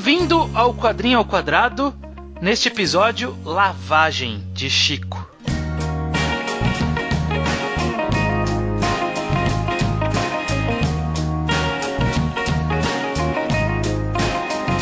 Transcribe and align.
Bem-vindo 0.00 0.48
ao 0.54 0.72
Quadrinho 0.72 1.18
ao 1.18 1.24
Quadrado, 1.24 1.92
neste 2.40 2.68
episódio 2.68 3.36
Lavagem 3.44 4.44
de 4.52 4.70
Chico. 4.70 5.28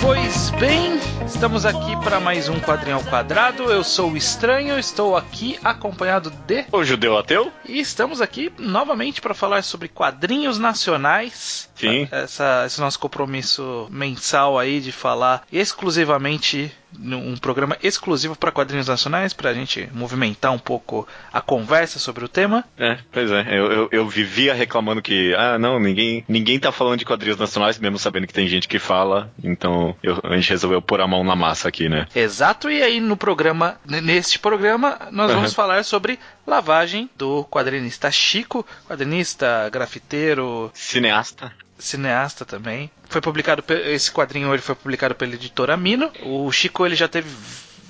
Pois 0.02 0.50
bem, 0.60 1.00
estamos 1.26 1.66
aqui 1.66 1.96
para 2.04 2.20
mais 2.20 2.48
um 2.48 2.60
Quadrinho 2.60 2.96
ao 2.96 3.02
Quadrado. 3.02 3.64
Eu 3.64 3.82
sou 3.82 4.12
o 4.12 4.16
Estranho, 4.16 4.78
estou 4.78 5.16
aqui 5.16 5.58
acompanhado 5.62 6.30
de. 6.30 6.64
O 6.70 6.84
judeu 6.84 7.18
ateu? 7.18 7.52
E 7.68 7.80
estamos 7.80 8.20
aqui 8.20 8.52
novamente 8.56 9.20
para 9.20 9.34
falar 9.34 9.62
sobre 9.62 9.88
quadrinhos 9.88 10.56
nacionais. 10.56 11.68
Sim. 11.74 12.08
Essa, 12.12 12.64
esse 12.66 12.80
nosso 12.80 13.00
compromisso 13.00 13.88
mensal 13.90 14.56
aí 14.56 14.80
de 14.80 14.92
falar 14.92 15.42
exclusivamente 15.52 16.72
um 16.98 17.36
programa 17.36 17.76
exclusivo 17.82 18.36
para 18.36 18.52
quadrinhos 18.52 18.88
nacionais, 18.88 19.32
para 19.32 19.50
a 19.50 19.54
gente 19.54 19.88
movimentar 19.92 20.52
um 20.52 20.58
pouco 20.58 21.06
a 21.32 21.40
conversa 21.40 21.98
sobre 21.98 22.24
o 22.24 22.28
tema. 22.28 22.64
É, 22.78 22.98
pois 23.12 23.30
é. 23.30 23.46
Eu, 23.50 23.72
eu, 23.72 23.88
eu, 23.92 24.08
vivia 24.08 24.54
reclamando 24.54 25.02
que, 25.02 25.34
ah, 25.34 25.58
não, 25.58 25.78
ninguém, 25.78 26.24
ninguém 26.28 26.58
tá 26.58 26.72
falando 26.72 26.98
de 26.98 27.04
quadrinhos 27.04 27.38
nacionais, 27.38 27.78
mesmo 27.78 27.98
sabendo 27.98 28.26
que 28.26 28.32
tem 28.32 28.48
gente 28.48 28.68
que 28.68 28.78
fala. 28.78 29.30
Então 29.42 29.94
eu, 30.02 30.20
a 30.22 30.34
gente 30.36 30.50
resolveu 30.50 30.80
pôr 30.80 31.00
a 31.00 31.06
mão 31.06 31.22
na 31.24 31.36
massa 31.36 31.68
aqui, 31.68 31.88
né? 31.88 32.06
Exato, 32.14 32.70
e 32.70 32.82
aí 32.82 33.00
no 33.00 33.16
programa, 33.16 33.78
neste 33.84 34.38
programa, 34.38 34.98
nós 35.10 35.30
vamos 35.30 35.50
uhum. 35.50 35.56
falar 35.56 35.84
sobre 35.84 36.18
lavagem 36.46 37.10
do 37.16 37.44
quadrinista 37.44 38.10
Chico, 38.10 38.66
quadrinista, 38.88 39.68
grafiteiro, 39.70 40.70
cineasta 40.72 41.52
cineasta 41.78 42.44
também. 42.44 42.90
Foi 43.08 43.20
publicado 43.20 43.62
esse 43.86 44.10
quadrinho 44.10 44.52
ele 44.52 44.62
foi 44.62 44.74
publicado 44.74 45.14
pela 45.14 45.34
editora 45.34 45.76
Mino. 45.76 46.10
O 46.22 46.50
Chico 46.50 46.84
ele 46.84 46.96
já 46.96 47.08
teve 47.08 47.28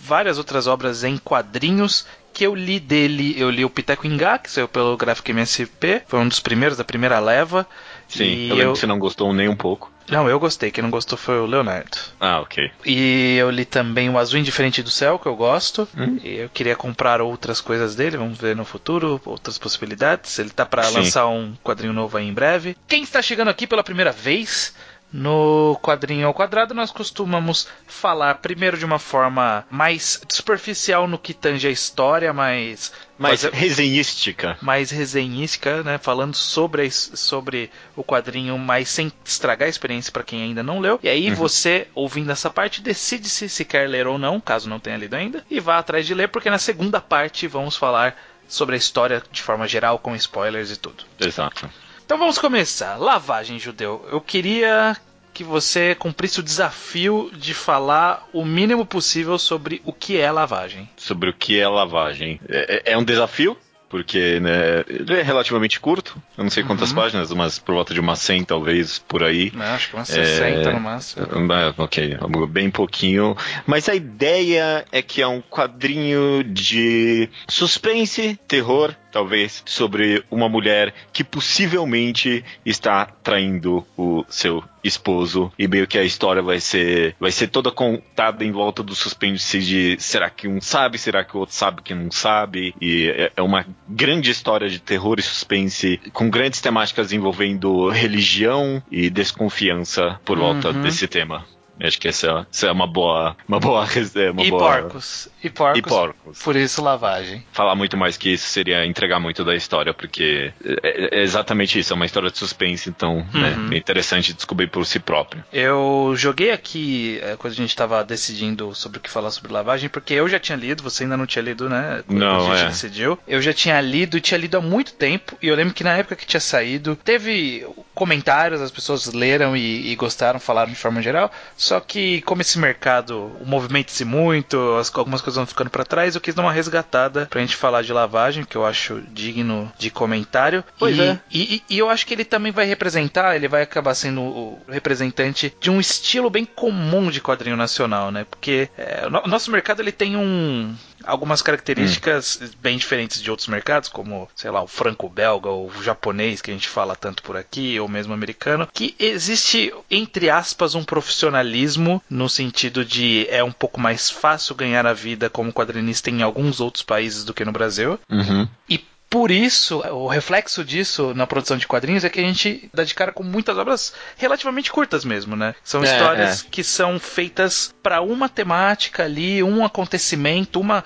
várias 0.02 0.38
outras 0.38 0.66
obras 0.66 1.02
em 1.02 1.16
quadrinhos 1.18 2.06
que 2.32 2.44
eu 2.44 2.54
li 2.54 2.78
dele, 2.78 3.34
eu 3.40 3.48
li 3.48 3.64
o 3.64 3.70
Piteco 3.70 4.06
Ingá, 4.06 4.38
que 4.38 4.50
saiu 4.50 4.68
pelo 4.68 4.94
Graphic 4.94 5.30
MSP, 5.30 6.02
foi 6.06 6.20
um 6.20 6.28
dos 6.28 6.38
primeiros 6.38 6.76
da 6.76 6.84
primeira 6.84 7.18
leva. 7.18 7.66
Sim, 8.06 8.48
eu 8.48 8.56
lembro 8.56 8.70
eu... 8.70 8.72
que 8.74 8.78
você 8.80 8.86
não 8.86 8.98
gostou 8.98 9.32
nem 9.32 9.48
um 9.48 9.56
pouco. 9.56 9.90
Não, 10.08 10.28
eu 10.28 10.38
gostei. 10.38 10.70
Quem 10.70 10.82
não 10.82 10.90
gostou 10.90 11.18
foi 11.18 11.38
o 11.38 11.46
Leonardo. 11.46 11.98
Ah, 12.20 12.40
ok. 12.40 12.70
E 12.84 13.36
eu 13.38 13.50
li 13.50 13.64
também 13.64 14.08
o 14.08 14.18
Azul 14.18 14.38
Indiferente 14.38 14.82
do 14.82 14.90
Céu, 14.90 15.18
que 15.18 15.26
eu 15.26 15.34
gosto. 15.34 15.88
Hum? 15.96 16.18
E 16.22 16.36
eu 16.36 16.48
queria 16.48 16.76
comprar 16.76 17.20
outras 17.20 17.60
coisas 17.60 17.96
dele. 17.96 18.16
Vamos 18.16 18.38
ver 18.38 18.54
no 18.54 18.64
futuro, 18.64 19.20
outras 19.24 19.58
possibilidades. 19.58 20.38
Ele 20.38 20.50
tá 20.50 20.64
para 20.64 20.88
lançar 20.90 21.26
um 21.26 21.54
quadrinho 21.64 21.92
novo 21.92 22.16
aí 22.16 22.28
em 22.28 22.32
breve. 22.32 22.76
Quem 22.86 23.02
está 23.02 23.20
chegando 23.20 23.48
aqui 23.48 23.66
pela 23.66 23.82
primeira 23.82 24.12
vez, 24.12 24.74
no 25.12 25.78
quadrinho 25.80 26.26
ao 26.26 26.34
quadrado, 26.34 26.74
nós 26.74 26.90
costumamos 26.90 27.68
falar 27.86 28.34
primeiro 28.36 28.76
de 28.76 28.84
uma 28.84 28.98
forma 28.98 29.64
mais 29.70 30.20
superficial 30.28 31.06
no 31.06 31.18
que 31.18 31.32
tange 31.32 31.66
a 31.66 31.70
história, 31.70 32.32
mais. 32.32 32.92
Mais 33.18 33.42
fazer, 33.42 33.56
resenhística. 33.56 34.58
Mais 34.60 34.90
resenhística, 34.90 35.82
né? 35.82 35.96
Falando 35.96 36.34
sobre, 36.34 36.90
sobre 36.90 37.70
o 37.94 38.04
quadrinho, 38.04 38.58
mas 38.58 38.88
sem 38.88 39.10
estragar 39.24 39.66
a 39.66 39.70
experiência 39.70 40.12
para 40.12 40.24
quem 40.24 40.42
ainda 40.42 40.62
não 40.62 40.80
leu. 40.80 40.98
E 41.02 41.08
aí 41.08 41.30
uhum. 41.30 41.34
você, 41.34 41.86
ouvindo 41.94 42.32
essa 42.32 42.50
parte, 42.50 42.82
decide 42.82 43.28
se, 43.28 43.48
se 43.48 43.64
quer 43.64 43.88
ler 43.88 44.06
ou 44.06 44.18
não, 44.18 44.40
caso 44.40 44.68
não 44.68 44.80
tenha 44.80 44.98
lido 44.98 45.14
ainda, 45.14 45.44
e 45.50 45.60
vá 45.60 45.78
atrás 45.78 46.06
de 46.06 46.14
ler, 46.14 46.28
porque 46.28 46.50
na 46.50 46.58
segunda 46.58 47.00
parte 47.00 47.46
vamos 47.46 47.76
falar 47.76 48.16
sobre 48.48 48.74
a 48.74 48.78
história 48.78 49.22
de 49.30 49.42
forma 49.42 49.66
geral, 49.66 49.98
com 49.98 50.14
spoilers 50.14 50.70
e 50.70 50.76
tudo. 50.76 51.04
Exato. 51.18 51.70
Então 52.06 52.16
vamos 52.16 52.38
começar. 52.38 52.96
Lavagem 52.96 53.58
judeu. 53.58 54.06
Eu 54.08 54.20
queria 54.20 54.96
que 55.34 55.42
você 55.42 55.96
cumprisse 55.96 56.38
o 56.38 56.42
desafio 56.42 57.32
de 57.36 57.52
falar 57.52 58.26
o 58.32 58.44
mínimo 58.44 58.86
possível 58.86 59.36
sobre 59.40 59.82
o 59.84 59.92
que 59.92 60.16
é 60.16 60.30
lavagem. 60.30 60.88
Sobre 60.96 61.30
o 61.30 61.34
que 61.34 61.58
é 61.58 61.66
lavagem. 61.66 62.40
É, 62.48 62.82
é, 62.86 62.92
é 62.92 62.96
um 62.96 63.02
desafio? 63.02 63.58
porque 63.88 64.40
né, 64.40 64.84
ele 64.88 65.14
é 65.14 65.22
relativamente 65.22 65.78
curto. 65.78 66.20
Eu 66.36 66.44
não 66.44 66.50
sei 66.50 66.62
quantas 66.64 66.90
uhum. 66.90 66.96
páginas, 66.96 67.32
mas 67.32 67.58
por 67.58 67.74
volta 67.74 67.94
de 67.94 68.00
umas 68.00 68.18
100 68.18 68.44
talvez 68.44 68.98
por 68.98 69.22
aí. 69.22 69.52
Não, 69.54 69.64
acho 69.64 69.88
que 69.88 69.94
umas 69.94 70.08
60 70.08 70.44
é, 70.44 70.72
no 70.72 70.80
máximo. 70.80 71.26
É, 71.52 71.74
ok, 71.78 72.18
bem 72.48 72.70
pouquinho. 72.70 73.36
Mas 73.64 73.88
a 73.88 73.94
ideia 73.94 74.84
é 74.90 75.00
que 75.02 75.22
é 75.22 75.26
um 75.26 75.40
quadrinho 75.40 76.42
de 76.42 77.28
suspense, 77.48 78.38
terror, 78.48 78.94
talvez, 79.16 79.62
sobre 79.64 80.22
uma 80.30 80.46
mulher 80.46 80.92
que 81.10 81.24
possivelmente 81.24 82.44
está 82.66 83.06
traindo 83.06 83.82
o 83.96 84.26
seu 84.28 84.62
esposo 84.84 85.50
e 85.58 85.66
meio 85.66 85.86
que 85.86 85.98
a 85.98 86.04
história 86.04 86.42
vai 86.42 86.60
ser 86.60 87.16
vai 87.18 87.32
ser 87.32 87.48
toda 87.48 87.70
contada 87.70 88.44
em 88.44 88.52
volta 88.52 88.82
do 88.82 88.94
suspense 88.94 89.58
de 89.60 89.96
será 89.98 90.28
que 90.28 90.46
um 90.46 90.60
sabe, 90.60 90.98
será 90.98 91.24
que 91.24 91.34
o 91.34 91.40
outro 91.40 91.54
sabe 91.54 91.80
que 91.80 91.94
não 91.94 92.10
sabe 92.10 92.74
e 92.80 93.08
é, 93.08 93.32
é 93.36 93.42
uma 93.42 93.64
grande 93.88 94.30
história 94.30 94.68
de 94.68 94.78
terror 94.78 95.18
e 95.18 95.22
suspense 95.22 95.98
com 96.12 96.28
grandes 96.28 96.60
temáticas 96.60 97.10
envolvendo 97.10 97.88
religião 97.88 98.82
e 98.90 99.08
desconfiança 99.08 100.20
por 100.26 100.38
volta 100.38 100.68
uhum. 100.68 100.82
desse 100.82 101.08
tema. 101.08 101.44
Acho 101.80 102.00
que 102.00 102.08
essa, 102.08 102.46
essa 102.52 102.66
é 102.66 102.72
uma 102.72 102.86
boa. 102.86 103.36
Uma 103.46 103.60
boa, 103.60 103.86
é 104.14 104.30
uma 104.30 104.42
e 104.42 104.50
boa... 104.50 104.80
porcos. 104.80 105.28
E 105.42 105.50
porcos. 105.50 105.78
E 105.78 105.82
porcos. 105.82 106.42
Por 106.42 106.56
isso 106.56 106.82
lavagem. 106.82 107.44
Falar 107.52 107.74
muito 107.74 107.96
mais 107.96 108.16
que 108.16 108.30
isso 108.30 108.48
seria 108.48 108.84
entregar 108.84 109.20
muito 109.20 109.44
da 109.44 109.54
história, 109.54 109.92
porque 109.92 110.52
é, 110.82 111.18
é 111.18 111.22
exatamente 111.22 111.78
isso, 111.78 111.92
é 111.92 111.96
uma 111.96 112.06
história 112.06 112.30
de 112.30 112.38
suspense, 112.38 112.88
então 112.88 113.26
né, 113.32 113.50
uhum. 113.50 113.68
né, 113.68 113.76
é 113.76 113.78
interessante 113.78 114.32
descobrir 114.32 114.68
por 114.68 114.84
si 114.86 114.98
próprio. 114.98 115.44
Eu 115.52 116.14
joguei 116.16 116.50
aqui 116.50 117.20
é, 117.22 117.36
quando 117.36 117.52
a 117.52 117.56
gente 117.56 117.70
estava 117.70 118.02
decidindo 118.04 118.74
sobre 118.74 118.98
o 118.98 119.00
que 119.00 119.10
falar 119.10 119.30
sobre 119.30 119.52
lavagem, 119.52 119.88
porque 119.88 120.14
eu 120.14 120.28
já 120.28 120.38
tinha 120.38 120.56
lido, 120.56 120.82
você 120.82 121.04
ainda 121.04 121.16
não 121.16 121.26
tinha 121.26 121.42
lido, 121.42 121.68
né? 121.68 122.02
Quando 122.06 122.18
não, 122.18 122.52
a 122.52 122.56
gente 122.56 122.64
é. 122.64 122.68
decidiu. 122.68 123.18
Eu 123.26 123.42
já 123.42 123.52
tinha 123.52 123.80
lido 123.80 124.16
e 124.16 124.20
tinha 124.20 124.38
lido 124.38 124.56
há 124.56 124.60
muito 124.60 124.94
tempo, 124.94 125.36
e 125.42 125.48
eu 125.48 125.54
lembro 125.54 125.74
que 125.74 125.84
na 125.84 125.96
época 125.96 126.16
que 126.16 126.26
tinha 126.26 126.40
saído, 126.40 126.96
teve 126.96 127.66
comentários, 127.94 128.60
as 128.60 128.70
pessoas 128.70 129.06
leram 129.12 129.56
e, 129.56 129.90
e 129.90 129.96
gostaram, 129.96 130.38
falaram 130.38 130.70
de 130.70 130.76
forma 130.76 131.00
geral, 131.00 131.30
só 131.66 131.80
que 131.80 132.22
como 132.22 132.42
esse 132.42 132.58
mercado 132.60 133.32
movimenta-se 133.44 134.04
muito, 134.04 134.76
as, 134.76 134.94
algumas 134.94 135.20
coisas 135.20 135.36
vão 135.36 135.46
ficando 135.46 135.68
para 135.68 135.84
trás, 135.84 136.14
eu 136.14 136.20
quis 136.20 136.32
dar 136.32 136.42
uma 136.42 136.52
resgatada 136.52 137.26
pra 137.26 137.40
gente 137.40 137.56
falar 137.56 137.82
de 137.82 137.92
lavagem, 137.92 138.44
que 138.44 138.56
eu 138.56 138.64
acho 138.64 139.02
digno 139.12 139.70
de 139.76 139.90
comentário. 139.90 140.62
Pois 140.78 140.96
e, 140.96 141.00
é. 141.00 141.20
E, 141.28 141.62
e, 141.68 141.78
eu 141.78 141.90
acho 141.90 142.06
que 142.06 142.14
ele 142.14 142.24
também 142.24 142.52
vai 142.52 142.66
representar, 142.66 143.34
ele 143.34 143.48
vai 143.48 143.62
acabar 143.62 143.94
sendo 143.94 144.20
o 144.20 144.62
representante 144.68 145.52
de 145.60 145.68
um 145.68 145.80
estilo 145.80 146.30
bem 146.30 146.44
comum 146.44 147.10
de 147.10 147.20
quadrinho 147.20 147.56
nacional, 147.56 148.12
né? 148.12 148.24
Porque 148.30 148.68
é, 148.78 149.04
o 149.06 149.28
nosso 149.28 149.50
mercado 149.50 149.82
ele 149.82 149.92
tem 149.92 150.16
um 150.16 150.72
algumas 151.06 151.42
características 151.42 152.40
hum. 152.42 152.48
bem 152.60 152.76
diferentes 152.76 153.22
de 153.22 153.30
outros 153.30 153.48
mercados, 153.48 153.88
como, 153.88 154.28
sei 154.34 154.50
lá, 154.50 154.62
o 154.62 154.66
franco-belga 154.66 155.48
ou 155.48 155.68
o 155.68 155.82
japonês, 155.82 156.42
que 156.42 156.50
a 156.50 156.54
gente 156.54 156.68
fala 156.68 156.96
tanto 156.96 157.22
por 157.22 157.36
aqui, 157.36 157.78
ou 157.78 157.88
mesmo 157.88 158.12
americano, 158.12 158.68
que 158.72 158.94
existe, 158.98 159.72
entre 159.90 160.28
aspas, 160.28 160.74
um 160.74 160.84
profissionalismo 160.84 162.02
no 162.10 162.28
sentido 162.28 162.84
de 162.84 163.26
é 163.30 163.42
um 163.42 163.52
pouco 163.52 163.80
mais 163.80 164.10
fácil 164.10 164.54
ganhar 164.54 164.86
a 164.86 164.92
vida 164.92 165.30
como 165.30 165.52
quadrinista 165.52 166.10
em 166.10 166.22
alguns 166.22 166.60
outros 166.60 166.82
países 166.82 167.24
do 167.24 167.34
que 167.34 167.44
no 167.44 167.52
Brasil. 167.52 167.98
Uhum. 168.10 168.48
E 168.68 168.84
por 169.08 169.30
isso, 169.30 169.78
o 169.78 170.08
reflexo 170.08 170.64
disso 170.64 171.14
na 171.14 171.26
produção 171.26 171.56
de 171.56 171.66
quadrinhos 171.66 172.04
é 172.04 172.10
que 172.10 172.18
a 172.18 172.24
gente 172.24 172.68
dá 172.74 172.82
de 172.82 172.94
cara 172.94 173.12
com 173.12 173.22
muitas 173.22 173.56
obras 173.56 173.94
relativamente 174.16 174.70
curtas 174.70 175.04
mesmo, 175.04 175.36
né? 175.36 175.54
São 175.62 175.82
é, 175.82 175.86
histórias 175.86 176.44
é. 176.44 176.48
que 176.50 176.64
são 176.64 176.98
feitas 176.98 177.72
para 177.82 178.00
uma 178.00 178.28
temática 178.28 179.04
ali, 179.04 179.42
um 179.42 179.64
acontecimento, 179.64 180.60
uma 180.60 180.84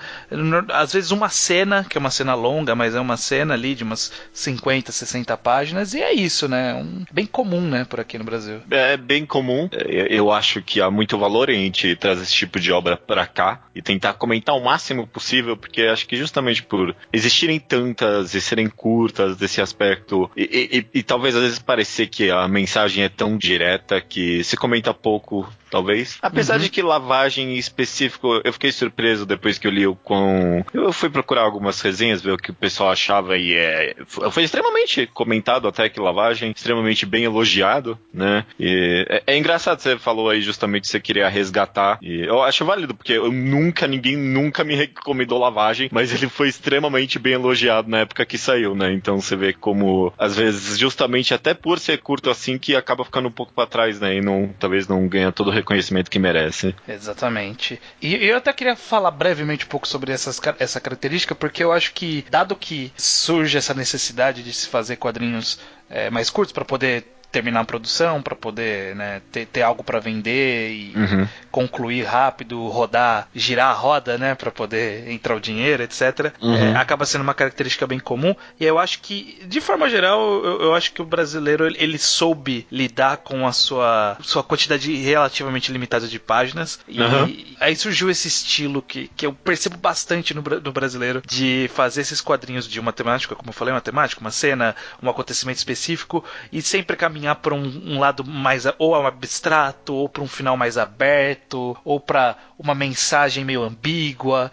às 0.71 0.93
vezes 0.93 1.09
uma 1.09 1.29
cena, 1.29 1.83
que 1.89 1.97
é 1.97 1.99
uma 1.99 2.11
cena 2.11 2.35
longa, 2.35 2.75
mas 2.75 2.93
é 2.93 2.99
uma 2.99 3.17
cena 3.17 3.55
ali 3.55 3.73
de 3.73 3.83
umas 3.83 4.11
50, 4.31 4.91
60 4.91 5.35
páginas 5.37 5.93
e 5.93 6.01
é 6.01 6.13
isso, 6.13 6.47
né? 6.47 6.75
Um, 6.75 7.03
bem 7.11 7.25
comum, 7.25 7.61
né, 7.61 7.85
por 7.85 7.99
aqui 7.99 8.19
no 8.19 8.23
Brasil. 8.23 8.61
É 8.69 8.97
bem 8.97 9.25
comum. 9.25 9.67
É, 9.73 10.07
eu 10.09 10.31
acho 10.31 10.61
que 10.61 10.79
há 10.79 10.91
muito 10.91 11.17
valor 11.17 11.49
em 11.49 11.61
a 11.61 11.63
gente 11.63 11.95
trazer 11.95 12.23
esse 12.23 12.33
tipo 12.33 12.59
de 12.59 12.71
obra 12.71 12.95
para 12.97 13.25
cá 13.25 13.63
e 13.73 13.81
tentar 13.81 14.13
comentar 14.13 14.55
o 14.55 14.63
máximo 14.63 15.07
possível, 15.07 15.57
porque 15.57 15.83
acho 15.83 16.07
que 16.07 16.15
justamente 16.15 16.61
por 16.61 16.95
existirem 17.11 17.59
tantas 17.59 18.10
e 18.33 18.41
serem 18.41 18.67
curtas 18.69 19.37
desse 19.37 19.61
aspecto 19.61 20.29
e, 20.35 20.87
e, 20.93 20.99
e, 20.99 21.03
talvez 21.03 21.35
às 21.35 21.41
vezes 21.41 21.59
parecer 21.59 22.07
que 22.07 22.29
a 22.29 22.47
mensagem 22.47 23.03
é 23.03 23.09
tão 23.09 23.37
direta 23.37 23.99
que 24.01 24.43
se 24.43 24.57
comenta 24.57 24.93
pouco 24.93 25.47
talvez. 25.71 26.19
Apesar 26.21 26.55
uhum. 26.55 26.63
de 26.63 26.69
que 26.69 26.81
lavagem 26.81 27.55
em 27.55 27.57
específico, 27.57 28.41
eu 28.43 28.53
fiquei 28.53 28.71
surpreso 28.71 29.25
depois 29.25 29.57
que 29.57 29.65
eu 29.65 29.71
li 29.71 29.87
o 29.87 29.95
com. 29.95 30.63
Eu 30.73 30.91
fui 30.91 31.09
procurar 31.09 31.43
algumas 31.43 31.79
resenhas, 31.81 32.21
ver 32.21 32.33
o 32.33 32.37
que 32.37 32.51
o 32.51 32.53
pessoal 32.53 32.91
achava 32.91 33.37
e 33.37 33.53
é. 33.53 33.95
Foi 34.05 34.43
extremamente 34.43 35.07
comentado 35.07 35.67
até 35.67 35.87
que 35.87 35.99
lavagem, 35.99 36.51
extremamente 36.51 37.05
bem 37.05 37.23
elogiado, 37.23 37.97
né? 38.13 38.45
E 38.59 39.05
é, 39.09 39.23
é 39.27 39.37
engraçado, 39.37 39.79
você 39.79 39.97
falou 39.97 40.29
aí 40.29 40.41
justamente 40.41 40.83
que 40.83 40.89
você 40.89 40.99
queria 40.99 41.29
resgatar. 41.29 41.97
E 42.01 42.21
eu 42.21 42.43
acho 42.43 42.65
válido, 42.65 42.93
porque 42.93 43.13
eu 43.13 43.31
nunca, 43.31 43.87
ninguém 43.87 44.17
nunca 44.17 44.63
me 44.63 44.75
recomendou 44.75 45.39
lavagem, 45.39 45.89
mas 45.91 46.13
ele 46.13 46.27
foi 46.27 46.49
extremamente 46.49 47.17
bem 47.17 47.33
elogiado 47.33 47.89
na 47.89 48.00
época 48.01 48.25
que 48.25 48.37
saiu, 48.37 48.75
né? 48.75 48.91
Então 48.93 49.19
você 49.19 49.35
vê 49.35 49.53
como, 49.53 50.13
às 50.17 50.35
vezes, 50.35 50.77
justamente 50.77 51.33
até 51.33 51.53
por 51.53 51.79
ser 51.79 51.99
curto 51.99 52.29
assim, 52.29 52.57
que 52.57 52.75
acaba 52.75 53.05
ficando 53.05 53.27
um 53.27 53.31
pouco 53.31 53.53
para 53.53 53.67
trás, 53.67 53.99
né? 53.99 54.15
E 54.15 54.21
não, 54.21 54.53
talvez 54.59 54.87
não 54.87 55.07
ganha 55.07 55.31
todo 55.31 55.47
o 55.47 55.51
reconhecimento 55.51 56.09
que 56.09 56.19
merece. 56.19 56.75
Exatamente. 56.87 57.79
E 58.01 58.15
eu 58.15 58.37
até 58.37 58.51
queria 58.53 58.75
falar 58.75 59.11
brevemente 59.11 59.65
um 59.65 59.69
pouco 59.69 59.87
sobre 59.87 60.11
essas, 60.11 60.39
essa 60.59 60.79
característica, 60.79 61.35
porque 61.35 61.63
eu 61.63 61.71
acho 61.71 61.93
que, 61.93 62.25
dado 62.29 62.55
que 62.55 62.91
surge 62.95 63.57
essa 63.57 63.73
necessidade 63.73 64.43
de 64.43 64.53
se 64.53 64.67
fazer 64.67 64.97
quadrinhos 64.97 65.59
é, 65.89 66.09
mais 66.09 66.29
curtos 66.29 66.53
para 66.53 66.65
poder 66.65 67.05
terminar 67.31 67.61
a 67.61 67.65
produção 67.65 68.21
para 68.21 68.35
poder 68.35 68.95
né, 68.95 69.21
ter, 69.31 69.45
ter, 69.45 69.61
algo 69.61 69.83
para 69.83 69.99
vender 69.99 70.71
e 70.71 70.93
uhum. 70.95 71.27
concluir 71.49 72.03
rápido, 72.03 72.67
rodar, 72.67 73.27
girar 73.33 73.69
a 73.69 73.73
roda, 73.73 74.17
né, 74.17 74.35
para 74.35 74.51
poder 74.51 75.09
entrar 75.09 75.35
o 75.35 75.39
dinheiro, 75.39 75.81
etc. 75.81 76.33
Uhum. 76.41 76.55
É, 76.55 76.75
acaba 76.75 77.05
sendo 77.05 77.21
uma 77.21 77.33
característica 77.33 77.87
bem 77.87 77.99
comum. 77.99 78.35
E 78.59 78.65
eu 78.65 78.77
acho 78.77 78.99
que, 78.99 79.41
de 79.47 79.61
forma 79.61 79.89
geral, 79.89 80.19
eu, 80.43 80.61
eu 80.61 80.75
acho 80.75 80.91
que 80.91 81.01
o 81.01 81.05
brasileiro 81.05 81.65
ele, 81.65 81.77
ele, 81.79 81.97
soube 81.97 82.67
lidar 82.71 83.17
com 83.17 83.47
a 83.47 83.53
sua, 83.53 84.17
sua 84.21 84.43
quantidade 84.43 84.93
relativamente 84.95 85.71
limitada 85.71 86.07
de 86.07 86.19
páginas. 86.19 86.79
E 86.87 87.01
uhum. 87.01 87.45
aí 87.59 87.75
surgiu 87.75 88.09
esse 88.09 88.27
estilo 88.27 88.81
que, 88.81 89.09
que 89.15 89.25
eu 89.25 89.33
percebo 89.33 89.77
bastante 89.77 90.33
no, 90.33 90.41
no 90.41 90.71
brasileiro 90.73 91.21
de 91.25 91.69
fazer 91.73 92.01
esses 92.01 92.19
quadrinhos 92.19 92.67
de 92.67 92.79
uma 92.79 92.91
temática, 92.91 93.35
como 93.35 93.49
eu 93.49 93.53
falei, 93.53 93.73
uma 93.73 93.81
temática, 93.81 94.19
uma 94.19 94.31
cena, 94.31 94.75
um 95.01 95.09
acontecimento 95.09 95.57
específico 95.57 96.23
e 96.51 96.61
sempre 96.61 96.97
caminhar 96.97 97.20
caminhar 97.21 97.35
para 97.35 97.53
um, 97.53 97.81
um, 97.85 97.99
lado 97.99 98.23
mais 98.25 98.65
ou 98.77 98.95
abstrato, 98.95 99.93
ou 99.93 100.09
para 100.09 100.23
um 100.23 100.27
final 100.27 100.57
mais 100.57 100.77
aberto, 100.77 101.77
ou 101.85 101.99
para 101.99 102.35
uma 102.57 102.73
mensagem 102.73 103.45
meio 103.45 103.61
ambígua. 103.61 104.51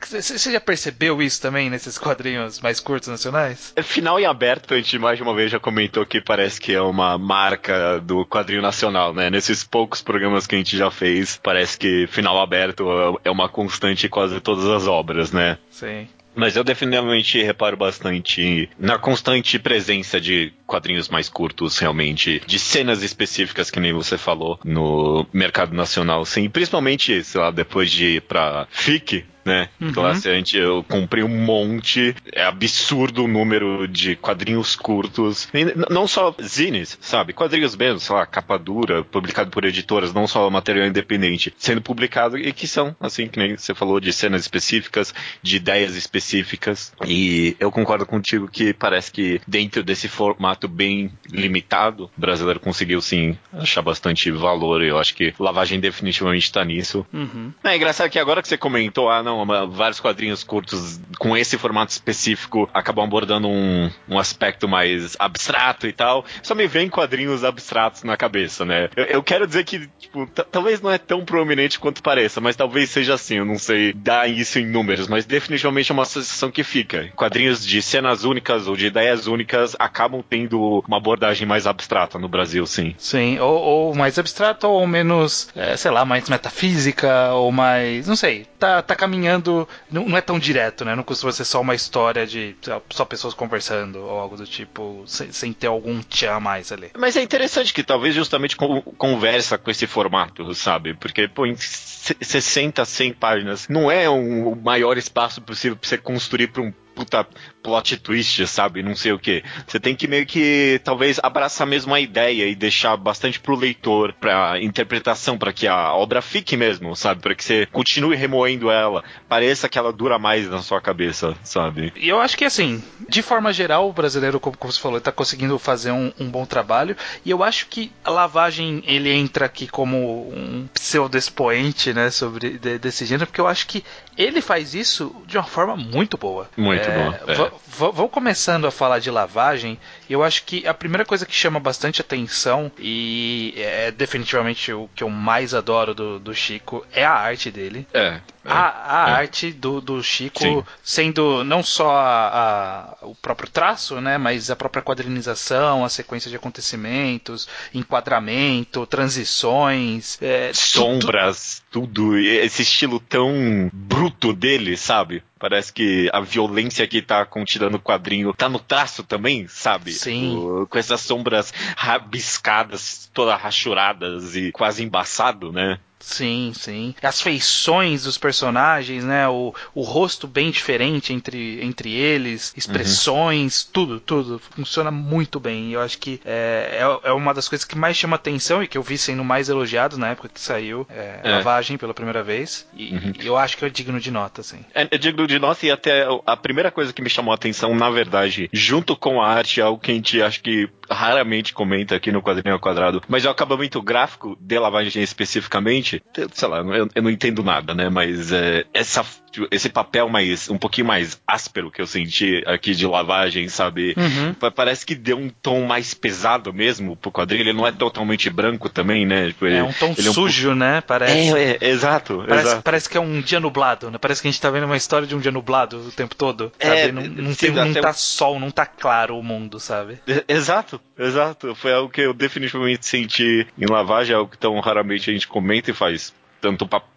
Você 0.00 0.52
já 0.52 0.60
percebeu 0.60 1.20
isso 1.20 1.42
também 1.42 1.68
nesses 1.68 1.98
quadrinhos 1.98 2.60
mais 2.60 2.78
curtos 2.78 3.08
nacionais? 3.08 3.72
É, 3.74 3.82
final 3.82 4.20
em 4.20 4.24
aberto, 4.24 4.74
a 4.74 4.76
gente 4.76 4.98
mais 4.98 5.16
de 5.16 5.22
uma 5.22 5.34
vez 5.34 5.50
já 5.50 5.58
comentou 5.58 6.06
que 6.06 6.20
parece 6.20 6.60
que 6.60 6.72
é 6.72 6.80
uma 6.80 7.18
marca 7.18 7.98
do 8.00 8.24
quadrinho 8.24 8.62
nacional, 8.62 9.12
né? 9.12 9.28
Nesses 9.28 9.64
poucos 9.64 10.00
programas 10.00 10.46
que 10.46 10.54
a 10.54 10.58
gente 10.58 10.76
já 10.76 10.90
fez, 10.90 11.38
parece 11.42 11.76
que 11.76 12.06
final 12.06 12.40
aberto 12.40 13.18
é 13.24 13.30
uma 13.30 13.48
constante 13.48 14.06
em 14.06 14.10
quase 14.10 14.40
todas 14.40 14.66
as 14.66 14.86
obras, 14.86 15.32
né? 15.32 15.58
Sim. 15.70 16.06
Mas 16.34 16.56
eu 16.56 16.64
definitivamente 16.64 17.42
reparo 17.42 17.76
bastante 17.76 18.68
na 18.78 18.98
constante 18.98 19.58
presença 19.58 20.20
de 20.20 20.52
quadrinhos 20.66 21.08
mais 21.08 21.28
curtos, 21.28 21.78
realmente, 21.78 22.40
de 22.46 22.58
cenas 22.58 23.02
específicas, 23.02 23.70
que 23.70 23.80
nem 23.80 23.92
você 23.92 24.16
falou, 24.16 24.58
no 24.64 25.26
mercado 25.32 25.74
nacional, 25.74 26.24
sim. 26.24 26.48
Principalmente, 26.48 27.22
sei 27.24 27.40
lá, 27.40 27.50
depois 27.50 27.90
de 27.90 28.16
ir 28.16 28.22
pra 28.22 28.66
FIC, 28.70 29.24
né? 29.44 29.68
Uhum. 29.80 29.92
Classe 29.92 30.28
então, 30.30 30.60
eu 30.60 30.84
comprei 30.84 31.22
um 31.22 31.28
monte, 31.28 32.14
é 32.32 32.44
absurdo 32.44 33.24
o 33.24 33.28
número 33.28 33.86
de 33.88 34.16
quadrinhos 34.16 34.76
curtos, 34.76 35.48
não 35.88 36.06
só 36.06 36.34
zines, 36.42 36.98
sabe? 37.00 37.32
Quadrinhos 37.32 37.76
mesmo, 37.76 38.00
sei 38.00 38.14
lá, 38.14 38.26
capa 38.26 38.58
dura, 38.58 39.04
publicado 39.04 39.50
por 39.50 39.64
editoras, 39.64 40.12
não 40.12 40.26
só 40.26 40.48
material 40.50 40.86
independente, 40.86 41.54
sendo 41.58 41.80
publicado 41.80 42.38
e 42.38 42.52
que 42.52 42.66
são, 42.66 42.94
assim, 43.00 43.26
que 43.26 43.38
nem 43.38 43.56
você 43.56 43.74
falou, 43.74 44.00
de 44.00 44.12
cenas 44.12 44.42
específicas, 44.42 45.14
de 45.42 45.56
ideias 45.56 45.96
específicas, 45.96 46.92
e 47.06 47.56
eu 47.58 47.70
concordo 47.70 48.06
contigo 48.06 48.48
que 48.48 48.72
parece 48.72 49.10
que 49.10 49.40
dentro 49.46 49.82
desse 49.82 50.08
formato 50.08 50.68
bem 50.68 51.12
limitado, 51.30 52.10
o 52.16 52.20
brasileiro 52.20 52.60
conseguiu 52.60 53.00
sim 53.00 53.36
achar 53.52 53.82
bastante 53.82 54.30
valor, 54.30 54.82
e 54.82 54.88
eu 54.88 54.98
acho 54.98 55.14
que 55.14 55.34
lavagem 55.38 55.80
definitivamente 55.80 56.44
está 56.44 56.64
nisso. 56.64 57.06
Uhum. 57.12 57.52
É 57.64 57.76
engraçado 57.76 58.10
que 58.10 58.18
agora 58.18 58.42
que 58.42 58.48
você 58.48 58.56
comentou, 58.56 59.10
ah, 59.10 59.22
não, 59.22 59.29
uma, 59.32 59.66
vários 59.66 60.00
quadrinhos 60.00 60.42
curtos 60.42 61.00
com 61.18 61.36
esse 61.36 61.58
formato 61.58 61.92
específico 61.92 62.68
acabam 62.72 63.04
abordando 63.04 63.48
um, 63.48 63.90
um 64.08 64.18
aspecto 64.18 64.68
mais 64.68 65.16
abstrato 65.18 65.86
e 65.86 65.92
tal. 65.92 66.24
Só 66.42 66.54
me 66.54 66.66
vem 66.66 66.88
quadrinhos 66.88 67.44
abstratos 67.44 68.02
na 68.02 68.16
cabeça, 68.16 68.64
né? 68.64 68.88
Eu, 68.96 69.04
eu 69.04 69.22
quero 69.22 69.46
dizer 69.46 69.64
que, 69.64 69.88
tipo, 69.98 70.26
talvez 70.26 70.80
não 70.80 70.90
é 70.90 70.98
tão 70.98 71.24
prominente 71.24 71.78
quanto 71.78 72.02
pareça, 72.02 72.40
mas 72.40 72.56
talvez 72.56 72.90
seja 72.90 73.14
assim, 73.14 73.36
eu 73.36 73.44
não 73.44 73.58
sei 73.58 73.92
dar 73.92 74.28
isso 74.28 74.58
em 74.58 74.66
números, 74.66 75.08
mas 75.08 75.24
definitivamente 75.24 75.90
é 75.90 75.94
uma 75.94 76.04
sensação 76.04 76.50
que 76.50 76.64
fica. 76.64 77.08
Quadrinhos 77.14 77.64
de 77.64 77.80
cenas 77.80 78.24
únicas 78.24 78.66
ou 78.66 78.76
de 78.76 78.86
ideias 78.86 79.26
únicas 79.26 79.76
acabam 79.78 80.22
tendo 80.28 80.82
uma 80.86 80.96
abordagem 80.96 81.46
mais 81.46 81.66
abstrata 81.66 82.18
no 82.18 82.28
Brasil, 82.28 82.66
sim. 82.66 82.94
Sim, 82.98 83.38
ou, 83.38 83.56
ou 83.56 83.94
mais 83.94 84.18
abstrata 84.18 84.66
ou 84.66 84.86
menos, 84.86 85.48
é, 85.54 85.76
sei 85.76 85.90
lá, 85.90 86.04
mais 86.04 86.28
metafísica 86.28 87.32
ou 87.32 87.52
mais, 87.52 88.06
não 88.06 88.16
sei, 88.16 88.46
tá, 88.58 88.82
tá 88.82 88.94
caminhando 88.94 89.19
caminhando. 89.20 89.68
Não, 89.90 90.08
não, 90.08 90.16
é 90.16 90.20
tão 90.20 90.38
direto, 90.38 90.84
né? 90.84 90.94
Não 90.94 91.02
costuma 91.02 91.32
ser 91.32 91.44
só 91.44 91.60
uma 91.60 91.74
história 91.74 92.26
de 92.26 92.56
só 92.90 93.04
pessoas 93.04 93.34
conversando 93.34 94.00
ou 94.00 94.18
algo 94.18 94.36
do 94.36 94.46
tipo, 94.46 95.04
sem, 95.06 95.30
sem 95.32 95.52
ter 95.52 95.66
algum 95.66 96.00
tchan 96.00 96.40
mais 96.40 96.72
ali. 96.72 96.90
Mas 96.96 97.16
é 97.16 97.22
interessante 97.22 97.74
que 97.74 97.82
talvez 97.82 98.14
justamente 98.14 98.56
conversa 98.56 99.58
com 99.58 99.70
esse 99.70 99.86
formato, 99.86 100.54
sabe? 100.54 100.94
Porque, 100.94 101.28
pô, 101.28 101.46
em 101.46 101.56
60, 101.56 102.84
100 102.84 103.12
páginas 103.12 103.68
não 103.68 103.90
é 103.90 104.08
um, 104.08 104.48
o 104.48 104.56
maior 104.56 104.96
espaço 104.96 105.40
possível 105.40 105.76
pra 105.76 105.88
você 105.88 105.98
construir 105.98 106.48
para 106.48 106.62
um 106.62 106.72
puta 106.94 107.26
plot 107.62 107.96
twist, 107.98 108.46
sabe? 108.46 108.82
Não 108.82 108.94
sei 108.94 109.12
o 109.12 109.18
que. 109.18 109.42
Você 109.66 109.78
tem 109.78 109.94
que 109.94 110.06
meio 110.06 110.26
que 110.26 110.80
talvez 110.84 111.18
abraçar 111.22 111.66
mesmo 111.66 111.94
a 111.94 112.00
ideia 112.00 112.46
e 112.46 112.54
deixar 112.54 112.96
bastante 112.96 113.40
pro 113.40 113.54
leitor, 113.54 114.12
pra 114.14 114.60
interpretação, 114.60 115.38
para 115.38 115.52
que 115.52 115.66
a 115.66 115.92
obra 115.94 116.22
fique 116.22 116.56
mesmo, 116.56 116.94
sabe? 116.96 117.20
Para 117.20 117.34
que 117.34 117.44
você 117.44 117.66
continue 117.66 118.16
remoendo 118.16 118.70
ela, 118.70 119.04
pareça 119.28 119.68
que 119.68 119.78
ela 119.78 119.92
dura 119.92 120.18
mais 120.18 120.48
na 120.48 120.62
sua 120.62 120.80
cabeça, 120.80 121.36
sabe? 121.42 121.92
E 121.96 122.08
eu 122.08 122.20
acho 122.20 122.36
que 122.36 122.44
assim, 122.44 122.82
de 123.08 123.22
forma 123.22 123.52
geral, 123.52 123.88
o 123.88 123.92
brasileiro, 123.92 124.40
como 124.40 124.56
você 124.60 124.80
falou, 124.80 124.98
está 124.98 125.12
conseguindo 125.12 125.58
fazer 125.58 125.90
um, 125.90 126.12
um, 126.18 126.28
bom 126.28 126.46
trabalho. 126.46 126.96
E 127.24 127.30
eu 127.30 127.42
acho 127.42 127.66
que 127.66 127.92
a 128.04 128.10
lavagem 128.10 128.82
ele 128.86 129.10
entra 129.10 129.46
aqui 129.46 129.66
como 129.66 130.30
um 130.32 130.66
pseudo 130.74 131.16
expoente, 131.16 131.92
né, 131.92 132.10
sobre 132.10 132.58
de, 132.58 132.78
desse 132.78 133.04
gênero, 133.04 133.26
porque 133.26 133.40
eu 133.40 133.46
acho 133.46 133.66
que 133.66 133.84
ele 134.16 134.40
faz 134.40 134.74
isso 134.74 135.14
de 135.26 135.36
uma 135.36 135.44
forma 135.44 135.76
muito 135.76 136.16
boa. 136.16 136.48
Muito 136.56 136.88
é, 136.88 136.98
boa. 136.98 137.20
É. 137.26 137.49
Vou 137.66 138.08
começando 138.08 138.66
a 138.66 138.70
falar 138.70 138.98
de 138.98 139.10
lavagem. 139.10 139.78
Eu 140.08 140.22
acho 140.22 140.44
que 140.44 140.66
a 140.66 140.74
primeira 140.74 141.04
coisa 141.04 141.24
que 141.24 141.34
chama 141.34 141.58
bastante 141.58 142.00
atenção 142.00 142.70
e 142.78 143.54
é 143.56 143.90
definitivamente 143.90 144.72
o 144.72 144.88
que 144.94 145.02
eu 145.02 145.08
mais 145.08 145.54
adoro 145.54 145.94
do, 145.94 146.18
do 146.18 146.34
Chico 146.34 146.86
é 146.92 147.04
a 147.04 147.12
arte 147.12 147.50
dele. 147.50 147.86
É. 147.94 148.20
É, 148.44 148.50
a, 148.50 149.06
a 149.06 149.10
é. 149.10 149.12
arte 149.12 149.52
do, 149.52 149.80
do 149.80 150.02
Chico 150.02 150.40
Sim. 150.40 150.64
sendo 150.82 151.44
não 151.44 151.62
só 151.62 151.90
a, 151.90 152.96
a, 153.02 153.06
o 153.06 153.14
próprio 153.14 153.50
traço, 153.50 154.00
né, 154.00 154.16
mas 154.16 154.50
a 154.50 154.56
própria 154.56 154.82
quadrinização, 154.82 155.84
a 155.84 155.88
sequência 155.88 156.30
de 156.30 156.36
acontecimentos, 156.36 157.46
enquadramento, 157.74 158.86
transições, 158.86 160.18
é, 160.22 160.52
sombras, 160.54 161.62
tudo. 161.70 161.88
tudo. 161.88 162.18
Esse 162.18 162.62
estilo 162.62 162.98
tão 162.98 163.70
bruto 163.72 164.32
dele, 164.32 164.76
sabe? 164.76 165.22
Parece 165.38 165.72
que 165.72 166.08
a 166.12 166.20
violência 166.20 166.86
que 166.86 167.00
tá 167.00 167.24
contida 167.24 167.70
no 167.70 167.80
quadrinho 167.80 168.32
tá 168.34 168.48
no 168.48 168.58
traço 168.58 169.02
também, 169.02 169.48
sabe? 169.48 169.92
Sim. 169.92 170.36
O, 170.36 170.66
com 170.66 170.78
essas 170.78 171.00
sombras 171.00 171.52
rabiscadas, 171.76 173.10
todas 173.12 173.40
rachuradas 173.40 174.36
e 174.36 174.52
quase 174.52 174.82
embaçado, 174.82 175.52
né? 175.52 175.78
Sim, 176.00 176.52
sim. 176.54 176.94
As 177.02 177.20
feições 177.20 178.04
dos 178.04 178.16
personagens, 178.16 179.04
né? 179.04 179.28
O, 179.28 179.54
o 179.74 179.82
rosto 179.82 180.26
bem 180.26 180.50
diferente 180.50 181.12
entre, 181.12 181.62
entre 181.62 181.92
eles, 181.92 182.52
expressões, 182.56 183.64
uhum. 183.64 183.68
tudo, 183.72 184.00
tudo. 184.00 184.38
Funciona 184.38 184.90
muito 184.90 185.38
bem. 185.38 185.72
Eu 185.72 185.80
acho 185.80 185.98
que 185.98 186.20
é, 186.24 186.80
é, 186.80 187.08
é, 187.10 187.12
uma 187.12 187.34
das 187.34 187.48
coisas 187.48 187.64
que 187.64 187.76
mais 187.76 187.96
chama 187.96 188.16
atenção 188.16 188.62
e 188.62 188.66
que 188.66 188.78
eu 188.78 188.82
vi 188.82 188.96
sendo 188.96 189.22
mais 189.22 189.48
elogiado 189.48 189.98
na 189.98 190.08
época 190.08 190.28
que 190.28 190.40
saiu 190.40 190.86
é, 190.88 191.20
é. 191.22 191.30
Lavagem 191.30 191.76
pela 191.76 191.92
primeira 191.92 192.22
vez. 192.22 192.66
E, 192.74 192.94
uhum. 192.94 193.12
eu 193.20 193.36
acho 193.36 193.56
que 193.56 193.64
é 193.64 193.68
digno 193.68 194.00
de 194.00 194.10
nota, 194.10 194.40
assim. 194.40 194.64
É, 194.74 194.88
é 194.90 194.98
digno 194.98 195.26
de 195.26 195.38
nota 195.38 195.66
e 195.66 195.70
até 195.70 196.06
a 196.26 196.36
primeira 196.36 196.70
coisa 196.70 196.92
que 196.92 197.02
me 197.02 197.10
chamou 197.10 197.32
a 197.32 197.34
atenção, 197.34 197.74
na 197.74 197.90
verdade, 197.90 198.48
junto 198.52 198.96
com 198.96 199.20
a 199.20 199.28
arte, 199.28 199.60
é 199.60 199.64
algo 199.64 199.80
que 199.80 199.90
a 199.90 199.94
gente 199.94 200.22
acho 200.22 200.40
que 200.42 200.68
raramente 200.90 201.52
comenta 201.52 201.94
aqui 201.94 202.10
no 202.10 202.22
quadrinho 202.22 202.54
ao 202.54 202.60
quadrado, 202.60 203.02
mas 203.08 203.24
é 203.24 203.28
o 203.28 203.30
acabamento 203.30 203.80
gráfico 203.80 204.36
de 204.40 204.58
lavagem 204.58 205.02
especificamente, 205.02 205.89
sei 206.32 206.48
lá, 206.48 206.58
eu, 206.58 206.88
eu 206.94 207.02
não 207.02 207.10
entendo 207.10 207.42
nada, 207.42 207.74
né? 207.74 207.88
Mas 207.88 208.32
é, 208.32 208.64
essa 208.72 209.04
Tipo, 209.30 209.46
esse 209.50 209.68
papel 209.68 210.08
mais 210.08 210.50
um 210.50 210.58
pouquinho 210.58 210.88
mais 210.88 211.20
áspero 211.26 211.70
que 211.70 211.80
eu 211.80 211.86
senti 211.86 212.42
aqui 212.46 212.74
de 212.74 212.84
lavagem, 212.84 213.48
sabe? 213.48 213.94
Uhum. 213.96 214.50
Parece 214.50 214.84
que 214.84 214.94
deu 214.94 215.16
um 215.16 215.28
tom 215.28 215.66
mais 215.66 215.94
pesado 215.94 216.52
mesmo 216.52 216.96
pro 216.96 217.12
quadrinho. 217.12 217.42
Ele 217.42 217.52
não 217.52 217.66
é 217.66 217.70
totalmente 217.70 218.28
branco 218.28 218.68
também, 218.68 219.06
né? 219.06 219.28
Tipo, 219.28 219.46
é 219.46 219.62
um 219.62 219.72
tom 219.72 219.94
sujo, 219.94 220.50
é 220.50 220.52
um... 220.52 220.56
né? 220.56 220.80
Parece. 220.80 221.32
É, 221.36 221.58
é, 221.60 221.68
exato, 221.68 222.24
parece, 222.26 222.48
exato. 222.48 222.62
Parece 222.62 222.88
que 222.88 222.96
é 222.96 223.00
um 223.00 223.20
dia 223.20 223.38
nublado, 223.38 223.90
né? 223.90 223.98
Parece 223.98 224.20
que 224.20 224.26
a 224.26 224.30
gente 224.30 224.40
tá 224.40 224.50
vendo 224.50 224.64
uma 224.64 224.76
história 224.76 225.06
de 225.06 225.14
um 225.14 225.20
dia 225.20 225.30
nublado 225.30 225.78
o 225.78 225.92
tempo 225.92 226.16
todo. 226.16 226.50
É, 226.58 226.90
não, 226.90 227.02
não, 227.02 227.32
sim, 227.32 227.52
tem, 227.52 227.54
não 227.54 227.72
tá 227.72 227.92
sol, 227.92 228.40
não 228.40 228.50
tá 228.50 228.66
claro 228.66 229.16
o 229.16 229.22
mundo, 229.22 229.60
sabe? 229.60 230.00
Exato, 230.26 230.80
exato. 230.98 231.54
Foi 231.54 231.72
algo 231.72 231.88
que 231.88 232.00
eu 232.00 232.12
definitivamente 232.12 232.84
senti 232.84 233.46
em 233.56 233.66
lavagem, 233.70 234.16
algo 234.16 234.30
que 234.30 234.38
tão 234.38 234.58
raramente 234.58 235.08
a 235.08 235.12
gente 235.12 235.28
comenta 235.28 235.70
e 235.70 235.74
faz 235.80 236.14
tanto 236.40 236.68
papel 236.68 236.90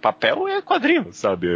papel 0.00 0.48
é 0.48 0.60
quadrinho, 0.60 1.12
sabe? 1.12 1.46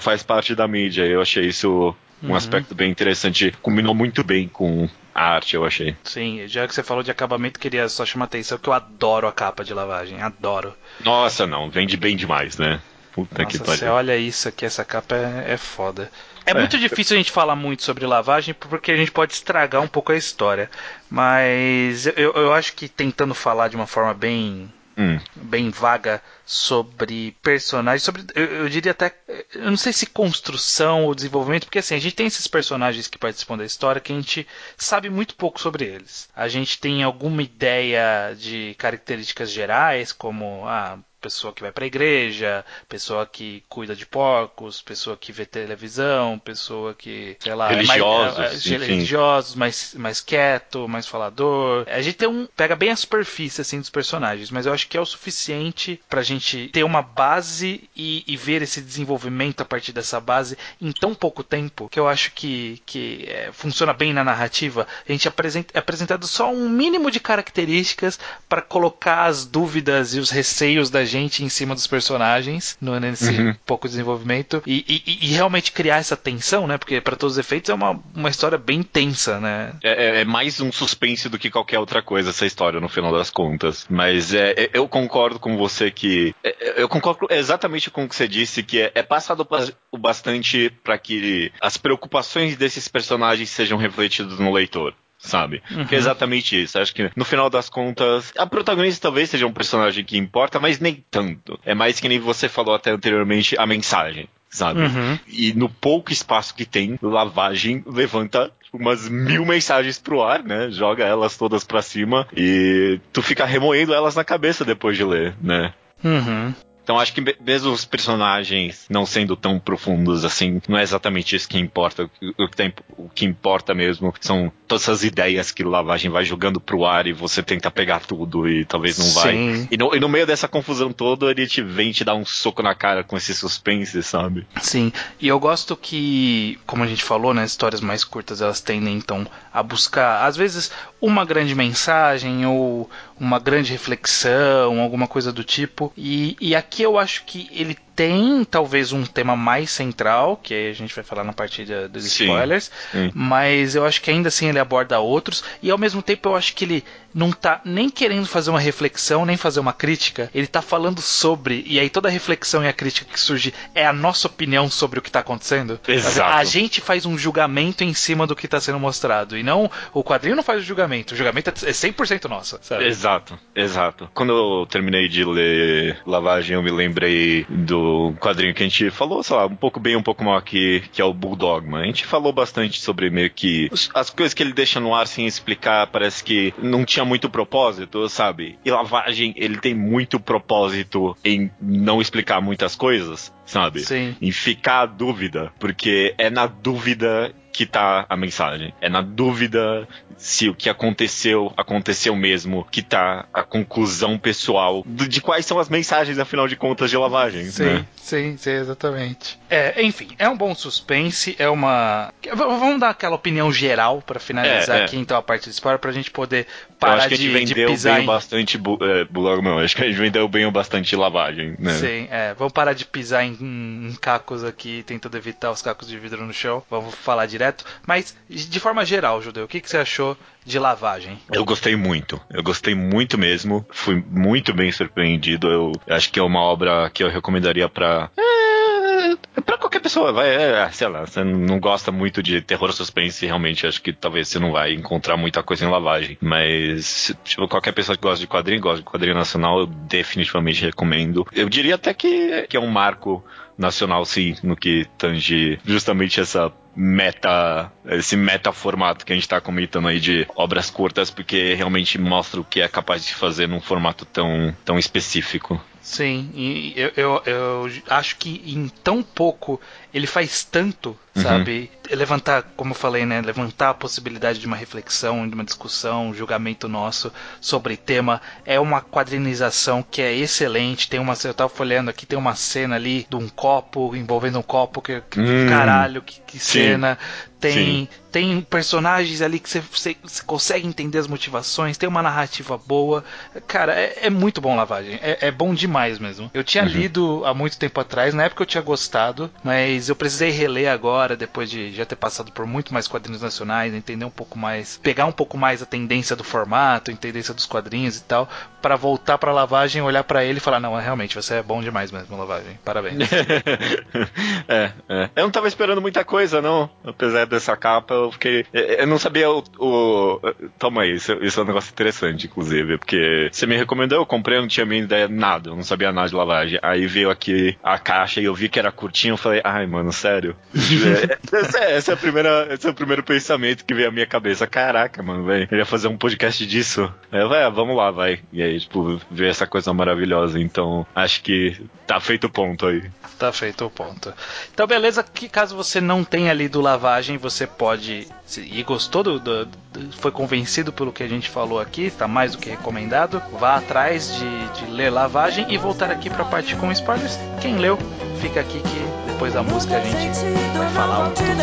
Faz 0.00 0.22
parte 0.22 0.54
da 0.54 0.66
mídia. 0.66 1.04
Eu 1.04 1.20
achei 1.20 1.46
isso 1.46 1.94
um 2.22 2.30
uhum. 2.30 2.34
aspecto 2.34 2.74
bem 2.74 2.90
interessante, 2.90 3.54
combinou 3.62 3.94
muito 3.94 4.22
bem 4.22 4.48
com 4.48 4.88
a 5.14 5.34
arte, 5.34 5.56
eu 5.56 5.64
achei. 5.64 5.96
Sim, 6.04 6.46
já 6.46 6.66
que 6.66 6.74
você 6.74 6.82
falou 6.82 7.02
de 7.02 7.10
acabamento, 7.10 7.58
queria 7.58 7.88
só 7.88 8.04
chamar 8.04 8.24
a 8.24 8.26
atenção 8.26 8.58
que 8.58 8.68
eu 8.68 8.72
adoro 8.72 9.26
a 9.26 9.32
capa 9.32 9.64
de 9.64 9.72
lavagem, 9.72 10.20
adoro. 10.20 10.74
Nossa, 11.02 11.46
não, 11.46 11.70
vende 11.70 11.96
bem 11.96 12.16
demais, 12.16 12.58
né? 12.58 12.80
Puta 13.12 13.42
Nossa, 13.42 13.58
que 13.58 13.64
pariu. 13.64 13.78
Você 13.78 13.86
olha 13.86 14.16
isso 14.16 14.48
aqui, 14.48 14.66
essa 14.66 14.84
capa 14.84 15.16
é, 15.16 15.54
é 15.54 15.56
foda. 15.56 16.10
É, 16.44 16.50
é 16.50 16.54
muito 16.54 16.78
difícil 16.78 17.14
a 17.14 17.18
gente 17.18 17.30
falar 17.30 17.56
muito 17.56 17.82
sobre 17.82 18.06
lavagem 18.06 18.54
porque 18.54 18.92
a 18.92 18.96
gente 18.96 19.10
pode 19.10 19.32
estragar 19.32 19.82
um 19.82 19.88
pouco 19.88 20.12
a 20.12 20.16
história. 20.16 20.70
Mas 21.08 22.06
eu, 22.06 22.32
eu 22.34 22.52
acho 22.52 22.74
que 22.74 22.88
tentando 22.88 23.34
falar 23.34 23.68
de 23.68 23.76
uma 23.76 23.86
forma 23.86 24.14
bem 24.14 24.70
hum. 25.00 25.18
bem 25.34 25.70
vaga 25.70 26.22
sobre 26.44 27.32
personagens, 27.42 28.02
sobre 28.02 28.22
eu, 28.34 28.44
eu, 28.44 28.68
diria 28.68 28.92
até, 28.92 29.14
eu 29.54 29.70
não 29.70 29.76
sei 29.76 29.92
se 29.92 30.06
construção 30.06 31.06
ou 31.06 31.14
desenvolvimento, 31.14 31.64
porque 31.64 31.78
assim, 31.78 31.94
a 31.94 31.98
gente 31.98 32.14
tem 32.14 32.26
esses 32.26 32.46
personagens 32.46 33.06
que 33.06 33.18
participam 33.18 33.56
da 33.56 33.64
história 33.64 34.00
que 34.00 34.12
a 34.12 34.16
gente 34.16 34.46
sabe 34.76 35.08
muito 35.08 35.34
pouco 35.36 35.60
sobre 35.60 35.84
eles. 35.84 36.28
A 36.36 36.48
gente 36.48 36.78
tem 36.78 37.02
alguma 37.02 37.42
ideia 37.42 38.34
de 38.36 38.74
características 38.78 39.50
gerais, 39.50 40.12
como 40.12 40.66
ah, 40.66 40.98
pessoa 41.20 41.52
que 41.52 41.62
vai 41.62 41.70
para 41.70 41.84
a 41.84 41.86
igreja, 41.86 42.64
pessoa 42.88 43.26
que 43.26 43.62
cuida 43.68 43.94
de 43.94 44.06
porcos, 44.06 44.80
pessoa 44.80 45.16
que 45.16 45.32
vê 45.32 45.44
televisão, 45.44 46.38
pessoa 46.38 46.94
que, 46.94 47.36
sei 47.38 47.54
lá, 47.54 47.68
religiosos, 47.68 48.38
é 48.38 48.40
mais, 48.40 48.66
é, 48.66 48.76
religiosos, 48.78 49.54
mais, 49.54 49.94
mais 49.94 50.20
quieto, 50.20 50.88
mais 50.88 51.06
falador. 51.06 51.86
A 51.88 52.00
gente 52.00 52.16
tem 52.16 52.28
um 52.28 52.46
pega 52.56 52.74
bem 52.74 52.90
a 52.90 52.96
superfície 52.96 53.60
assim 53.60 53.78
dos 53.78 53.90
personagens, 53.90 54.50
mas 54.50 54.66
eu 54.66 54.72
acho 54.72 54.88
que 54.88 54.96
é 54.96 55.00
o 55.00 55.06
suficiente 55.06 56.00
pra 56.08 56.22
gente 56.22 56.68
ter 56.68 56.84
uma 56.84 57.02
base 57.02 57.88
e, 57.94 58.24
e 58.26 58.36
ver 58.36 58.62
esse 58.62 58.80
desenvolvimento 58.80 59.60
a 59.60 59.64
partir 59.64 59.92
dessa 59.92 60.20
base 60.20 60.56
em 60.80 60.92
tão 60.92 61.14
pouco 61.14 61.42
tempo, 61.42 61.88
que 61.88 62.00
eu 62.00 62.08
acho 62.08 62.32
que, 62.32 62.82
que 62.86 63.26
é, 63.28 63.50
funciona 63.52 63.92
bem 63.92 64.12
na 64.12 64.24
narrativa. 64.24 64.86
A 65.06 65.12
gente 65.12 65.28
apresenta, 65.28 65.72
é 65.74 65.78
apresentado 65.78 66.26
só 66.26 66.50
um 66.50 66.68
mínimo 66.68 67.10
de 67.10 67.20
características 67.20 68.18
para 68.48 68.62
colocar 68.62 69.26
as 69.26 69.44
dúvidas 69.44 70.14
e 70.14 70.18
os 70.18 70.30
receios 70.30 70.88
da 70.90 71.04
gente 71.10 71.44
em 71.44 71.48
cima 71.48 71.74
dos 71.74 71.86
personagens 71.86 72.78
no, 72.80 72.98
nesse 72.98 73.30
uhum. 73.30 73.54
pouco 73.66 73.88
desenvolvimento 73.88 74.62
e, 74.66 74.84
e, 74.88 75.26
e, 75.26 75.28
realmente 75.34 75.72
criar 75.72 75.96
essa 75.96 76.16
tensão, 76.16 76.66
né? 76.66 76.78
Porque 76.78 77.00
para 77.00 77.16
todos 77.16 77.34
os 77.34 77.38
efeitos 77.38 77.70
é 77.70 77.74
uma, 77.74 78.00
uma 78.14 78.30
história 78.30 78.56
bem 78.56 78.82
tensa, 78.82 79.40
né? 79.40 79.74
É, 79.82 79.90
é, 79.90 80.20
é, 80.20 80.24
mais 80.24 80.60
um 80.60 80.72
suspense 80.72 81.28
do 81.28 81.38
que 81.38 81.50
qualquer 81.50 81.78
outra 81.78 82.02
coisa 82.02 82.30
essa 82.30 82.46
história 82.46 82.80
no 82.80 82.88
final 82.88 83.12
das 83.12 83.30
contas. 83.30 83.86
Mas 83.90 84.32
é, 84.32 84.52
é 84.52 84.70
eu 84.72 84.88
concordo 84.88 85.38
com 85.38 85.56
você 85.56 85.90
que 85.90 86.34
é, 86.44 86.56
é, 86.60 86.82
eu 86.82 86.88
concordo 86.88 87.26
exatamente 87.30 87.90
com 87.90 88.04
o 88.04 88.08
que 88.08 88.14
você 88.14 88.28
disse 88.28 88.62
que 88.62 88.80
é, 88.80 89.02
passado 89.02 89.46
o 89.90 89.98
bastante 89.98 90.70
para 90.84 90.96
que 90.96 91.52
as 91.60 91.76
preocupações 91.76 92.56
desses 92.56 92.86
personagens 92.88 93.50
sejam 93.50 93.76
refletidas 93.76 94.38
no 94.38 94.52
leitor 94.52 94.94
sabe? 95.20 95.62
Uhum. 95.70 95.84
Que 95.84 95.94
é 95.94 95.98
exatamente 95.98 96.60
isso. 96.60 96.78
Acho 96.78 96.94
que 96.94 97.10
no 97.14 97.24
final 97.24 97.50
das 97.50 97.68
contas, 97.68 98.32
a 98.36 98.46
protagonista 98.46 99.02
talvez 99.02 99.30
seja 99.30 99.46
um 99.46 99.52
personagem 99.52 100.04
que 100.04 100.18
importa, 100.18 100.58
mas 100.58 100.80
nem 100.80 101.04
tanto. 101.10 101.58
É 101.64 101.74
mais 101.74 102.00
que 102.00 102.08
nem 102.08 102.18
você 102.18 102.48
falou 102.48 102.74
até 102.74 102.90
anteriormente, 102.90 103.54
a 103.58 103.66
mensagem. 103.66 104.28
Sabe? 104.48 104.80
Uhum. 104.80 105.18
E 105.28 105.52
no 105.52 105.68
pouco 105.68 106.12
espaço 106.12 106.56
que 106.56 106.64
tem, 106.64 106.98
lavagem 107.00 107.84
levanta 107.86 108.50
umas 108.72 109.08
mil 109.08 109.46
mensagens 109.46 109.96
pro 109.96 110.22
ar, 110.22 110.42
né? 110.42 110.70
Joga 110.70 111.04
elas 111.04 111.36
todas 111.36 111.62
pra 111.62 111.82
cima 111.82 112.26
e 112.36 112.98
tu 113.12 113.22
fica 113.22 113.44
remoendo 113.44 113.94
elas 113.94 114.16
na 114.16 114.24
cabeça 114.24 114.64
depois 114.64 114.96
de 114.96 115.04
ler, 115.04 115.36
né? 115.40 115.72
Uhum. 116.02 116.52
Então 116.90 116.98
acho 116.98 117.12
que 117.12 117.36
mesmo 117.40 117.70
os 117.70 117.84
personagens 117.84 118.86
não 118.90 119.06
sendo 119.06 119.36
tão 119.36 119.60
profundos 119.60 120.24
assim, 120.24 120.60
não 120.68 120.76
é 120.76 120.82
exatamente 120.82 121.36
isso 121.36 121.48
que 121.48 121.56
importa. 121.56 122.10
O 122.36 122.48
que, 122.48 122.56
tem, 122.56 122.74
o 122.98 123.08
que 123.08 123.24
importa 123.24 123.72
mesmo 123.72 124.12
são 124.20 124.50
todas 124.66 124.82
essas 124.82 125.04
ideias 125.04 125.52
que 125.52 125.62
o 125.62 125.68
Lavagem 125.68 126.10
vai 126.10 126.24
jogando 126.24 126.60
pro 126.60 126.84
ar 126.84 127.06
e 127.06 127.12
você 127.12 127.44
tenta 127.44 127.70
pegar 127.70 128.00
tudo 128.00 128.48
e 128.48 128.64
talvez 128.64 128.98
não 128.98 129.08
vai. 129.10 129.68
E 129.70 129.76
no, 129.76 129.94
e 129.94 130.00
no 130.00 130.08
meio 130.08 130.26
dessa 130.26 130.48
confusão 130.48 130.92
toda, 130.92 131.30
ele 131.30 131.46
te 131.46 131.62
vem 131.62 131.92
te 131.92 132.02
dar 132.02 132.16
um 132.16 132.24
soco 132.24 132.60
na 132.60 132.74
cara 132.74 133.04
com 133.04 133.16
esse 133.16 133.34
suspense, 133.34 134.02
sabe? 134.02 134.44
Sim. 134.60 134.92
E 135.20 135.28
eu 135.28 135.38
gosto 135.38 135.76
que, 135.76 136.58
como 136.66 136.82
a 136.82 136.88
gente 136.88 137.04
falou, 137.04 137.32
né, 137.32 137.44
histórias 137.44 137.80
mais 137.80 138.02
curtas 138.02 138.40
elas 138.40 138.60
tendem 138.60 138.96
então 138.96 139.28
a 139.52 139.62
buscar, 139.62 140.24
às 140.26 140.36
vezes, 140.36 140.72
uma 141.00 141.24
grande 141.24 141.54
mensagem 141.54 142.46
ou 142.46 142.90
uma 143.18 143.38
grande 143.38 143.72
reflexão, 143.72 144.80
alguma 144.80 145.06
coisa 145.06 145.32
do 145.32 145.44
tipo. 145.44 145.92
E, 145.96 146.36
e 146.40 146.54
aqui 146.54 146.79
eu 146.82 146.98
acho 146.98 147.24
que 147.24 147.48
ele 147.52 147.76
tem 148.00 148.46
talvez 148.46 148.92
um 148.92 149.04
tema 149.04 149.36
mais 149.36 149.70
central, 149.70 150.40
que 150.42 150.54
a 150.54 150.72
gente 150.72 150.94
vai 150.94 151.04
falar 151.04 151.22
na 151.22 151.34
parte 151.34 151.66
dos 151.92 152.04
sim, 152.04 152.24
spoilers, 152.24 152.70
sim. 152.90 153.10
mas 153.14 153.74
eu 153.74 153.84
acho 153.84 154.00
que 154.00 154.10
ainda 154.10 154.28
assim 154.28 154.48
ele 154.48 154.58
aborda 154.58 154.98
outros, 155.00 155.44
e 155.62 155.70
ao 155.70 155.76
mesmo 155.76 156.00
tempo 156.00 156.30
eu 156.30 156.34
acho 156.34 156.54
que 156.54 156.64
ele 156.64 156.84
não 157.12 157.30
tá 157.30 157.60
nem 157.62 157.90
querendo 157.90 158.24
fazer 158.24 158.48
uma 158.48 158.60
reflexão, 158.60 159.26
nem 159.26 159.36
fazer 159.36 159.60
uma 159.60 159.74
crítica, 159.74 160.30
ele 160.34 160.46
tá 160.46 160.62
falando 160.62 161.02
sobre, 161.02 161.62
e 161.66 161.78
aí 161.78 161.90
toda 161.90 162.08
a 162.08 162.10
reflexão 162.10 162.64
e 162.64 162.68
a 162.68 162.72
crítica 162.72 163.12
que 163.12 163.20
surge 163.20 163.52
é 163.74 163.84
a 163.84 163.92
nossa 163.92 164.28
opinião 164.28 164.70
sobre 164.70 164.98
o 164.98 165.02
que 165.02 165.10
tá 165.10 165.20
acontecendo. 165.20 165.78
Exato. 165.86 166.38
A 166.38 166.44
gente 166.44 166.80
faz 166.80 167.04
um 167.04 167.18
julgamento 167.18 167.84
em 167.84 167.92
cima 167.92 168.26
do 168.26 168.34
que 168.34 168.48
tá 168.48 168.60
sendo 168.62 168.78
mostrado, 168.78 169.36
e 169.36 169.42
não, 169.42 169.70
o 169.92 170.02
quadrinho 170.02 170.36
não 170.36 170.42
faz 170.42 170.62
o 170.62 170.64
julgamento, 170.64 171.12
o 171.12 171.16
julgamento 171.18 171.50
é 171.50 171.52
100% 171.52 172.30
nosso, 172.30 172.58
sabe? 172.62 172.86
Exato, 172.86 173.38
exato. 173.54 174.08
Quando 174.14 174.32
eu 174.32 174.66
terminei 174.66 175.06
de 175.06 175.22
ler 175.22 176.00
Lavagem, 176.06 176.54
eu 176.54 176.62
me 176.62 176.70
lembrei 176.70 177.44
do 177.46 177.89
quadrinho 178.20 178.54
que 178.54 178.62
a 178.62 178.68
gente 178.68 178.90
falou, 178.90 179.22
sei 179.22 179.36
lá, 179.36 179.46
um 179.46 179.56
pouco 179.56 179.80
bem, 179.80 179.96
um 179.96 180.02
pouco 180.02 180.24
mal 180.24 180.36
aqui, 180.36 180.82
que 180.92 181.00
é 181.00 181.04
o 181.04 181.14
Bulldogman. 181.14 181.82
A 181.82 181.86
gente 181.86 182.06
falou 182.06 182.32
bastante 182.32 182.80
sobre 182.80 183.10
meio 183.10 183.30
que 183.30 183.70
as 183.94 184.10
coisas 184.10 184.34
que 184.34 184.42
ele 184.42 184.52
deixa 184.52 184.80
no 184.80 184.94
ar 184.94 185.06
sem 185.06 185.26
explicar, 185.26 185.86
parece 185.86 186.22
que 186.22 186.54
não 186.58 186.84
tinha 186.84 187.04
muito 187.04 187.28
propósito, 187.28 188.08
sabe? 188.08 188.58
E 188.64 188.70
Lavagem, 188.70 189.34
ele 189.36 189.58
tem 189.58 189.74
muito 189.74 190.18
propósito 190.18 191.16
em 191.24 191.50
não 191.60 192.00
explicar 192.00 192.40
muitas 192.40 192.74
coisas, 192.74 193.32
sabe? 193.44 193.80
Sim. 193.80 194.16
Em 194.20 194.32
ficar 194.32 194.80
a 194.80 194.86
dúvida, 194.86 195.52
porque 195.58 196.14
é 196.18 196.30
na 196.30 196.46
dúvida 196.46 197.32
que 197.52 197.66
tá 197.66 198.06
a 198.08 198.16
mensagem. 198.16 198.72
É 198.80 198.88
na 198.88 199.02
dúvida 199.02 199.86
se 200.16 200.48
o 200.48 200.54
que 200.54 200.68
aconteceu 200.68 201.52
aconteceu 201.56 202.14
mesmo, 202.14 202.66
que 202.70 202.82
tá 202.82 203.26
a 203.32 203.42
conclusão 203.42 204.18
pessoal 204.18 204.82
de 204.86 205.20
quais 205.20 205.46
são 205.46 205.58
as 205.58 205.68
mensagens, 205.68 206.18
afinal 206.18 206.46
de 206.46 206.56
contas, 206.56 206.90
de 206.90 206.96
lavagem. 206.96 207.44
Sim, 207.46 207.64
né? 207.64 207.86
sim, 207.96 208.36
sim, 208.36 208.50
exatamente. 208.50 209.38
É, 209.48 209.82
enfim, 209.82 210.08
é 210.18 210.28
um 210.28 210.36
bom 210.36 210.54
suspense, 210.54 211.34
é 211.38 211.48
uma. 211.48 212.12
Vamos 212.34 212.80
dar 212.80 212.90
aquela 212.90 213.16
opinião 213.16 213.52
geral 213.52 214.02
para 214.02 214.20
finalizar 214.20 214.76
é, 214.76 214.80
é. 214.80 214.84
aqui 214.84 214.96
então 214.96 215.16
a 215.16 215.22
parte 215.22 215.44
de 215.44 215.50
spoiler 215.50 215.78
pra 215.78 215.90
gente 215.90 216.10
poder 216.10 216.46
parar 216.78 216.92
Eu 216.92 216.98
acho 216.98 217.08
que 217.08 217.18
de, 217.18 217.34
a 217.34 217.38
gente 217.38 217.54
vendeu 217.54 217.76
bem 217.76 218.02
em... 218.02 218.06
bastante 218.06 218.58
bu 218.58 218.78
é, 218.80 219.06
não, 219.42 219.58
acho 219.58 219.76
que 219.76 219.82
a 219.82 219.86
gente 219.86 219.98
vendeu 219.98 220.28
bem 220.28 220.50
bastante 220.50 220.94
lavagem, 220.94 221.56
né? 221.58 221.72
Sim, 221.74 222.08
é. 222.10 222.34
Vamos 222.34 222.52
parar 222.52 222.74
de 222.74 222.84
pisar 222.84 223.24
em, 223.24 223.32
em 223.40 223.96
cacos 224.00 224.44
aqui, 224.44 224.82
tentando 224.86 225.16
evitar 225.16 225.50
os 225.50 225.62
cacos 225.62 225.88
de 225.88 225.98
vidro 225.98 226.24
no 226.26 226.32
chão. 226.32 226.62
Vamos 226.70 226.94
falar 226.94 227.26
direto. 227.40 227.64
Mas, 227.86 228.16
de 228.28 228.60
forma 228.60 228.84
geral, 228.84 229.22
Judeu, 229.22 229.44
o 229.44 229.48
que, 229.48 229.60
que 229.60 229.70
você 229.70 229.78
achou 229.78 230.16
de 230.44 230.58
lavagem? 230.58 231.18
Eu 231.32 231.44
gostei 231.44 231.74
muito. 231.74 232.20
Eu 232.30 232.42
gostei 232.42 232.74
muito 232.74 233.16
mesmo. 233.16 233.64
Fui 233.70 234.04
muito 234.10 234.52
bem 234.52 234.70
surpreendido. 234.70 235.48
Eu 235.48 235.72
acho 235.88 236.12
que 236.12 236.20
é 236.20 236.22
uma 236.22 236.40
obra 236.40 236.90
que 236.90 237.02
eu 237.02 237.08
recomendaria 237.08 237.68
para 237.68 238.10
é, 238.16 239.40
pra 239.40 239.56
qualquer 239.56 239.80
pessoa, 239.80 240.12
vai, 240.12 240.28
é, 240.28 240.70
sei 240.72 240.88
lá, 240.88 241.06
você 241.06 241.24
não 241.24 241.58
gosta 241.58 241.90
muito 241.90 242.22
de 242.22 242.40
terror 242.40 242.72
suspense, 242.72 243.24
realmente 243.24 243.66
acho 243.66 243.80
que 243.80 243.92
talvez 243.92 244.28
você 244.28 244.38
não 244.38 244.52
vai 244.52 244.72
encontrar 244.72 245.16
muita 245.16 245.42
coisa 245.42 245.64
em 245.64 245.70
lavagem. 245.70 246.18
Mas, 246.20 247.14
tipo, 247.24 247.48
qualquer 247.48 247.72
pessoa 247.72 247.96
que 247.96 248.02
gosta 248.02 248.20
de 248.20 248.26
quadrinho, 248.26 248.60
gosta 248.60 248.78
de 248.78 248.84
quadrinho 248.84 249.14
nacional, 249.14 249.60
eu 249.60 249.66
definitivamente 249.66 250.64
recomendo. 250.64 251.26
Eu 251.32 251.48
diria 251.48 251.76
até 251.76 251.94
que, 251.94 252.46
que 252.48 252.56
é 252.56 252.60
um 252.60 252.68
marco 252.68 253.24
nacional, 253.60 254.04
sim, 254.04 254.34
no 254.42 254.56
que 254.56 254.86
tange 254.96 255.60
justamente 255.64 256.20
essa 256.20 256.52
meta, 256.74 257.70
esse 257.86 258.16
meta 258.16 258.52
formato 258.52 259.04
que 259.04 259.12
a 259.12 259.16
gente 259.16 259.24
está 259.24 259.40
comentando 259.40 259.88
aí 259.88 260.00
de 260.00 260.26
obras 260.34 260.70
curtas, 260.70 261.10
porque 261.10 261.54
realmente 261.54 261.98
mostra 261.98 262.40
o 262.40 262.44
que 262.44 262.60
é 262.60 262.68
capaz 262.68 263.04
de 263.04 263.14
fazer 263.14 263.46
num 263.46 263.60
formato 263.60 264.04
tão, 264.04 264.56
tão 264.64 264.78
específico. 264.78 265.60
Sim, 265.82 266.72
eu, 266.76 266.92
eu, 266.96 267.22
eu 267.26 267.70
acho 267.88 268.16
que 268.16 268.42
em 268.46 268.68
tão 268.68 269.02
pouco 269.02 269.60
ele 269.92 270.06
faz 270.06 270.44
tanto, 270.44 270.96
uhum. 271.14 271.22
sabe? 271.22 271.70
Levantar, 271.90 272.42
como 272.56 272.70
eu 272.70 272.74
falei, 272.76 273.04
né? 273.04 273.20
Levantar 273.20 273.70
a 273.70 273.74
possibilidade 273.74 274.38
de 274.38 274.46
uma 274.46 274.56
reflexão, 274.56 275.28
de 275.28 275.34
uma 275.34 275.44
discussão, 275.44 276.08
um 276.08 276.14
julgamento 276.14 276.68
nosso 276.68 277.12
sobre 277.40 277.76
tema. 277.76 278.20
É 278.44 278.60
uma 278.60 278.80
quadrinização 278.80 279.82
que 279.82 280.00
é 280.00 280.14
excelente. 280.14 280.88
Tem 280.88 281.00
uma. 281.00 281.14
Eu 281.24 281.34
tava 281.34 281.48
folhando 281.48 281.90
aqui, 281.90 282.06
tem 282.06 282.18
uma 282.18 282.36
cena 282.36 282.76
ali 282.76 283.06
de 283.08 283.16
um 283.16 283.28
copo, 283.28 283.94
envolvendo 283.96 284.38
um 284.38 284.42
copo, 284.42 284.80
que, 284.80 285.00
que 285.10 285.20
hum, 285.20 285.48
caralho, 285.48 286.02
que, 286.02 286.20
que 286.20 286.38
cena. 286.38 286.96
Tem, 287.40 287.88
tem 288.12 288.40
personagens 288.42 289.22
ali 289.22 289.40
que 289.40 289.48
você 289.48 289.96
consegue 290.26 290.66
entender 290.66 290.98
as 290.98 291.06
motivações, 291.06 291.78
tem 291.78 291.88
uma 291.88 292.02
narrativa 292.02 292.58
boa. 292.58 293.02
Cara, 293.46 293.72
é, 293.72 293.98
é 294.02 294.10
muito 294.10 294.42
bom 294.42 294.54
Lavagem. 294.54 294.98
É, 295.02 295.28
é, 295.28 295.30
bom 295.30 295.54
demais 295.54 295.98
mesmo. 295.98 296.30
Eu 296.34 296.44
tinha 296.44 296.64
uhum. 296.64 296.68
lido 296.68 297.22
há 297.24 297.32
muito 297.32 297.58
tempo 297.58 297.80
atrás, 297.80 298.12
na 298.12 298.24
época 298.24 298.42
eu 298.42 298.46
tinha 298.46 298.62
gostado, 298.62 299.30
mas 299.42 299.79
mas 299.80 299.88
eu 299.88 299.96
precisei 299.96 300.28
reler 300.28 300.70
agora, 300.70 301.16
depois 301.16 301.50
de 301.50 301.72
já 301.72 301.86
ter 301.86 301.96
passado 301.96 302.30
por 302.30 302.44
muito 302.44 302.74
mais 302.74 302.86
quadrinhos 302.86 303.22
nacionais, 303.22 303.72
entender 303.72 304.04
um 304.04 304.10
pouco 304.10 304.38
mais, 304.38 304.76
pegar 304.76 305.06
um 305.06 305.12
pouco 305.12 305.38
mais 305.38 305.62
a 305.62 305.66
tendência 305.66 306.14
do 306.14 306.22
formato, 306.22 306.90
a 306.90 306.94
tendência 306.94 307.32
dos 307.32 307.46
quadrinhos 307.46 307.96
e 307.96 308.04
tal, 308.04 308.28
para 308.60 308.76
voltar 308.76 309.16
pra 309.16 309.32
lavagem, 309.32 309.80
olhar 309.80 310.04
para 310.04 310.22
ele 310.22 310.36
e 310.36 310.40
falar: 310.40 310.60
não, 310.60 310.76
realmente, 310.76 311.16
você 311.16 311.36
é 311.36 311.42
bom 311.42 311.62
demais 311.62 311.90
mesmo, 311.90 312.14
lavagem. 312.14 312.58
Parabéns. 312.62 312.98
é, 314.46 314.72
é. 314.86 315.10
Eu 315.16 315.22
não 315.22 315.30
tava 315.30 315.48
esperando 315.48 315.80
muita 315.80 316.04
coisa, 316.04 316.42
não. 316.42 316.68
Apesar 316.84 317.24
dessa 317.24 317.56
capa, 317.56 317.94
eu 317.94 318.12
fiquei. 318.12 318.44
Eu 318.52 318.86
não 318.86 318.98
sabia 318.98 319.30
o. 319.30 319.42
o... 319.58 320.20
Toma 320.58 320.82
aí, 320.82 320.96
isso, 320.96 321.12
isso 321.22 321.40
é 321.40 321.42
um 321.42 321.46
negócio 321.46 321.72
interessante, 321.72 322.26
inclusive, 322.26 322.76
porque 322.76 323.30
você 323.32 323.46
me 323.46 323.56
recomendou, 323.56 323.98
eu 323.98 324.06
comprei, 324.06 324.36
eu 324.36 324.42
não 324.42 324.48
tinha 324.48 324.66
minha 324.66 324.82
ideia 324.82 325.08
nada, 325.08 325.48
eu 325.48 325.56
não 325.56 325.62
sabia 325.62 325.90
nada 325.90 326.08
de 326.08 326.14
lavagem. 326.14 326.58
Aí 326.62 326.86
veio 326.86 327.10
aqui 327.10 327.56
a 327.62 327.78
caixa 327.78 328.20
e 328.20 328.24
eu 328.24 328.34
vi 328.34 328.50
que 328.50 328.58
era 328.58 328.70
curtinho, 328.70 329.14
eu 329.14 329.18
falei, 329.18 329.40
ai, 329.42 329.66
mano, 329.70 329.92
sério. 329.92 330.36
essa, 331.32 331.58
é, 331.58 331.76
essa, 331.76 331.92
é 331.92 331.94
a 331.94 331.96
primeira, 331.96 332.48
esse 332.52 332.66
é 332.66 332.70
o 332.70 332.74
primeiro 332.74 333.02
pensamento 333.02 333.64
que 333.64 333.74
veio 333.74 333.88
à 333.88 333.92
minha 333.92 334.06
cabeça. 334.06 334.46
Caraca, 334.46 335.02
mano, 335.02 335.24
velho, 335.24 335.48
ele 335.50 335.60
ia 335.60 335.66
fazer 335.66 335.88
um 335.88 335.96
podcast 335.96 336.44
disso. 336.46 336.92
Vai, 337.10 337.50
vamos 337.50 337.76
lá, 337.76 337.90
vai. 337.90 338.20
E 338.32 338.42
aí, 338.42 338.58
tipo, 338.60 339.00
ver 339.10 339.30
essa 339.30 339.46
coisa 339.46 339.72
maravilhosa. 339.72 340.38
Então, 340.40 340.86
acho 340.94 341.22
que 341.22 341.56
tá 341.86 342.00
feito 342.00 342.26
o 342.26 342.30
ponto 342.30 342.66
aí. 342.66 342.90
Tá 343.18 343.32
feito 343.32 343.64
o 343.66 343.70
ponto. 343.70 344.12
Então, 344.52 344.66
beleza, 344.66 345.02
que 345.02 345.28
caso 345.28 345.54
você 345.54 345.80
não 345.80 346.02
tenha 346.02 346.32
lido 346.32 346.60
lavagem, 346.60 347.18
você 347.18 347.46
pode. 347.46 348.08
E 348.36 348.62
gostou 348.62 349.02
do, 349.02 349.20
do, 349.20 349.44
do, 349.44 349.92
Foi 349.98 350.10
convencido 350.10 350.72
pelo 350.72 350.92
que 350.92 351.02
a 351.02 351.08
gente 351.08 351.28
falou 351.28 351.60
aqui, 351.60 351.82
está 351.82 352.08
mais 352.08 352.32
do 352.32 352.38
que 352.38 352.48
recomendado. 352.48 353.22
Vá 353.38 353.56
atrás 353.56 354.16
de, 354.16 354.48
de 354.60 354.70
ler 354.70 354.90
lavagem 354.90 355.52
e 355.52 355.58
voltar 355.58 355.90
aqui 355.90 356.08
para 356.08 356.22
a 356.22 356.26
parte 356.26 356.56
com 356.56 356.72
spoilers. 356.72 357.18
Quem 357.40 357.58
leu, 357.58 357.76
fica 358.20 358.40
aqui 358.40 358.60
que 358.60 359.10
depois 359.20 359.34
da 359.34 359.42
música 359.42 359.59
a 359.74 359.80
gente. 359.80 360.20
Vai 360.56 360.70
falar 360.70 361.08
um 361.08 361.10
tudo 361.10 361.42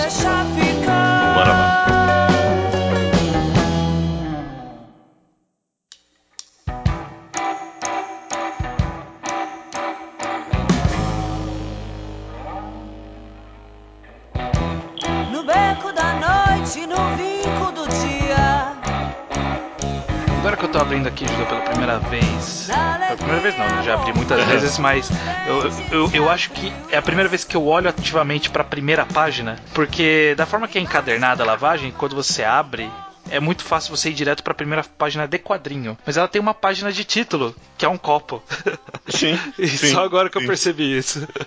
Bora 1.35 1.51
lá. 1.51 2.16
Abrindo 21.07 21.09
aqui 21.09 21.27
Judeu 21.27 21.45
pela 21.45 21.61
primeira 21.61 21.99
vez. 21.99 22.67
Pela 22.67 23.17
primeira 23.17 23.41
vez 23.41 23.57
não, 23.57 23.83
já 23.83 23.93
abri 23.95 24.13
muitas 24.13 24.43
vezes, 24.45 24.77
mas 24.77 25.09
eu, 25.47 25.99
eu, 25.99 26.11
eu 26.13 26.29
acho 26.29 26.49
que 26.51 26.71
é 26.91 26.97
a 26.97 27.01
primeira 27.01 27.29
vez 27.29 27.43
que 27.43 27.55
eu 27.55 27.65
olho 27.65 27.89
ativamente 27.89 28.49
para 28.49 28.61
a 28.61 28.65
primeira 28.65 29.05
página, 29.05 29.57
porque 29.73 30.33
da 30.37 30.45
forma 30.45 30.67
que 30.67 30.77
é 30.77 30.81
encadernada 30.81 31.43
a 31.43 31.45
lavagem, 31.45 31.91
quando 31.97 32.15
você 32.15 32.43
abre, 32.43 32.89
é 33.29 33.39
muito 33.39 33.63
fácil 33.63 33.95
você 33.95 34.09
ir 34.09 34.13
direto 34.13 34.43
para 34.43 34.51
a 34.51 34.55
primeira 34.55 34.83
página 34.83 35.27
de 35.27 35.37
quadrinho. 35.37 35.97
Mas 36.05 36.17
ela 36.17 36.27
tem 36.27 36.41
uma 36.41 36.53
página 36.53 36.91
de 36.91 37.03
título, 37.03 37.55
que 37.77 37.85
é 37.85 37.89
um 37.89 37.97
copo. 37.97 38.43
Sim. 39.07 39.39
e 39.57 39.67
sim, 39.67 39.93
só 39.93 40.03
agora 40.03 40.29
que 40.29 40.37
sim. 40.37 40.43
eu 40.43 40.47
percebi 40.47 40.97
isso. 40.97 41.27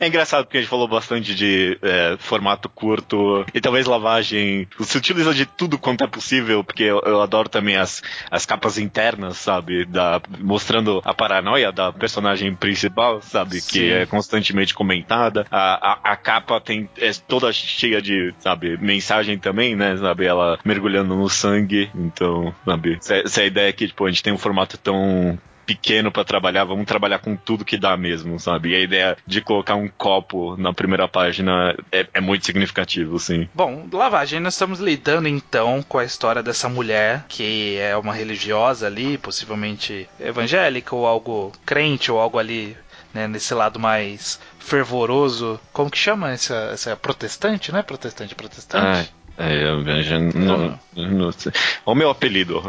É 0.00 0.06
engraçado 0.06 0.44
porque 0.44 0.58
a 0.58 0.60
gente 0.60 0.68
falou 0.68 0.88
bastante 0.88 1.34
de 1.34 1.78
é, 1.82 2.16
formato 2.18 2.68
curto 2.68 3.44
e 3.54 3.60
talvez 3.60 3.86
lavagem. 3.86 4.66
Se 4.80 4.98
utiliza 4.98 5.32
de 5.32 5.46
tudo 5.46 5.78
quanto 5.78 6.04
é 6.04 6.06
possível, 6.06 6.64
porque 6.64 6.82
eu, 6.82 7.00
eu, 7.04 7.20
adoro 7.22 7.48
também 7.48 7.76
as, 7.76 8.02
as 8.30 8.44
capas 8.44 8.78
internas, 8.78 9.38
sabe? 9.38 9.84
Da, 9.84 10.20
mostrando 10.40 11.00
a 11.04 11.14
paranoia 11.14 11.70
da 11.70 11.92
personagem 11.92 12.54
principal, 12.54 13.22
sabe? 13.22 13.60
Sim. 13.60 13.70
Que 13.72 13.92
é 13.92 14.06
constantemente 14.06 14.74
comentada. 14.74 15.46
A, 15.50 15.92
a, 15.92 16.12
a 16.12 16.16
capa 16.16 16.60
tem, 16.60 16.88
é 16.98 17.12
toda 17.26 17.52
cheia 17.52 18.02
de, 18.02 18.34
sabe, 18.38 18.76
mensagem 18.76 19.38
também, 19.38 19.76
né? 19.76 19.96
Sabe? 19.96 20.26
Ela 20.34 20.58
mergulhando 20.64 21.14
no 21.14 21.28
sangue. 21.28 21.90
Então, 21.94 22.54
sabe? 22.64 22.98
Essa 23.00 23.40
é 23.40 23.44
a 23.44 23.46
ideia 23.46 23.72
que, 23.72 23.86
tipo, 23.86 24.04
a 24.04 24.10
gente 24.10 24.22
tem 24.22 24.32
um 24.32 24.38
formato 24.38 24.76
tão 24.76 25.38
pequeno 25.64 26.12
para 26.12 26.24
trabalhar, 26.24 26.64
vamos 26.64 26.84
trabalhar 26.84 27.18
com 27.18 27.34
tudo 27.34 27.64
que 27.64 27.78
dá 27.78 27.96
mesmo, 27.96 28.38
sabe? 28.38 28.70
E 28.70 28.76
a 28.76 28.80
ideia 28.80 29.16
de 29.26 29.40
colocar 29.40 29.74
um 29.74 29.88
copo 29.88 30.56
na 30.56 30.72
primeira 30.72 31.08
página 31.08 31.74
é, 31.90 32.06
é, 32.14 32.20
muito 32.20 32.46
significativo, 32.46 33.18
sim. 33.18 33.48
Bom, 33.54 33.88
lavagem, 33.92 34.40
nós 34.40 34.54
estamos 34.54 34.78
lidando 34.78 35.26
então 35.26 35.82
com 35.82 35.98
a 35.98 36.04
história 36.04 36.42
dessa 36.42 36.68
mulher 36.68 37.24
que 37.28 37.76
é 37.78 37.96
uma 37.96 38.12
religiosa 38.12 38.86
ali, 38.86 39.18
possivelmente 39.18 40.08
evangélica 40.20 40.94
ou 40.94 41.06
algo 41.06 41.52
crente 41.64 42.12
ou 42.12 42.20
algo 42.20 42.38
ali 42.38 42.76
né, 43.12 43.28
nesse 43.28 43.54
lado 43.54 43.78
mais 43.78 44.40
fervoroso. 44.58 45.60
Como 45.72 45.90
que 45.90 45.98
chama 45.98 46.32
essa, 46.32 46.70
essa 46.72 46.96
protestante, 46.96 47.72
né? 47.72 47.82
Protestante, 47.82 48.34
protestante. 48.34 49.10
Ah. 49.10 49.23
É, 49.36 49.64
eu 49.64 50.02
já 50.02 50.18
não, 50.18 50.78
não 50.94 51.32
sei. 51.32 51.52
Olha 51.84 51.94
o 51.94 51.94
meu 51.94 52.10
apelido. 52.10 52.60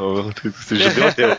Você 0.43 0.75
já 0.77 0.89
deu 0.89 1.13
teu. 1.13 1.35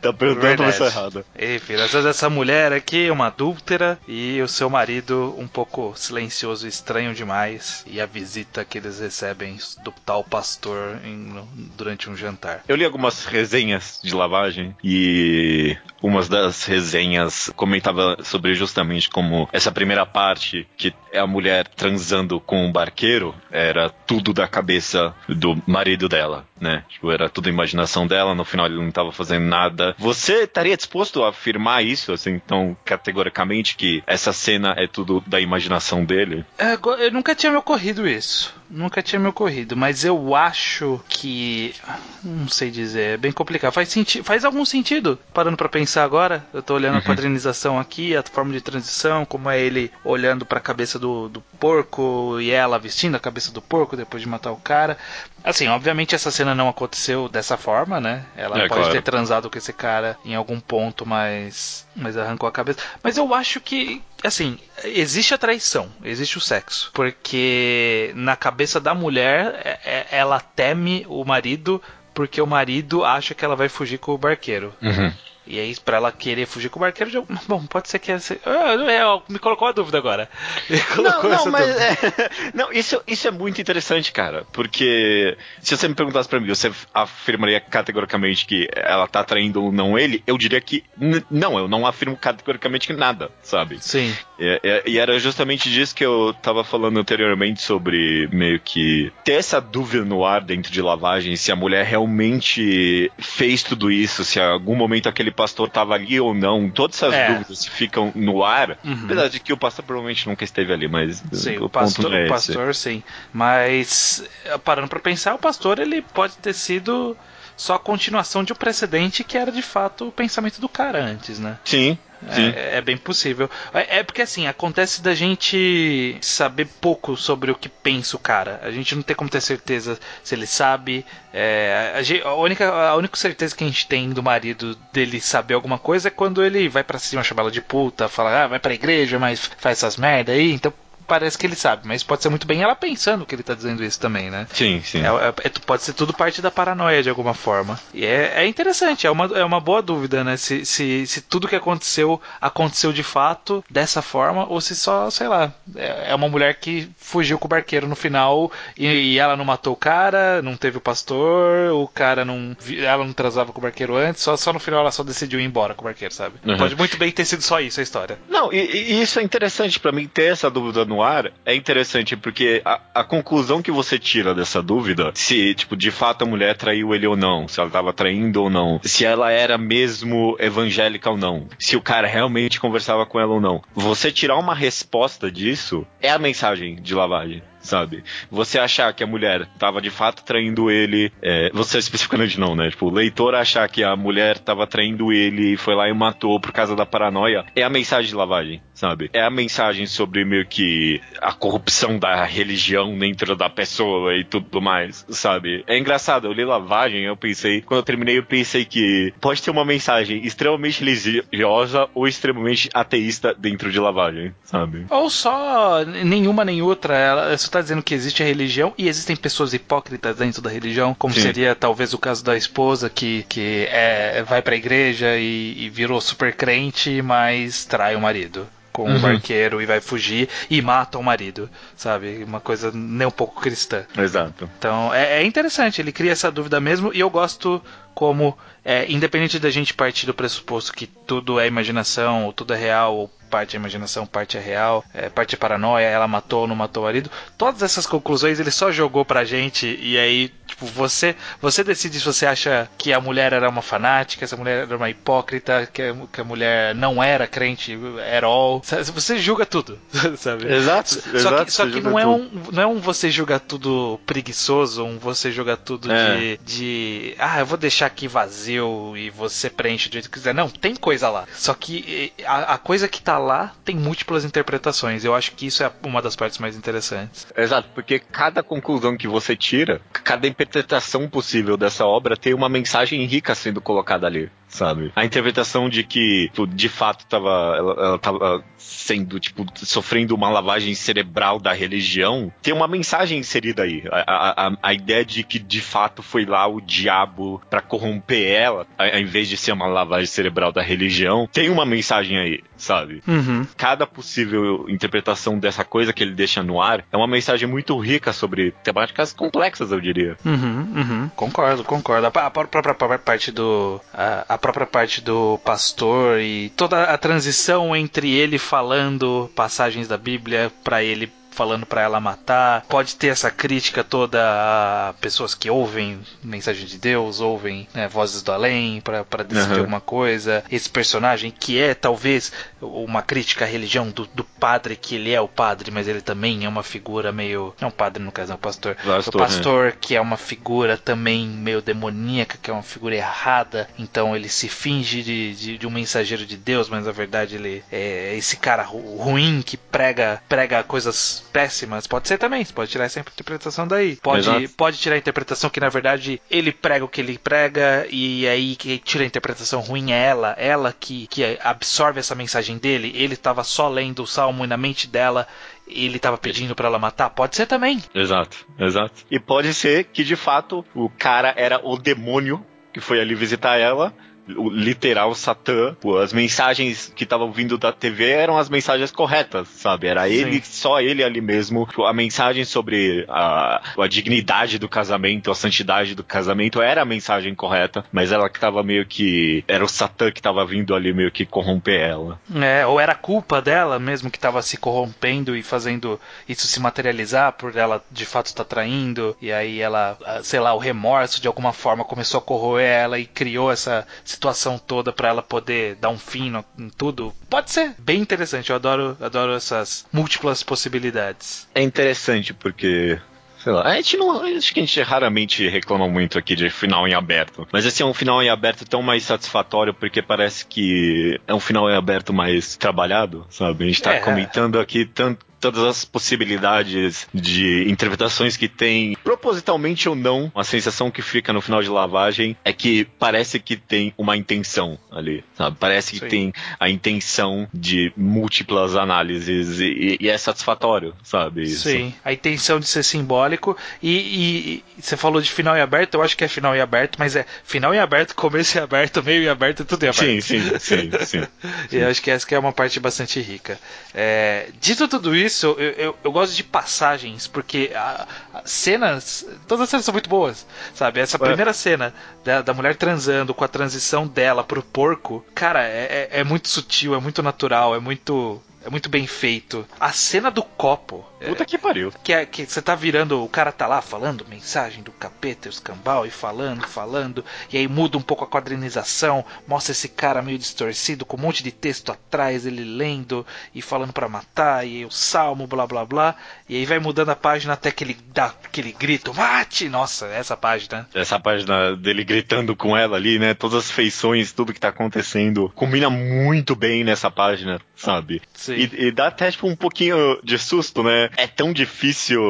tá 0.00 0.12
perguntando 0.12 0.64
a 0.64 0.86
errada. 0.86 1.24
Enfim, 1.38 1.74
às 1.74 1.90
vezes 1.90 2.06
essa 2.06 2.28
mulher 2.28 2.72
aqui 2.72 3.06
é 3.06 3.12
uma 3.12 3.28
adúltera 3.28 3.98
e 4.06 4.40
o 4.42 4.48
seu 4.48 4.68
marido 4.68 5.34
um 5.38 5.46
pouco 5.46 5.94
silencioso 5.96 6.66
e 6.66 6.68
estranho 6.68 7.14
demais. 7.14 7.84
E 7.86 8.00
a 8.00 8.06
visita 8.06 8.64
que 8.64 8.78
eles 8.78 9.00
recebem 9.00 9.56
do 9.82 9.92
tal 10.04 10.22
pastor 10.22 10.98
em, 11.04 11.34
durante 11.76 12.10
um 12.10 12.16
jantar. 12.16 12.62
Eu 12.68 12.76
li 12.76 12.84
algumas 12.84 13.24
resenhas 13.24 13.98
de 14.02 14.14
lavagem 14.14 14.76
e 14.84 15.76
umas 16.02 16.28
das 16.28 16.64
resenhas 16.64 17.50
comentava 17.56 18.18
sobre 18.22 18.54
justamente 18.54 19.08
como 19.08 19.48
essa 19.52 19.72
primeira 19.72 20.04
parte, 20.04 20.66
que 20.76 20.94
é 21.12 21.18
a 21.18 21.26
mulher 21.26 21.66
transando 21.66 22.38
com 22.40 22.66
um 22.66 22.72
barqueiro, 22.72 23.34
era 23.50 23.88
tudo 23.90 24.17
tudo 24.18 24.34
da 24.34 24.48
cabeça 24.48 25.14
do 25.28 25.62
marido 25.64 26.08
dela, 26.08 26.44
né? 26.60 26.82
Tipo, 26.88 27.12
era 27.12 27.28
tudo 27.28 27.48
imaginação 27.48 28.04
dela, 28.04 28.34
no 28.34 28.44
final 28.44 28.66
ele 28.66 28.74
não 28.74 28.88
estava 28.88 29.12
fazendo 29.12 29.46
nada. 29.46 29.94
Você 29.96 30.42
estaria 30.42 30.76
disposto 30.76 31.22
a 31.22 31.28
afirmar 31.28 31.84
isso, 31.84 32.12
assim, 32.12 32.32
então, 32.32 32.76
categoricamente, 32.84 33.76
que 33.76 34.02
essa 34.06 34.32
cena 34.32 34.74
é 34.76 34.88
tudo 34.88 35.22
da 35.24 35.40
imaginação 35.40 36.04
dele? 36.04 36.44
É, 36.58 36.74
eu 37.04 37.12
nunca 37.12 37.34
tinha 37.34 37.52
me 37.52 37.58
ocorrido 37.58 38.08
isso. 38.08 38.57
Nunca 38.70 39.02
tinha 39.02 39.18
me 39.18 39.28
ocorrido, 39.28 39.76
mas 39.76 40.04
eu 40.04 40.34
acho 40.34 41.00
que. 41.08 41.74
Não 42.22 42.48
sei 42.48 42.70
dizer, 42.70 43.14
é 43.14 43.16
bem 43.16 43.32
complicado. 43.32 43.72
Faz, 43.72 43.88
senti 43.88 44.22
faz 44.22 44.44
algum 44.44 44.64
sentido, 44.64 45.18
parando 45.32 45.56
para 45.56 45.68
pensar 45.68 46.04
agora. 46.04 46.44
Eu 46.52 46.62
tô 46.62 46.74
olhando 46.74 46.94
uhum. 46.94 47.00
a 47.00 47.02
quadrinização 47.02 47.78
aqui, 47.78 48.14
a 48.14 48.22
forma 48.22 48.52
de 48.52 48.60
transição, 48.60 49.24
como 49.24 49.48
é 49.48 49.58
ele 49.58 49.90
olhando 50.04 50.44
para 50.44 50.58
a 50.58 50.62
cabeça 50.62 50.98
do, 50.98 51.28
do 51.28 51.40
porco 51.58 52.38
e 52.40 52.50
ela 52.50 52.78
vestindo 52.78 53.14
a 53.14 53.20
cabeça 53.20 53.50
do 53.50 53.62
porco 53.62 53.96
depois 53.96 54.22
de 54.22 54.28
matar 54.28 54.52
o 54.52 54.56
cara. 54.56 54.98
Assim, 55.42 55.68
obviamente 55.68 56.14
essa 56.14 56.30
cena 56.30 56.54
não 56.54 56.68
aconteceu 56.68 57.28
dessa 57.28 57.56
forma, 57.56 58.00
né? 58.00 58.24
Ela 58.36 58.58
é, 58.58 58.68
pode 58.68 58.80
claro. 58.80 58.92
ter 58.92 59.02
transado 59.02 59.48
com 59.48 59.56
esse 59.56 59.72
cara 59.72 60.18
em 60.24 60.34
algum 60.34 60.60
ponto, 60.60 61.06
mas, 61.06 61.86
mas 61.94 62.16
arrancou 62.16 62.48
a 62.48 62.52
cabeça. 62.52 62.80
Mas 63.02 63.16
eu 63.16 63.32
acho 63.34 63.60
que, 63.60 64.02
assim, 64.22 64.58
existe 64.84 65.34
a 65.34 65.38
traição, 65.38 65.88
existe 66.02 66.38
o 66.38 66.40
sexo. 66.40 66.90
Porque 66.92 68.12
na 68.14 68.36
cabeça 68.36 68.80
da 68.80 68.94
mulher, 68.94 69.80
ela 70.10 70.40
teme 70.40 71.06
o 71.08 71.24
marido 71.24 71.82
porque 72.14 72.40
o 72.40 72.46
marido 72.46 73.04
acha 73.04 73.32
que 73.32 73.44
ela 73.44 73.54
vai 73.54 73.68
fugir 73.68 73.98
com 73.98 74.12
o 74.12 74.18
barqueiro. 74.18 74.74
Uhum. 74.82 75.12
E 75.48 75.58
aí, 75.58 75.74
pra 75.82 75.96
ela 75.96 76.12
querer 76.12 76.46
fugir 76.46 76.68
com 76.68 76.78
o 76.78 76.82
barqueiro, 76.82 77.10
já... 77.10 77.22
bom, 77.48 77.64
pode 77.66 77.88
ser 77.88 77.98
que. 77.98 78.12
Ah, 78.12 79.22
me 79.28 79.38
colocou 79.38 79.66
a 79.66 79.72
dúvida 79.72 79.96
agora. 79.96 80.28
não, 80.96 81.22
não, 81.22 81.46
mas. 81.46 81.68
É... 81.68 81.96
não, 82.52 82.70
isso, 82.70 83.02
isso 83.06 83.26
é 83.26 83.30
muito 83.30 83.58
interessante, 83.58 84.12
cara. 84.12 84.44
Porque 84.52 85.38
se 85.60 85.74
você 85.74 85.88
me 85.88 85.94
perguntasse 85.94 86.28
pra 86.28 86.38
mim, 86.38 86.48
você 86.48 86.70
afirmaria 86.92 87.60
categoricamente 87.60 88.44
que 88.44 88.68
ela 88.74 89.08
tá 89.08 89.24
traindo 89.24 89.64
ou 89.64 89.72
não 89.72 89.98
ele? 89.98 90.22
Eu 90.26 90.36
diria 90.36 90.60
que. 90.60 90.84
Não, 91.30 91.58
eu 91.58 91.66
não 91.66 91.86
afirmo 91.86 92.16
categoricamente 92.16 92.86
que 92.86 92.92
nada, 92.92 93.30
sabe? 93.42 93.78
Sim. 93.80 94.14
E, 94.38 94.82
e 94.86 94.98
era 94.98 95.18
justamente 95.18 95.70
disso 95.70 95.94
que 95.94 96.04
eu 96.04 96.34
tava 96.42 96.62
falando 96.62 97.00
anteriormente 97.00 97.62
sobre 97.62 98.28
meio 98.30 98.60
que 98.60 99.10
ter 99.24 99.32
essa 99.32 99.60
dúvida 99.60 100.04
no 100.04 100.26
ar 100.26 100.42
dentro 100.42 100.70
de 100.70 100.82
lavagem, 100.82 101.36
se 101.36 101.50
a 101.50 101.56
mulher 101.56 101.86
realmente 101.86 103.10
fez 103.18 103.62
tudo 103.62 103.90
isso, 103.90 104.24
se 104.24 104.38
em 104.38 104.42
algum 104.42 104.76
momento 104.76 105.08
aquele 105.08 105.30
pastor 105.38 105.68
estava 105.68 105.94
ali 105.94 106.20
ou 106.20 106.34
não. 106.34 106.68
Todas 106.68 106.96
essas 106.96 107.14
é. 107.14 107.32
dúvidas 107.32 107.64
ficam 107.64 108.10
no 108.14 108.44
ar. 108.44 108.76
Uhum. 108.84 109.04
Apesar 109.04 109.28
de 109.28 109.38
que 109.38 109.52
o 109.52 109.56
pastor 109.56 109.84
provavelmente 109.84 110.28
nunca 110.28 110.42
esteve 110.42 110.72
ali, 110.72 110.88
mas 110.88 111.22
sim, 111.32 111.58
o, 111.58 111.66
o 111.66 111.70
pastor, 111.70 112.12
é 112.12 112.26
o 112.26 112.28
pastor 112.28 112.74
sim. 112.74 113.04
Mas 113.32 114.28
parando 114.64 114.88
para 114.88 114.98
pensar, 114.98 115.34
o 115.34 115.38
pastor 115.38 115.78
ele 115.78 116.02
pode 116.02 116.36
ter 116.38 116.52
sido 116.52 117.16
só 117.58 117.74
a 117.74 117.78
continuação 117.78 118.44
de 118.44 118.52
um 118.52 118.56
precedente 118.56 119.24
que 119.24 119.36
era 119.36 119.50
de 119.52 119.60
fato 119.60 120.08
o 120.08 120.12
pensamento 120.12 120.60
do 120.60 120.68
cara 120.68 121.04
antes, 121.04 121.38
né? 121.38 121.58
Sim. 121.64 121.98
É, 122.26 122.78
é, 122.78 122.80
bem 122.80 122.96
possível. 122.96 123.48
É, 123.72 123.98
é, 123.98 124.02
porque 124.02 124.22
assim, 124.22 124.46
acontece 124.46 125.00
da 125.02 125.14
gente 125.14 126.16
saber 126.20 126.66
pouco 126.80 127.16
sobre 127.16 127.50
o 127.50 127.54
que 127.54 127.68
pensa 127.68 128.16
o 128.16 128.18
cara. 128.18 128.60
A 128.62 128.70
gente 128.70 128.94
não 128.94 129.02
tem 129.02 129.14
como 129.14 129.30
ter 129.30 129.40
certeza 129.40 129.98
se 130.22 130.34
ele 130.34 130.46
sabe. 130.46 131.06
É, 131.32 131.94
a, 132.24 132.28
a, 132.28 132.34
única, 132.34 132.68
a 132.68 132.96
única 132.96 133.16
certeza 133.16 133.54
que 133.54 133.62
a 133.62 133.66
gente 133.66 133.86
tem 133.86 134.10
do 134.10 134.22
marido 134.22 134.76
dele 134.92 135.20
saber 135.20 135.54
alguma 135.54 135.78
coisa 135.78 136.08
é 136.08 136.10
quando 136.10 136.44
ele 136.44 136.68
vai 136.68 136.82
para 136.82 136.98
cima, 136.98 137.22
chama 137.22 137.42
ela 137.42 137.50
de 137.50 137.60
puta, 137.60 138.08
fala, 138.08 138.44
ah, 138.44 138.46
vai 138.48 138.58
pra 138.58 138.74
igreja, 138.74 139.18
mas 139.18 139.50
faz 139.58 139.78
essas 139.78 139.96
merda 139.96 140.32
aí. 140.32 140.52
Então 140.52 140.72
parece 141.08 141.38
que 141.38 141.46
ele 141.46 141.56
sabe, 141.56 141.88
mas 141.88 142.02
pode 142.02 142.22
ser 142.22 142.28
muito 142.28 142.46
bem 142.46 142.62
ela 142.62 142.76
pensando 142.76 143.24
que 143.24 143.34
ele 143.34 143.42
tá 143.42 143.54
dizendo 143.54 143.82
isso 143.82 143.98
também, 143.98 144.30
né? 144.30 144.46
Sim, 144.52 144.82
sim. 144.84 145.00
É, 145.00 145.06
é, 145.06 145.34
é 145.44 145.50
pode 145.64 145.82
ser 145.82 145.94
tudo 145.94 146.12
parte 146.12 146.42
da 146.42 146.50
paranoia 146.50 147.02
de 147.02 147.08
alguma 147.08 147.34
forma. 147.34 147.80
E 147.94 148.04
é, 148.04 148.42
é 148.42 148.46
interessante, 148.46 149.06
é 149.06 149.10
uma, 149.10 149.26
é 149.38 149.44
uma 149.44 149.60
boa 149.60 149.80
dúvida, 149.80 150.22
né? 150.22 150.36
Se, 150.36 150.64
se, 150.66 151.06
se 151.06 151.22
tudo 151.22 151.48
que 151.48 151.56
aconteceu 151.56 152.20
aconteceu 152.40 152.92
de 152.92 153.02
fato 153.02 153.64
dessa 153.70 154.02
forma, 154.02 154.46
ou 154.48 154.60
se 154.60 154.76
só, 154.76 155.10
sei 155.10 155.28
lá, 155.28 155.52
é, 155.74 156.10
é 156.10 156.14
uma 156.14 156.28
mulher 156.28 156.54
que 156.56 156.88
fugiu 156.98 157.38
com 157.38 157.46
o 157.46 157.48
barqueiro 157.48 157.88
no 157.88 157.96
final 157.96 158.52
e, 158.76 158.86
e, 158.86 159.18
ela 159.18 159.36
não 159.36 159.44
matou 159.44 159.72
o 159.72 159.76
cara, 159.76 160.42
não 160.42 160.56
teve 160.56 160.76
o 160.76 160.80
pastor, 160.80 161.72
o 161.72 161.88
cara 161.88 162.24
não. 162.24 162.56
Ela 162.76 163.04
não 163.04 163.12
transava 163.12 163.52
com 163.52 163.58
o 163.58 163.62
barqueiro 163.62 163.96
antes, 163.96 164.22
só, 164.22 164.36
só 164.36 164.52
no 164.52 164.60
final 164.60 164.80
ela 164.80 164.92
só 164.92 165.02
decidiu 165.02 165.40
ir 165.40 165.44
embora 165.44 165.74
com 165.74 165.82
o 165.82 165.84
barqueiro, 165.84 166.12
sabe? 166.12 166.36
Uhum. 166.44 166.56
Pode 166.58 166.76
muito 166.76 166.98
bem 166.98 167.10
ter 167.10 167.24
sido 167.24 167.42
só 167.42 167.60
isso 167.60 167.80
a 167.80 167.82
história. 167.82 168.18
Não, 168.28 168.52
e, 168.52 168.58
e 168.58 169.02
isso 169.02 169.18
é 169.18 169.22
interessante 169.22 169.80
para 169.80 169.92
mim 169.92 170.06
ter 170.06 170.32
essa 170.32 170.50
dúvida 170.50 170.84
no 170.84 170.97
ar 171.02 171.32
é 171.44 171.54
interessante 171.54 172.16
porque 172.16 172.62
a, 172.64 172.80
a, 172.94 173.04
conclusão 173.04 173.62
que 173.62 173.70
você 173.70 173.98
tira 173.98 174.34
dessa 174.34 174.62
dúvida, 174.62 175.10
se, 175.14 175.54
tipo, 175.54 175.76
de 175.76 175.90
fato 175.90 176.22
a 176.22 176.26
mulher 176.26 176.56
traiu 176.56 176.94
ele 176.94 177.06
ou 177.06 177.16
não, 177.16 177.48
se 177.48 177.60
ela 177.60 177.68
estava 177.68 177.92
traindo 177.92 178.42
ou 178.42 178.50
não, 178.50 178.80
se 178.82 179.04
ela 179.04 179.30
era 179.30 179.58
mesmo 179.58 180.36
evangélica 180.38 181.10
ou 181.10 181.16
não, 181.16 181.48
se 181.58 181.76
o 181.76 181.82
cara 181.82 182.06
realmente 182.06 182.60
conversava 182.60 183.06
com 183.06 183.18
ela 183.18 183.32
ou 183.32 183.40
não. 183.40 183.62
Você 183.74 184.10
tirar 184.12 184.36
uma 184.36 184.54
resposta 184.54 185.30
disso 185.30 185.86
é 186.00 186.10
a 186.10 186.18
mensagem 186.18 186.76
de 186.76 186.94
lavagem 186.94 187.42
sabe? 187.60 188.02
Você 188.30 188.58
achar 188.58 188.92
que 188.92 189.04
a 189.04 189.06
mulher 189.06 189.46
tava 189.58 189.80
de 189.80 189.90
fato 189.90 190.24
traindo 190.24 190.70
ele, 190.70 191.12
é, 191.22 191.50
você 191.52 191.78
especificamente 191.78 192.38
não, 192.40 192.54
né? 192.54 192.70
Tipo, 192.70 192.86
o 192.86 192.90
leitor 192.90 193.34
achar 193.34 193.68
que 193.68 193.84
a 193.84 193.94
mulher 193.94 194.38
tava 194.38 194.66
traindo 194.66 195.12
ele 195.12 195.54
e 195.54 195.56
foi 195.56 195.74
lá 195.74 195.88
e 195.88 195.92
matou 195.92 196.40
por 196.40 196.52
causa 196.52 196.74
da 196.74 196.86
paranoia, 196.86 197.44
é 197.54 197.62
a 197.62 197.70
mensagem 197.70 198.08
de 198.08 198.16
lavagem, 198.16 198.62
sabe? 198.78 199.10
É 199.12 199.20
a 199.20 199.30
mensagem 199.30 199.86
sobre 199.86 200.24
meio 200.24 200.46
que 200.46 201.00
a 201.20 201.32
corrupção 201.32 201.98
da 201.98 202.24
religião 202.24 202.96
dentro 202.96 203.34
da 203.34 203.50
pessoa 203.50 204.14
e 204.16 204.22
tudo 204.22 204.62
mais, 204.62 205.04
sabe? 205.08 205.64
É 205.66 205.76
engraçado, 205.76 206.28
eu 206.28 206.32
li 206.32 206.44
lavagem, 206.44 207.02
eu 207.04 207.16
pensei, 207.16 207.60
quando 207.60 207.78
eu 207.78 207.84
terminei, 207.84 208.18
eu 208.18 208.22
pensei 208.22 208.64
que 208.64 209.12
pode 209.20 209.42
ter 209.42 209.50
uma 209.50 209.64
mensagem 209.64 210.24
extremamente 210.24 210.84
religiosa 210.84 211.88
ou 211.92 212.06
extremamente 212.06 212.70
ateísta 212.72 213.34
dentro 213.36 213.72
de 213.72 213.80
lavagem, 213.80 214.32
sabe? 214.44 214.86
Ou 214.88 215.10
só 215.10 215.84
nenhuma 215.84 216.44
nem 216.44 216.62
outra, 216.62 216.96
ela 216.96 217.36
só 217.36 217.50
tá 217.50 217.60
dizendo 217.60 217.82
que 217.82 217.94
existe 217.94 218.22
a 218.22 218.26
religião 218.26 218.72
e 218.78 218.88
existem 218.88 219.16
pessoas 219.16 219.52
hipócritas 219.52 220.16
dentro 220.16 220.40
da 220.40 220.50
religião, 220.50 220.94
como 220.94 221.14
Sim. 221.14 221.22
seria 221.22 221.54
talvez 221.56 221.92
o 221.94 221.98
caso 221.98 222.24
da 222.24 222.36
esposa 222.36 222.88
que, 222.88 223.24
que 223.28 223.66
é, 223.70 224.22
vai 224.22 224.40
pra 224.40 224.54
igreja 224.54 225.16
e, 225.16 225.64
e 225.64 225.68
virou 225.68 226.00
super 226.00 226.32
crente, 226.32 227.02
mas 227.02 227.64
trai 227.64 227.96
o 227.96 228.00
marido 228.00 228.46
com 228.78 228.84
uhum. 228.84 228.96
um 228.96 229.00
barqueiro 229.00 229.60
e 229.60 229.66
vai 229.66 229.80
fugir 229.80 230.28
e 230.48 230.62
mata 230.62 230.98
o 230.98 231.02
marido, 231.02 231.50
sabe? 231.76 232.22
Uma 232.22 232.38
coisa 232.38 232.70
nem 232.72 233.08
um 233.08 233.10
pouco 233.10 233.40
cristã. 233.40 233.84
Exato. 233.98 234.48
Então 234.56 234.94
é, 234.94 235.20
é 235.20 235.24
interessante, 235.24 235.80
ele 235.80 235.90
cria 235.90 236.12
essa 236.12 236.30
dúvida 236.30 236.60
mesmo 236.60 236.94
e 236.94 237.00
eu 237.00 237.10
gosto 237.10 237.60
como, 237.92 238.38
é, 238.64 238.86
independente 238.88 239.40
da 239.40 239.50
gente 239.50 239.74
partir 239.74 240.06
do 240.06 240.14
pressuposto 240.14 240.72
que 240.72 240.86
tudo 240.86 241.40
é 241.40 241.48
imaginação, 241.48 242.26
ou 242.26 242.32
tudo 242.32 242.54
é 242.54 242.56
real, 242.56 242.96
ou 242.96 243.10
parte 243.28 243.56
é 243.56 243.58
imaginação, 243.58 244.06
parte 244.06 244.38
é 244.38 244.40
real, 244.40 244.84
é, 244.94 245.08
parte 245.08 245.34
é 245.34 245.38
paranoia, 245.38 245.84
ela 245.84 246.06
matou 246.06 246.42
ou 246.42 246.46
não 246.46 246.54
matou 246.54 246.84
o 246.84 246.86
marido. 246.86 247.10
Todas 247.36 247.64
essas 247.64 247.84
conclusões 247.84 248.38
ele 248.38 248.52
só 248.52 248.70
jogou 248.70 249.04
pra 249.04 249.24
gente 249.24 249.76
e 249.82 249.98
aí, 249.98 250.32
tipo, 250.58 250.66
você, 250.66 251.14
você 251.40 251.62
decide 251.62 251.98
se 251.98 252.04
você 252.04 252.26
acha 252.26 252.68
que 252.76 252.92
a 252.92 253.00
mulher 253.00 253.32
era 253.32 253.48
uma 253.48 253.62
fanática, 253.62 254.26
se 254.26 254.34
a 254.34 254.36
mulher 254.36 254.62
era 254.62 254.76
uma 254.76 254.90
hipócrita, 254.90 255.68
que 255.72 255.82
a, 255.82 255.94
que 256.12 256.20
a 256.20 256.24
mulher 256.24 256.74
não 256.74 257.02
era 257.02 257.26
crente 257.26 257.78
at 258.16 258.24
all. 258.24 258.60
Você 258.62 259.18
julga 259.18 259.46
tudo, 259.46 259.78
sabe? 260.18 260.52
Exato. 260.52 260.88
Só 260.88 261.16
exato, 261.16 261.44
que, 261.44 261.52
só 261.52 261.66
que 261.66 261.80
não, 261.80 261.98
é 261.98 262.06
um, 262.06 262.30
não 262.52 262.62
é 262.62 262.66
um 262.66 262.80
você 262.80 263.10
julga 263.10 263.38
tudo 263.38 264.00
preguiçoso, 264.04 264.84
um 264.84 264.98
você 264.98 265.30
julga 265.30 265.56
tudo 265.56 265.90
é. 265.90 266.16
de, 266.16 266.40
de. 266.44 267.14
Ah, 267.18 267.40
eu 267.40 267.46
vou 267.46 267.58
deixar 267.58 267.86
aqui 267.86 268.08
vazio 268.08 268.96
e 268.96 269.10
você 269.10 269.48
preenche 269.48 269.88
do 269.88 269.92
jeito 269.92 270.10
que 270.10 270.18
quiser. 270.18 270.34
Não, 270.34 270.48
tem 270.48 270.74
coisa 270.74 271.08
lá. 271.08 271.26
Só 271.34 271.54
que 271.54 272.12
a, 272.24 272.54
a 272.54 272.58
coisa 272.58 272.88
que 272.88 273.00
tá 273.00 273.18
lá 273.18 273.52
tem 273.64 273.76
múltiplas 273.76 274.24
interpretações. 274.24 275.04
Eu 275.04 275.14
acho 275.14 275.32
que 275.32 275.46
isso 275.46 275.62
é 275.62 275.70
uma 275.84 276.02
das 276.02 276.16
partes 276.16 276.38
mais 276.38 276.56
interessantes. 276.56 277.26
Exato, 277.36 277.68
porque 277.74 277.98
cada 277.98 278.42
conclusão 278.42 278.96
que 278.96 279.06
você 279.06 279.36
tira, 279.36 279.80
cada 279.92 280.26
interpretação 280.48 281.08
possível 281.08 281.56
dessa 281.56 281.84
obra 281.84 282.16
tem 282.16 282.34
uma 282.34 282.48
mensagem 282.48 283.04
rica 283.04 283.34
sendo 283.34 283.60
colocada 283.60 284.06
ali 284.06 284.30
sabe? 284.48 284.90
A 284.96 285.04
interpretação 285.04 285.68
de 285.68 285.84
que, 285.84 286.28
tipo, 286.28 286.46
de 286.46 286.68
fato, 286.68 287.06
tava, 287.06 287.54
ela, 287.56 287.72
ela 287.72 287.98
tava 287.98 288.44
sendo, 288.56 289.20
tipo, 289.20 289.46
sofrendo 289.54 290.14
uma 290.14 290.30
lavagem 290.30 290.74
cerebral 290.74 291.38
da 291.38 291.52
religião, 291.52 292.32
tem 292.42 292.52
uma 292.52 292.66
mensagem 292.66 293.18
inserida 293.18 293.62
aí. 293.62 293.84
A, 293.90 294.46
a, 294.46 294.56
a 294.62 294.74
ideia 294.74 295.04
de 295.04 295.22
que, 295.22 295.38
de 295.38 295.60
fato, 295.60 296.02
foi 296.02 296.24
lá 296.24 296.46
o 296.46 296.60
diabo 296.60 297.40
para 297.48 297.60
corromper 297.60 298.26
ela, 298.26 298.66
ao 298.76 298.98
invés 298.98 299.28
de 299.28 299.36
ser 299.36 299.52
uma 299.52 299.66
lavagem 299.66 300.06
cerebral 300.06 300.50
da 300.50 300.62
religião, 300.62 301.28
tem 301.32 301.50
uma 301.50 301.64
mensagem 301.64 302.18
aí, 302.18 302.40
sabe? 302.56 303.02
Uhum. 303.06 303.46
Cada 303.56 303.86
possível 303.86 304.66
interpretação 304.68 305.38
dessa 305.38 305.64
coisa 305.64 305.92
que 305.92 306.02
ele 306.02 306.14
deixa 306.14 306.42
no 306.42 306.60
ar 306.60 306.84
é 306.90 306.96
uma 306.96 307.06
mensagem 307.06 307.48
muito 307.48 307.78
rica 307.78 308.12
sobre 308.12 308.52
temáticas 308.62 309.12
complexas, 309.12 309.70
eu 309.70 309.80
diria. 309.80 310.16
Uhum, 310.24 310.37
uhum. 310.38 311.10
Concordo, 311.14 311.64
concordo. 311.64 312.06
A, 312.06 312.26
a 312.26 312.30
própria 312.30 312.98
parte 312.98 313.30
do. 313.32 313.80
A, 313.92 314.24
a 314.34 314.38
própria 314.38 314.66
parte 314.66 315.00
do 315.00 315.38
pastor 315.44 316.20
e 316.20 316.50
toda 316.50 316.84
a 316.84 316.98
transição 316.98 317.74
entre 317.74 318.10
ele 318.12 318.38
falando 318.38 319.30
passagens 319.34 319.88
da 319.88 319.96
Bíblia 319.96 320.52
para 320.62 320.82
ele 320.82 321.10
falando 321.30 321.66
para 321.66 321.82
ela 321.82 322.00
matar. 322.00 322.64
Pode 322.68 322.96
ter 322.96 323.08
essa 323.08 323.30
crítica 323.30 323.84
toda 323.84 324.20
a 324.20 324.94
pessoas 325.00 325.34
que 325.34 325.48
ouvem 325.48 326.00
mensagem 326.22 326.66
de 326.66 326.78
Deus, 326.78 327.20
ouvem 327.20 327.68
né, 327.72 327.86
vozes 327.86 328.22
do 328.22 328.32
além 328.32 328.80
para 328.80 329.22
decidir 329.22 329.54
uhum. 329.54 329.60
alguma 329.60 329.80
coisa. 329.80 330.44
Esse 330.50 330.68
personagem 330.68 331.30
que 331.30 331.60
é 331.60 331.74
talvez 331.74 332.32
uma 332.60 333.02
crítica 333.02 333.44
à 333.44 333.48
religião 333.48 333.88
do, 333.90 334.06
do, 334.06 334.24
padre, 334.24 334.76
que 334.76 334.96
ele 334.96 335.12
é 335.12 335.20
o 335.20 335.28
padre, 335.28 335.70
mas 335.70 335.86
ele 335.86 336.00
também 336.00 336.44
é 336.44 336.48
uma 336.48 336.62
figura 336.62 337.12
meio. 337.12 337.54
Não, 337.60 337.70
padre 337.70 338.02
no 338.02 338.10
caso, 338.10 338.32
é 338.32 338.34
o 338.34 338.38
pastor. 338.38 338.74
pastor 338.76 339.14
o 339.14 339.18
pastor, 339.18 339.64
né? 339.66 339.74
que 339.80 339.94
é 339.94 340.00
uma 340.00 340.16
figura 340.16 340.76
também 340.76 341.26
meio 341.26 341.62
demoníaca, 341.62 342.38
que 342.40 342.50
é 342.50 342.52
uma 342.52 342.62
figura 342.62 342.96
errada. 342.96 343.68
Então 343.78 344.16
ele 344.16 344.28
se 344.28 344.48
finge 344.48 345.02
de, 345.02 345.34
de, 345.34 345.58
de 345.58 345.66
um 345.66 345.70
mensageiro 345.70 346.26
de 346.26 346.36
Deus, 346.36 346.68
mas 346.68 346.86
na 346.86 346.92
verdade 346.92 347.36
ele 347.36 347.62
é 347.70 348.14
esse 348.16 348.36
cara 348.36 348.62
ruim 348.62 349.42
que 349.42 349.56
prega, 349.56 350.20
prega 350.28 350.62
coisas 350.62 351.17
péssimas. 351.20 351.86
Pode 351.86 352.08
ser 352.08 352.18
também, 352.18 352.44
você 352.44 352.52
pode 352.52 352.70
tirar 352.70 352.84
essa 352.84 353.00
interpretação 353.00 353.66
daí. 353.66 353.96
Pode, 353.96 354.48
pode 354.48 354.78
tirar 354.78 354.96
a 354.96 354.98
interpretação 354.98 355.50
que 355.50 355.60
na 355.60 355.68
verdade 355.68 356.20
ele 356.30 356.52
prega 356.52 356.84
o 356.84 356.88
que 356.88 357.00
ele 357.00 357.18
prega 357.18 357.86
e 357.90 358.26
aí 358.28 358.56
que 358.56 358.78
tira 358.78 359.04
a 359.04 359.06
interpretação 359.06 359.60
ruim 359.60 359.92
é 359.92 360.06
ela, 360.06 360.34
ela 360.38 360.74
que, 360.78 361.06
que 361.06 361.38
absorve 361.42 362.00
essa 362.00 362.14
mensagem 362.14 362.58
dele. 362.58 362.92
Ele 362.94 363.14
estava 363.14 363.44
só 363.44 363.68
lendo 363.68 364.02
o 364.02 364.06
salmo 364.06 364.44
e 364.44 364.48
na 364.48 364.56
mente 364.56 364.86
dela 364.86 365.26
ele 365.66 365.96
estava 365.96 366.16
pedindo 366.16 366.54
para 366.54 366.68
ela 366.68 366.78
matar? 366.78 367.10
Pode 367.10 367.36
ser 367.36 367.46
também. 367.46 367.82
Exato, 367.94 368.46
exato. 368.58 369.04
E 369.10 369.20
pode 369.20 369.52
ser 369.52 369.84
que 369.84 370.02
de 370.02 370.16
fato 370.16 370.64
o 370.74 370.88
cara 370.88 371.34
era 371.36 371.60
o 371.62 371.76
demônio 371.76 372.44
que 372.72 372.80
foi 372.80 373.00
ali 373.00 373.14
visitar 373.14 373.58
ela 373.58 373.94
literal 374.28 375.14
Satã. 375.14 375.76
As 376.02 376.12
mensagens 376.12 376.92
que 376.94 377.04
estavam 377.04 377.32
vindo 377.32 377.56
da 377.56 377.72
TV 377.72 378.10
eram 378.10 378.38
as 378.38 378.48
mensagens 378.48 378.90
corretas, 378.90 379.48
sabe? 379.48 379.86
Era 379.86 380.08
ele, 380.08 380.42
só 380.44 380.80
ele 380.80 381.02
ali 381.02 381.20
mesmo. 381.20 381.68
A 381.86 381.92
mensagem 381.92 382.44
sobre 382.44 383.04
a, 383.08 383.62
a 383.78 383.88
dignidade 383.88 384.58
do 384.58 384.68
casamento, 384.68 385.30
a 385.30 385.34
santidade 385.34 385.94
do 385.94 386.04
casamento 386.04 386.60
era 386.60 386.82
a 386.82 386.84
mensagem 386.84 387.34
correta, 387.34 387.84
mas 387.92 388.12
ela 388.12 388.28
que 388.28 388.40
tava 388.40 388.62
meio 388.62 388.86
que. 388.86 389.44
Era 389.48 389.64
o 389.64 389.68
Satã 389.68 390.10
que 390.10 390.22
tava 390.22 390.44
vindo 390.44 390.74
ali 390.74 390.92
meio 390.92 391.10
que 391.10 391.24
corromper 391.24 391.80
ela. 391.80 392.20
É, 392.34 392.66
ou 392.66 392.78
era 392.78 392.94
culpa 392.94 393.40
dela 393.40 393.78
mesmo 393.78 394.10
que 394.10 394.18
tava 394.18 394.42
se 394.42 394.56
corrompendo 394.56 395.36
e 395.36 395.42
fazendo 395.42 396.00
isso 396.28 396.46
se 396.46 396.60
materializar 396.60 397.32
por 397.32 397.56
ela 397.56 397.82
de 397.90 398.04
fato 398.04 398.26
estar 398.26 398.44
tá 398.44 398.48
traindo, 398.48 399.16
e 399.20 399.32
aí 399.32 399.60
ela, 399.60 399.96
sei 400.22 400.40
lá, 400.40 400.54
o 400.54 400.58
remorso 400.58 401.20
de 401.20 401.28
alguma 401.28 401.52
forma 401.52 401.84
começou 401.84 402.18
a 402.18 402.22
corroer 402.22 402.66
ela 402.66 402.98
e 402.98 403.06
criou 403.06 403.50
essa 403.50 403.86
situação 404.18 404.58
toda 404.58 404.92
para 404.92 405.08
ela 405.08 405.22
poder 405.22 405.76
dar 405.76 405.90
um 405.90 405.98
fim 405.98 406.28
no, 406.30 406.44
em 406.58 406.68
tudo. 406.68 407.14
Pode 407.30 407.52
ser 407.52 407.74
bem 407.78 408.00
interessante. 408.00 408.50
Eu 408.50 408.56
adoro, 408.56 408.96
adoro 409.00 409.32
essas 409.32 409.86
múltiplas 409.92 410.42
possibilidades. 410.42 411.48
É 411.54 411.62
interessante 411.62 412.34
porque 412.34 412.98
sei 413.38 413.52
lá. 413.52 413.62
A 413.62 413.76
gente 413.76 413.96
não. 413.96 414.20
Acho 414.36 414.52
que 414.52 414.60
a 414.60 414.64
gente 414.64 414.82
raramente 414.82 415.48
reclama 415.48 415.88
muito 415.88 416.18
aqui 416.18 416.34
de 416.34 416.50
final 416.50 416.86
em 416.88 416.94
aberto. 416.94 417.46
Mas 417.52 417.64
esse 417.64 417.82
é 417.82 417.86
um 417.86 417.94
final 417.94 418.20
em 418.20 418.28
aberto 418.28 418.64
tão 418.64 418.82
mais 418.82 419.04
satisfatório 419.04 419.72
porque 419.72 420.02
parece 420.02 420.44
que 420.44 421.20
é 421.26 421.32
um 421.32 421.40
final 421.40 421.70
em 421.70 421.76
aberto 421.76 422.12
mais 422.12 422.56
trabalhado, 422.56 423.24
sabe? 423.30 423.64
A 423.64 423.66
gente 423.68 423.82
tá 423.82 423.94
é. 423.94 424.00
comentando 424.00 424.58
aqui 424.58 424.84
tanto 424.84 425.27
todas 425.40 425.62
as 425.64 425.84
possibilidades 425.84 427.06
de 427.12 427.64
interpretações 427.68 428.36
que 428.36 428.48
tem, 428.48 428.96
propositalmente 429.02 429.88
ou 429.88 429.94
não, 429.94 430.30
a 430.34 430.44
sensação 430.44 430.90
que 430.90 431.02
fica 431.02 431.32
no 431.32 431.40
final 431.40 431.62
de 431.62 431.68
lavagem 431.68 432.36
é 432.44 432.52
que 432.52 432.86
parece 432.98 433.38
que 433.38 433.56
tem 433.56 433.92
uma 433.96 434.16
intenção 434.16 434.78
ali, 434.90 435.24
sabe? 435.36 435.56
Parece 435.58 435.92
que 435.92 436.00
Sim. 436.00 436.08
tem 436.08 436.32
a 436.58 436.68
intenção 436.68 437.48
de 437.52 437.92
múltiplas 437.96 438.76
análises 438.76 439.60
e, 439.60 439.98
e, 440.00 440.08
é 440.08 440.18
satisfatório, 440.18 440.94
sabe? 441.02 441.42
Isso. 441.42 441.68
Sim, 441.68 441.94
a 442.04 442.12
intenção 442.12 442.58
de 442.58 442.66
ser 442.66 442.82
simbólico 442.82 443.56
e, 443.82 443.90
e, 443.90 444.64
e, 444.78 444.82
você 444.82 444.96
falou 444.96 445.20
de 445.20 445.30
final 445.30 445.56
em 445.56 445.60
aberto, 445.60 445.94
eu 445.94 446.02
acho 446.02 446.16
que 446.16 446.24
é 446.24 446.28
final 446.28 446.54
em 446.54 446.60
aberto, 446.60 446.96
mas 446.98 447.16
é 447.16 447.24
final 447.44 447.74
em 447.74 447.78
aberto, 447.78 448.14
começo 448.14 448.58
em 448.58 448.60
aberto, 448.60 449.02
meio 449.02 449.24
em 449.24 449.28
aberto, 449.28 449.64
tudo 449.64 449.84
em 449.84 449.88
aberto. 449.88 450.04
Sim, 450.04 450.20
sim, 450.20 450.58
sim, 450.58 450.90
sim. 451.04 451.26
e 451.70 451.76
eu 451.76 451.88
acho 451.88 452.02
que 452.02 452.10
essa 452.10 452.26
que 452.26 452.34
é 452.34 452.38
uma 452.38 452.52
parte 452.52 452.80
bastante 452.80 453.20
rica. 453.20 453.58
É, 453.94 454.48
dito 454.60 454.88
tudo 454.88 455.14
isso, 455.14 455.27
isso, 455.28 455.54
eu, 455.58 455.70
eu, 455.70 455.98
eu, 456.02 456.12
gosto 456.12 456.34
de 456.34 456.42
passagens, 456.42 457.26
porque 457.26 457.70
a, 457.74 458.06
a 458.34 458.42
cenas. 458.44 459.26
Todas 459.46 459.64
as 459.64 459.70
cenas 459.70 459.84
são 459.84 459.92
muito 459.92 460.10
boas, 460.10 460.46
sabe? 460.74 461.00
Essa 461.00 461.18
primeira 461.18 461.52
cena 461.52 461.94
da, 462.24 462.42
da 462.42 462.52
mulher 462.52 462.76
transando 462.76 463.32
com 463.32 463.44
a 463.44 463.48
transição 463.48 464.06
dela 464.06 464.42
pro 464.42 464.62
porco, 464.62 465.24
cara, 465.34 465.62
é, 465.62 466.08
é, 466.10 466.20
é 466.20 466.24
muito 466.24 466.48
sutil, 466.48 466.94
é 466.94 467.00
muito 467.00 467.22
natural, 467.22 467.74
é 467.74 467.78
muito 467.78 468.42
é 468.64 468.70
muito 468.70 468.88
bem 468.88 469.06
feito. 469.06 469.66
A 469.78 469.92
cena 469.92 470.30
do 470.30 470.42
copo. 470.42 471.06
Puta 471.18 471.42
é, 471.42 471.46
que 471.46 471.58
pariu. 471.58 471.92
Que, 472.02 472.12
é, 472.12 472.26
que 472.26 472.46
você 472.46 472.62
tá 472.62 472.74
virando. 472.74 473.22
O 473.22 473.28
cara 473.28 473.50
tá 473.50 473.66
lá 473.66 473.80
falando 473.80 474.26
mensagem 474.28 474.82
do 474.82 474.92
capeta 474.92 475.48
e 475.48 475.50
os 475.50 475.58
cambal 475.58 476.06
e 476.06 476.10
falando, 476.10 476.66
falando. 476.66 477.24
E 477.52 477.56
aí 477.56 477.66
muda 477.66 477.98
um 477.98 478.02
pouco 478.02 478.24
a 478.24 478.28
quadrinização. 478.28 479.24
Mostra 479.46 479.72
esse 479.72 479.88
cara 479.88 480.22
meio 480.22 480.38
distorcido 480.38 481.04
com 481.04 481.16
um 481.16 481.20
monte 481.20 481.42
de 481.42 481.50
texto 481.50 481.90
atrás, 481.90 482.46
ele 482.46 482.64
lendo 482.64 483.26
e 483.54 483.60
falando 483.60 483.92
para 483.92 484.08
matar. 484.08 484.66
E 484.66 484.84
o 484.84 484.90
salmo, 484.90 485.46
blá 485.46 485.66
blá 485.66 485.84
blá. 485.84 486.16
E 486.48 486.56
aí 486.56 486.66
vai 486.66 486.78
mudando 486.78 487.10
a 487.10 487.16
página 487.16 487.54
até 487.54 487.70
que 487.70 487.84
ele 487.84 487.96
dá 488.12 488.26
aquele 488.44 488.72
grito: 488.72 489.12
mate! 489.14 489.68
Nossa, 489.68 490.06
essa 490.06 490.36
página. 490.36 490.88
Essa 490.94 491.18
página 491.18 491.76
dele 491.76 492.04
gritando 492.04 492.54
com 492.54 492.76
ela 492.76 492.96
ali, 492.96 493.18
né? 493.18 493.34
Todas 493.34 493.58
as 493.58 493.70
feições, 493.70 494.32
tudo 494.32 494.52
que 494.52 494.60
tá 494.60 494.68
acontecendo. 494.68 495.50
Combina 495.54 495.90
muito 495.90 496.54
bem 496.54 496.84
nessa 496.84 497.10
página, 497.10 497.60
sabe? 497.76 498.22
Sim. 498.34 498.54
E, 498.54 498.86
e, 498.86 498.92
dá 498.92 499.08
até 499.08 499.30
tipo, 499.30 499.46
um 499.46 499.56
pouquinho 499.56 500.18
de 500.22 500.38
susto, 500.38 500.82
né? 500.82 501.07
É 501.16 501.26
tão 501.26 501.52
difícil 501.52 502.22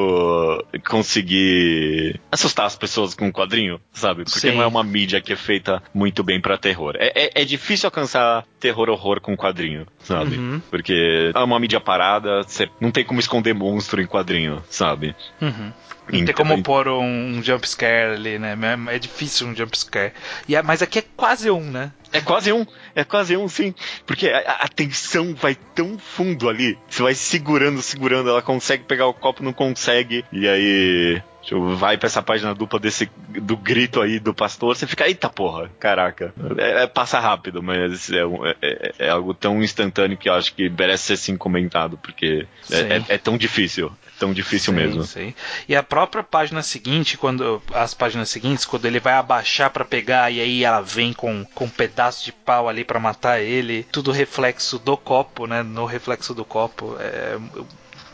conseguir 0.87 2.21
assustar 2.31 2.67
as 2.67 2.77
pessoas 2.77 3.15
com 3.15 3.27
um 3.27 3.33
quadrinho, 3.33 3.81
sabe? 3.93 4.25
Porque 4.25 4.41
Sim. 4.41 4.53
não 4.53 4.63
é 4.63 4.67
uma 4.67 4.85
mídia 4.85 5.21
que 5.21 5.33
é 5.33 5.37
feita 5.37 5.83
muito 5.93 6.23
bem 6.23 6.41
para 6.41 6.59
terror. 6.59 6.95
É, 6.99 7.25
é, 7.25 7.43
é, 7.43 7.45
difícil 7.45 7.87
alcançar 7.87 8.45
terror 8.61 8.89
horror 8.89 9.21
com 9.21 9.37
quadrinho, 9.37 9.87
sabe? 10.01 10.37
Uhum. 10.37 10.61
Porque 10.71 11.33
é 11.35 11.39
uma 11.39 11.59
mídia 11.59 11.81
parada, 11.81 12.43
você 12.43 12.69
não 12.81 12.91
tem 12.91 13.05
como 13.05 13.21
esconder 13.21 13.55
monstro 13.55 14.01
em 14.01 14.07
quadrinho, 14.07 14.63
sabe? 14.69 15.15
Uhum. 15.41 15.73
Não 16.13 16.25
tem 16.25 16.35
como 16.35 16.63
pôr 16.63 16.89
um, 16.89 17.43
jump 17.43 17.69
scare 17.69 18.15
ali, 18.15 18.39
né? 18.39 18.57
É 18.89 18.99
difícil 18.99 19.47
um 19.47 19.55
jump 19.55 19.77
scare. 19.79 20.13
E, 20.49 20.57
é, 20.57 20.63
mas 20.63 20.83
aqui 20.83 21.01
é 21.01 21.05
quase 21.17 21.51
um, 21.51 21.61
né? 21.61 21.93
É 22.13 22.21
quase 22.21 22.53
um, 22.53 22.67
é 22.95 23.05
quase 23.05 23.37
um, 23.37 23.49
sim. 23.49 23.75
Porque 24.07 24.29
a, 24.29 24.53
a, 24.61 24.69
tensão 24.69 25.35
vai 25.35 25.55
tão 25.55 25.99
fundo 25.99 26.49
ali. 26.49 26.79
Você 26.89 27.03
vai 27.03 27.15
segurando, 27.15 27.83
segurando, 27.83 28.31
ela 28.31 28.41
consegue 28.41 28.85
pegar 28.85 29.07
o 29.07 29.15
copo, 29.15 29.43
não 29.43 29.53
consegue. 29.53 30.25
E 30.33 30.49
aí 30.49 31.23
vai 31.55 31.97
pra 31.97 32.07
essa 32.07 32.23
página 32.23 32.55
dupla 32.55 32.79
desse 32.79 33.11
do 33.29 33.57
grito 33.57 34.01
aí 34.01 34.19
do 34.19 34.35
pastor, 34.35 34.77
você 34.77 34.87
fica, 34.87 35.07
eita 35.07 35.29
porra, 35.29 35.71
caraca. 35.79 36.33
É, 36.57 36.83
é 36.83 36.87
passa 36.87 37.19
rápido, 37.19 37.63
mas 37.63 38.11
é, 38.11 38.19
é, 38.19 38.57
é, 38.63 38.93
é, 38.99 39.11
algo 39.11 39.33
tão 39.35 39.63
instantâneo 39.63 40.17
que 40.17 40.29
eu 40.29 40.35
acho 40.35 40.55
que 40.55 40.69
merece 40.69 41.05
ser 41.05 41.17
sim 41.17 41.37
comentado, 41.37 41.99
porque 41.99 42.47
é, 42.71 42.79
é, 42.79 43.05
é, 43.09 43.19
tão 43.19 43.37
difícil. 43.37 43.93
Tão 44.19 44.33
difícil 44.33 44.73
sim, 44.73 44.81
mesmo. 44.81 45.05
Sim. 45.05 45.33
E 45.69 45.77
a 45.77 45.83
própria 45.83 46.25
página 46.25 46.61
seguinte, 46.61 47.17
quando 47.17 47.63
as 47.73 47.95
páginas 47.95 48.29
seguintes, 48.29 48.65
quando 48.65 48.85
ele 48.85 48.99
vai 48.99 49.15
abaixar 49.15 49.71
para 49.71 49.85
pegar 49.85 50.31
e 50.31 50.41
aí 50.41 50.65
ela 50.65 50.81
vem 50.81 51.13
com, 51.13 51.45
com 51.55 51.67
um 51.67 51.71
pedaço 51.71 52.25
de 52.25 52.33
pau 52.33 52.69
ali 52.69 52.85
para 52.85 52.99
matar 52.99 53.41
ele, 53.41 53.87
tudo 53.93 54.11
reflexo 54.11 54.79
do 54.79 54.97
copo, 54.97 55.47
né? 55.47 55.63
No 55.63 55.87
reflexo 55.87 56.35
do 56.35 56.45
copo. 56.45 56.97
É, 56.99 57.39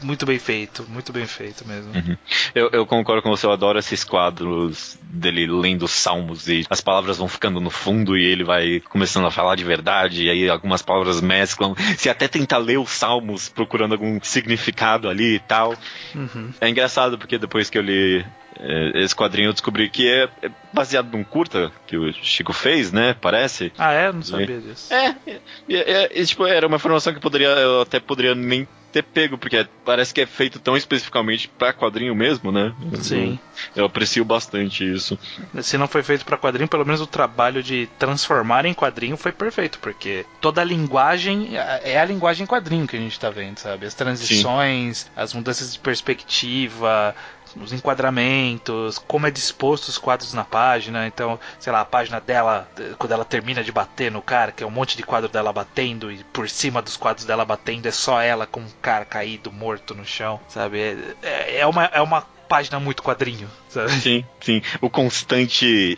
muito 0.02 0.26
bem 0.26 0.38
feito, 0.38 0.84
muito 0.88 1.12
bem 1.12 1.26
feito 1.26 1.66
mesmo. 1.66 1.92
Uhum. 1.94 2.16
Eu, 2.54 2.70
eu, 2.72 2.86
concordo 2.86 3.22
com 3.22 3.30
você, 3.30 3.46
eu 3.46 3.52
adoro 3.52 3.78
esses 3.78 4.04
quadros 4.04 4.98
dele 5.02 5.46
lendo 5.46 5.88
salmos 5.88 6.48
e 6.48 6.64
as 6.68 6.80
palavras 6.80 7.18
vão 7.18 7.28
ficando 7.28 7.60
no 7.60 7.70
fundo 7.70 8.16
e 8.16 8.24
ele 8.24 8.44
vai 8.44 8.80
começando 8.80 9.26
a 9.26 9.30
falar 9.30 9.56
de 9.56 9.64
verdade, 9.64 10.24
e 10.24 10.30
aí 10.30 10.48
algumas 10.48 10.82
palavras 10.82 11.20
mesclam. 11.20 11.74
Se 11.96 12.08
até 12.08 12.28
tentar 12.28 12.58
ler 12.58 12.78
os 12.78 12.90
salmos 12.90 13.48
procurando 13.48 13.92
algum 13.92 14.20
significado 14.22 15.08
ali 15.08 15.36
e 15.36 15.40
tal. 15.40 15.74
Uhum. 16.14 16.50
É 16.60 16.68
engraçado 16.68 17.18
porque 17.18 17.38
depois 17.38 17.70
que 17.70 17.78
eu 17.78 17.82
li 17.82 18.24
é, 18.58 19.02
esse 19.02 19.14
quadrinho 19.14 19.48
eu 19.48 19.52
descobri 19.52 19.88
que 19.88 20.08
é, 20.08 20.28
é, 20.42 20.50
baseado 20.72 21.10
num 21.10 21.24
curta 21.24 21.72
que 21.86 21.96
o 21.96 22.12
Chico 22.12 22.52
fez, 22.52 22.92
né? 22.92 23.14
Parece. 23.20 23.72
Ah, 23.76 23.92
é? 23.92 24.12
Não 24.12 24.22
sabia 24.22 24.60
disso. 24.60 24.92
É, 24.92 25.16
é, 25.26 25.40
é, 25.68 26.20
é 26.20 26.24
tipo, 26.24 26.46
era 26.46 26.66
uma 26.66 26.76
informação 26.76 27.12
que 27.12 27.20
poderia, 27.20 27.48
eu 27.48 27.80
até 27.80 27.98
poderia 27.98 28.34
nem 28.34 28.66
ter 28.94 29.02
pego, 29.02 29.36
porque 29.36 29.66
parece 29.84 30.14
que 30.14 30.20
é 30.20 30.26
feito 30.26 30.60
tão 30.60 30.76
especificamente 30.76 31.48
para 31.48 31.72
quadrinho 31.72 32.14
mesmo, 32.14 32.52
né? 32.52 32.72
Sim. 33.02 33.40
Eu, 33.74 33.82
eu, 33.82 33.84
aprecio 33.86 34.24
bastante 34.24 34.88
isso. 34.88 35.18
Se 35.60 35.76
não 35.76 35.88
foi 35.88 36.04
feito 36.04 36.24
para 36.24 36.38
quadrinho, 36.38 36.68
pelo 36.68 36.86
menos 36.86 37.00
o 37.00 37.06
trabalho 37.06 37.60
de 37.60 37.88
transformar 37.98 38.64
em 38.64 38.72
quadrinho 38.72 39.16
foi 39.16 39.32
perfeito, 39.32 39.80
porque 39.80 40.24
toda 40.40 40.60
a 40.60 40.64
linguagem 40.64 41.56
é 41.82 41.98
a 41.98 42.04
linguagem 42.04 42.44
em 42.44 42.46
quadrinho 42.46 42.86
que 42.86 42.96
a 42.96 43.00
gente 43.00 43.18
tá 43.18 43.30
vendo, 43.30 43.58
sabe? 43.58 43.84
As 43.84 43.94
transições, 43.94 44.98
Sim. 44.98 45.10
as 45.16 45.34
mudanças 45.34 45.72
de 45.72 45.78
perspectiva, 45.80 47.16
os 47.60 47.72
enquadramentos, 47.72 48.98
como 48.98 49.26
é 49.26 49.30
disposto 49.30 49.88
os 49.88 49.98
quadros 49.98 50.32
na 50.32 50.44
página. 50.44 51.06
Então, 51.06 51.38
sei 51.58 51.72
lá, 51.72 51.80
a 51.80 51.84
página 51.84 52.20
dela, 52.20 52.68
quando 52.98 53.12
ela 53.12 53.24
termina 53.24 53.62
de 53.62 53.72
bater 53.72 54.10
no 54.10 54.22
cara, 54.22 54.52
que 54.52 54.62
é 54.62 54.66
um 54.66 54.70
monte 54.70 54.96
de 54.96 55.02
quadro 55.02 55.28
dela 55.28 55.52
batendo, 55.52 56.10
e 56.10 56.22
por 56.24 56.48
cima 56.48 56.82
dos 56.82 56.96
quadros 56.96 57.26
dela 57.26 57.44
batendo 57.44 57.86
é 57.86 57.90
só 57.90 58.20
ela 58.20 58.46
com 58.46 58.60
um 58.60 58.70
cara 58.82 59.04
caído, 59.04 59.52
morto 59.52 59.94
no 59.94 60.04
chão, 60.04 60.40
sabe? 60.48 60.80
É, 60.80 61.16
é, 61.22 61.58
é 61.58 61.66
uma, 61.66 61.84
é 61.86 62.00
uma 62.00 62.22
página 62.48 62.78
muito 62.78 63.02
quadrinho, 63.02 63.50
sabe? 63.74 63.90
Sim, 63.90 64.24
sim. 64.40 64.62
O 64.80 64.88
constante 64.88 65.96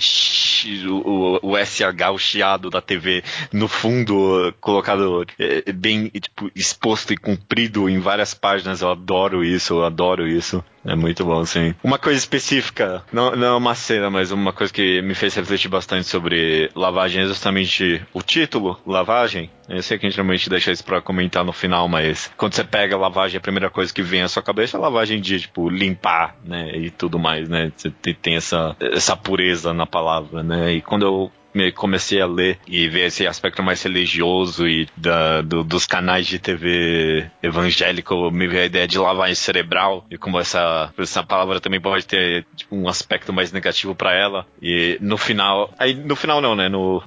o, 0.87 1.41
o, 1.43 1.53
o 1.53 1.57
SH, 1.57 2.11
o 2.13 2.19
chiado 2.19 2.71
da 2.71 2.81
TV 2.81 3.23
no 3.53 3.69
fundo, 3.69 4.53
colocado 4.61 5.25
é, 5.39 5.73
bem 5.73 6.09
tipo, 6.09 6.51
exposto 6.55 7.13
e 7.13 7.17
comprido 7.17 7.89
em 7.89 7.99
várias 7.99 8.35
páginas. 8.35 8.81
Eu 8.81 8.91
adoro 8.91 9.45
isso, 9.45 9.75
eu 9.75 9.85
adoro 9.85 10.27
isso. 10.27 10.65
É 10.87 10.95
muito 10.95 11.25
bom, 11.25 11.45
sim. 11.45 11.75
Uma 11.83 11.99
coisa 11.99 12.17
específica, 12.17 13.03
não, 13.13 13.35
não 13.35 13.47
é 13.49 13.57
uma 13.57 13.75
cena, 13.75 14.09
mas 14.09 14.31
uma 14.31 14.53
coisa 14.53 14.73
que 14.73 15.03
me 15.03 15.15
fez 15.15 15.35
refletir 15.35 15.69
bastante 15.69 16.07
sobre 16.07 16.71
lavagem 16.77 17.25
é 17.25 17.27
justamente 17.27 18.01
o 18.15 18.23
título, 18.23 18.79
lavagem. 18.87 19.51
Eu 19.69 19.83
sei 19.83 19.99
que 19.99 20.07
a 20.07 20.09
gente 20.09 20.17
normalmente 20.17 20.49
deixa 20.49 20.71
isso 20.71 20.85
pra 20.85 21.01
comentar 21.01 21.45
no 21.45 21.53
final, 21.53 21.89
mas 21.89 22.31
quando 22.37 22.55
você 22.55 22.63
pega 22.63 22.97
lavagem, 22.97 23.37
a 23.37 23.41
primeira 23.41 23.69
coisa 23.69 23.93
que 23.93 24.01
vem 24.01 24.23
à 24.23 24.29
sua 24.29 24.45
cabeça 24.45 24.77
é 24.77 24.81
lavagem 24.81 25.21
de, 25.21 25.41
tipo, 25.41 25.69
limpar, 25.69 26.37
né, 26.45 26.71
e 26.77 26.89
tudo 26.89 27.19
mais, 27.19 27.49
né? 27.49 27.66
Você 27.75 27.91
tem 27.91 28.37
essa, 28.37 28.77
essa 28.81 29.17
pureza 29.17 29.73
na 29.73 29.87
palavra, 29.87 30.43
né? 30.43 30.73
E 30.73 30.83
quando 30.83 31.05
eu 31.05 31.33
comecei 31.75 32.21
a 32.21 32.27
ler 32.27 32.59
e 32.67 32.89
ver 32.89 33.07
esse 33.07 33.27
aspecto 33.27 33.63
mais 33.63 33.83
religioso 33.83 34.67
e 34.67 34.89
da, 34.97 35.41
do, 35.43 35.65
dos 35.65 35.87
canais 35.87 36.27
de 36.27 36.39
TV 36.39 37.31
evangélico, 37.43 38.31
me 38.31 38.47
veio 38.47 38.63
a 38.63 38.67
ideia 38.67 38.87
de 38.87 38.99
lavagem 38.99 39.35
cerebral 39.35 40.05
e 40.11 40.19
como 40.19 40.39
essa, 40.39 40.93
essa 40.99 41.23
palavra 41.23 41.61
também 41.61 41.81
pode 41.81 42.07
ter 42.07 42.47
tipo, 42.55 42.77
um 42.77 42.89
aspecto 42.89 43.33
mais 43.33 43.53
negativo 43.53 43.95
para 43.95 44.15
ela. 44.15 44.47
E 44.61 44.99
no 45.01 45.17
final, 45.17 45.73
aí 45.79 45.95
no 45.95 46.17
final 46.17 46.41
não, 46.41 46.55
né? 46.55 46.69
No, 46.69 47.03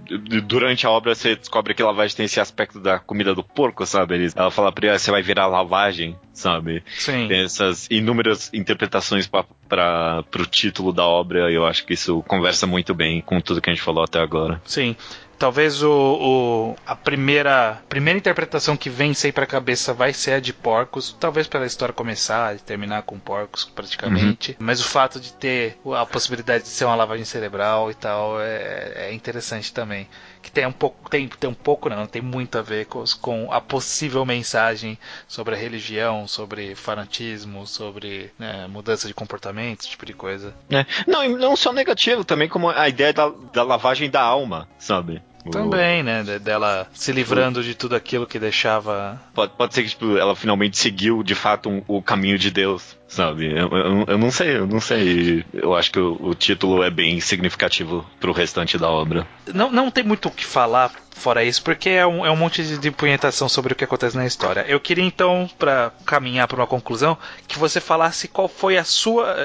durante 0.45 0.85
a 0.85 0.89
obra 0.89 1.13
você 1.13 1.35
descobre 1.35 1.73
que 1.73 1.83
lavagem 1.83 2.15
tem 2.15 2.25
esse 2.25 2.39
aspecto 2.39 2.79
da 2.79 2.99
comida 2.99 3.35
do 3.35 3.43
porco, 3.43 3.85
sabe? 3.85 4.29
Ela 4.35 4.51
fala 4.51 4.71
pra 4.71 4.87
ela, 4.87 4.99
você 4.99 5.11
vai 5.11 5.21
virar 5.21 5.47
lavagem, 5.47 6.17
sabe? 6.33 6.83
Sim. 6.97 7.27
Tem 7.27 7.43
essas 7.43 7.87
inúmeras 7.91 8.51
interpretações 8.53 9.27
para 9.69 10.25
o 10.35 10.45
título 10.45 10.91
da 10.91 11.05
obra, 11.05 11.51
eu 11.51 11.65
acho 11.65 11.85
que 11.85 11.93
isso 11.93 12.23
conversa 12.23 12.65
muito 12.65 12.93
bem 12.95 13.21
com 13.21 13.39
tudo 13.39 13.61
que 13.61 13.69
a 13.69 13.73
gente 13.73 13.83
falou 13.83 14.03
até 14.03 14.19
agora. 14.19 14.59
Sim. 14.65 14.95
talvez 15.37 15.81
o, 15.83 15.91
o, 15.91 16.75
a 16.85 16.95
primeira 16.95 17.81
primeira 17.87 18.17
interpretação 18.17 18.75
que 18.75 18.89
vem 18.89 19.13
sempre 19.13 19.35
pra 19.35 19.45
cabeça 19.45 19.93
vai 19.93 20.11
ser 20.11 20.33
a 20.33 20.39
de 20.39 20.51
porcos, 20.51 21.15
talvez 21.17 21.47
pela 21.47 21.65
história 21.65 21.93
começar 21.93 22.55
e 22.55 22.59
terminar 22.59 23.03
com 23.03 23.17
porcos 23.19 23.63
praticamente, 23.63 24.51
uhum. 24.51 24.57
mas 24.59 24.81
o 24.81 24.83
fato 24.83 25.19
de 25.19 25.31
ter 25.33 25.77
a 25.95 26.05
possibilidade 26.05 26.63
de 26.63 26.69
ser 26.69 26.85
uma 26.85 26.95
lavagem 26.95 27.23
cerebral 27.23 27.91
e 27.91 27.93
tal 27.93 28.41
é, 28.41 29.09
é 29.09 29.13
interessante 29.13 29.71
também 29.71 30.07
que 30.41 30.51
tem 30.51 30.65
um 30.65 30.71
pouco, 30.71 31.09
tem, 31.09 31.27
tem 31.27 31.49
um 31.49 31.53
pouco 31.53 31.89
não, 31.89 32.05
tem 32.05 32.21
muito 32.21 32.57
a 32.57 32.61
ver 32.61 32.85
com, 32.85 33.03
com 33.21 33.51
a 33.51 33.59
possível 33.59 34.25
mensagem 34.25 34.97
sobre 35.27 35.55
a 35.55 35.57
religião, 35.57 36.27
sobre 36.27 36.75
fanatismo, 36.75 37.67
sobre 37.67 38.31
né, 38.37 38.67
mudança 38.67 39.07
de 39.07 39.13
comportamento, 39.13 39.81
esse 39.81 39.89
tipo 39.89 40.05
de 40.05 40.13
coisa. 40.13 40.53
É. 40.69 40.85
Não, 41.07 41.27
não 41.37 41.55
só 41.55 41.73
negativo, 41.73 42.23
também 42.23 42.47
como 42.47 42.69
a 42.69 42.87
ideia 42.87 43.13
da, 43.13 43.31
da 43.53 43.63
lavagem 43.63 44.09
da 44.09 44.21
alma, 44.21 44.67
sabe? 44.77 45.21
Também, 45.51 46.03
né? 46.03 46.23
Dela 46.39 46.87
se 46.93 47.11
livrando 47.11 47.63
de 47.63 47.73
tudo 47.73 47.95
aquilo 47.95 48.27
que 48.27 48.37
deixava. 48.37 49.19
Pode, 49.33 49.53
pode 49.53 49.73
ser 49.73 49.83
que 49.83 49.89
tipo, 49.89 50.17
ela 50.17 50.35
finalmente 50.35 50.77
seguiu 50.77 51.23
de 51.23 51.33
fato 51.33 51.69
um, 51.69 51.81
o 51.87 52.01
caminho 52.01 52.37
de 52.37 52.51
Deus 52.51 52.98
sabe? 53.09 53.51
Eu, 53.51 53.67
eu, 53.69 54.05
eu, 54.07 54.17
não 54.17 54.31
sei, 54.31 54.57
eu 54.57 54.67
não 54.67 54.79
sei. 54.79 55.43
Eu 55.51 55.75
acho 55.75 55.91
que 55.91 55.99
o, 55.99 56.17
o, 56.21 56.35
título 56.35 56.83
é 56.83 56.89
bem 56.89 57.19
significativo 57.19 58.05
pro 58.19 58.31
restante 58.31 58.77
da 58.77 58.89
obra. 58.89 59.27
Não, 59.53 59.71
não 59.71 59.91
tem 59.91 60.03
muito 60.03 60.27
o 60.27 60.31
que 60.31 60.45
falar 60.45 60.91
fora 61.19 61.43
isso, 61.43 61.61
porque 61.63 61.89
é 61.89 62.07
um, 62.07 62.25
é 62.25 62.31
um 62.31 62.35
monte 62.35 62.63
de, 62.63 62.77
de 62.77 62.91
punhetação 62.91 63.47
sobre 63.47 63.73
o 63.73 63.75
que 63.75 63.83
acontece 63.83 64.17
na 64.17 64.25
história. 64.25 64.65
Eu 64.67 64.79
queria 64.79 65.03
então, 65.03 65.49
para 65.59 65.91
caminhar 66.05 66.47
para 66.47 66.57
uma 66.57 66.67
conclusão, 66.67 67.17
que 67.47 67.59
você 67.59 67.79
falasse 67.79 68.27
qual 68.27 68.47
foi 68.47 68.77
a 68.77 68.83
sua. 68.83 69.35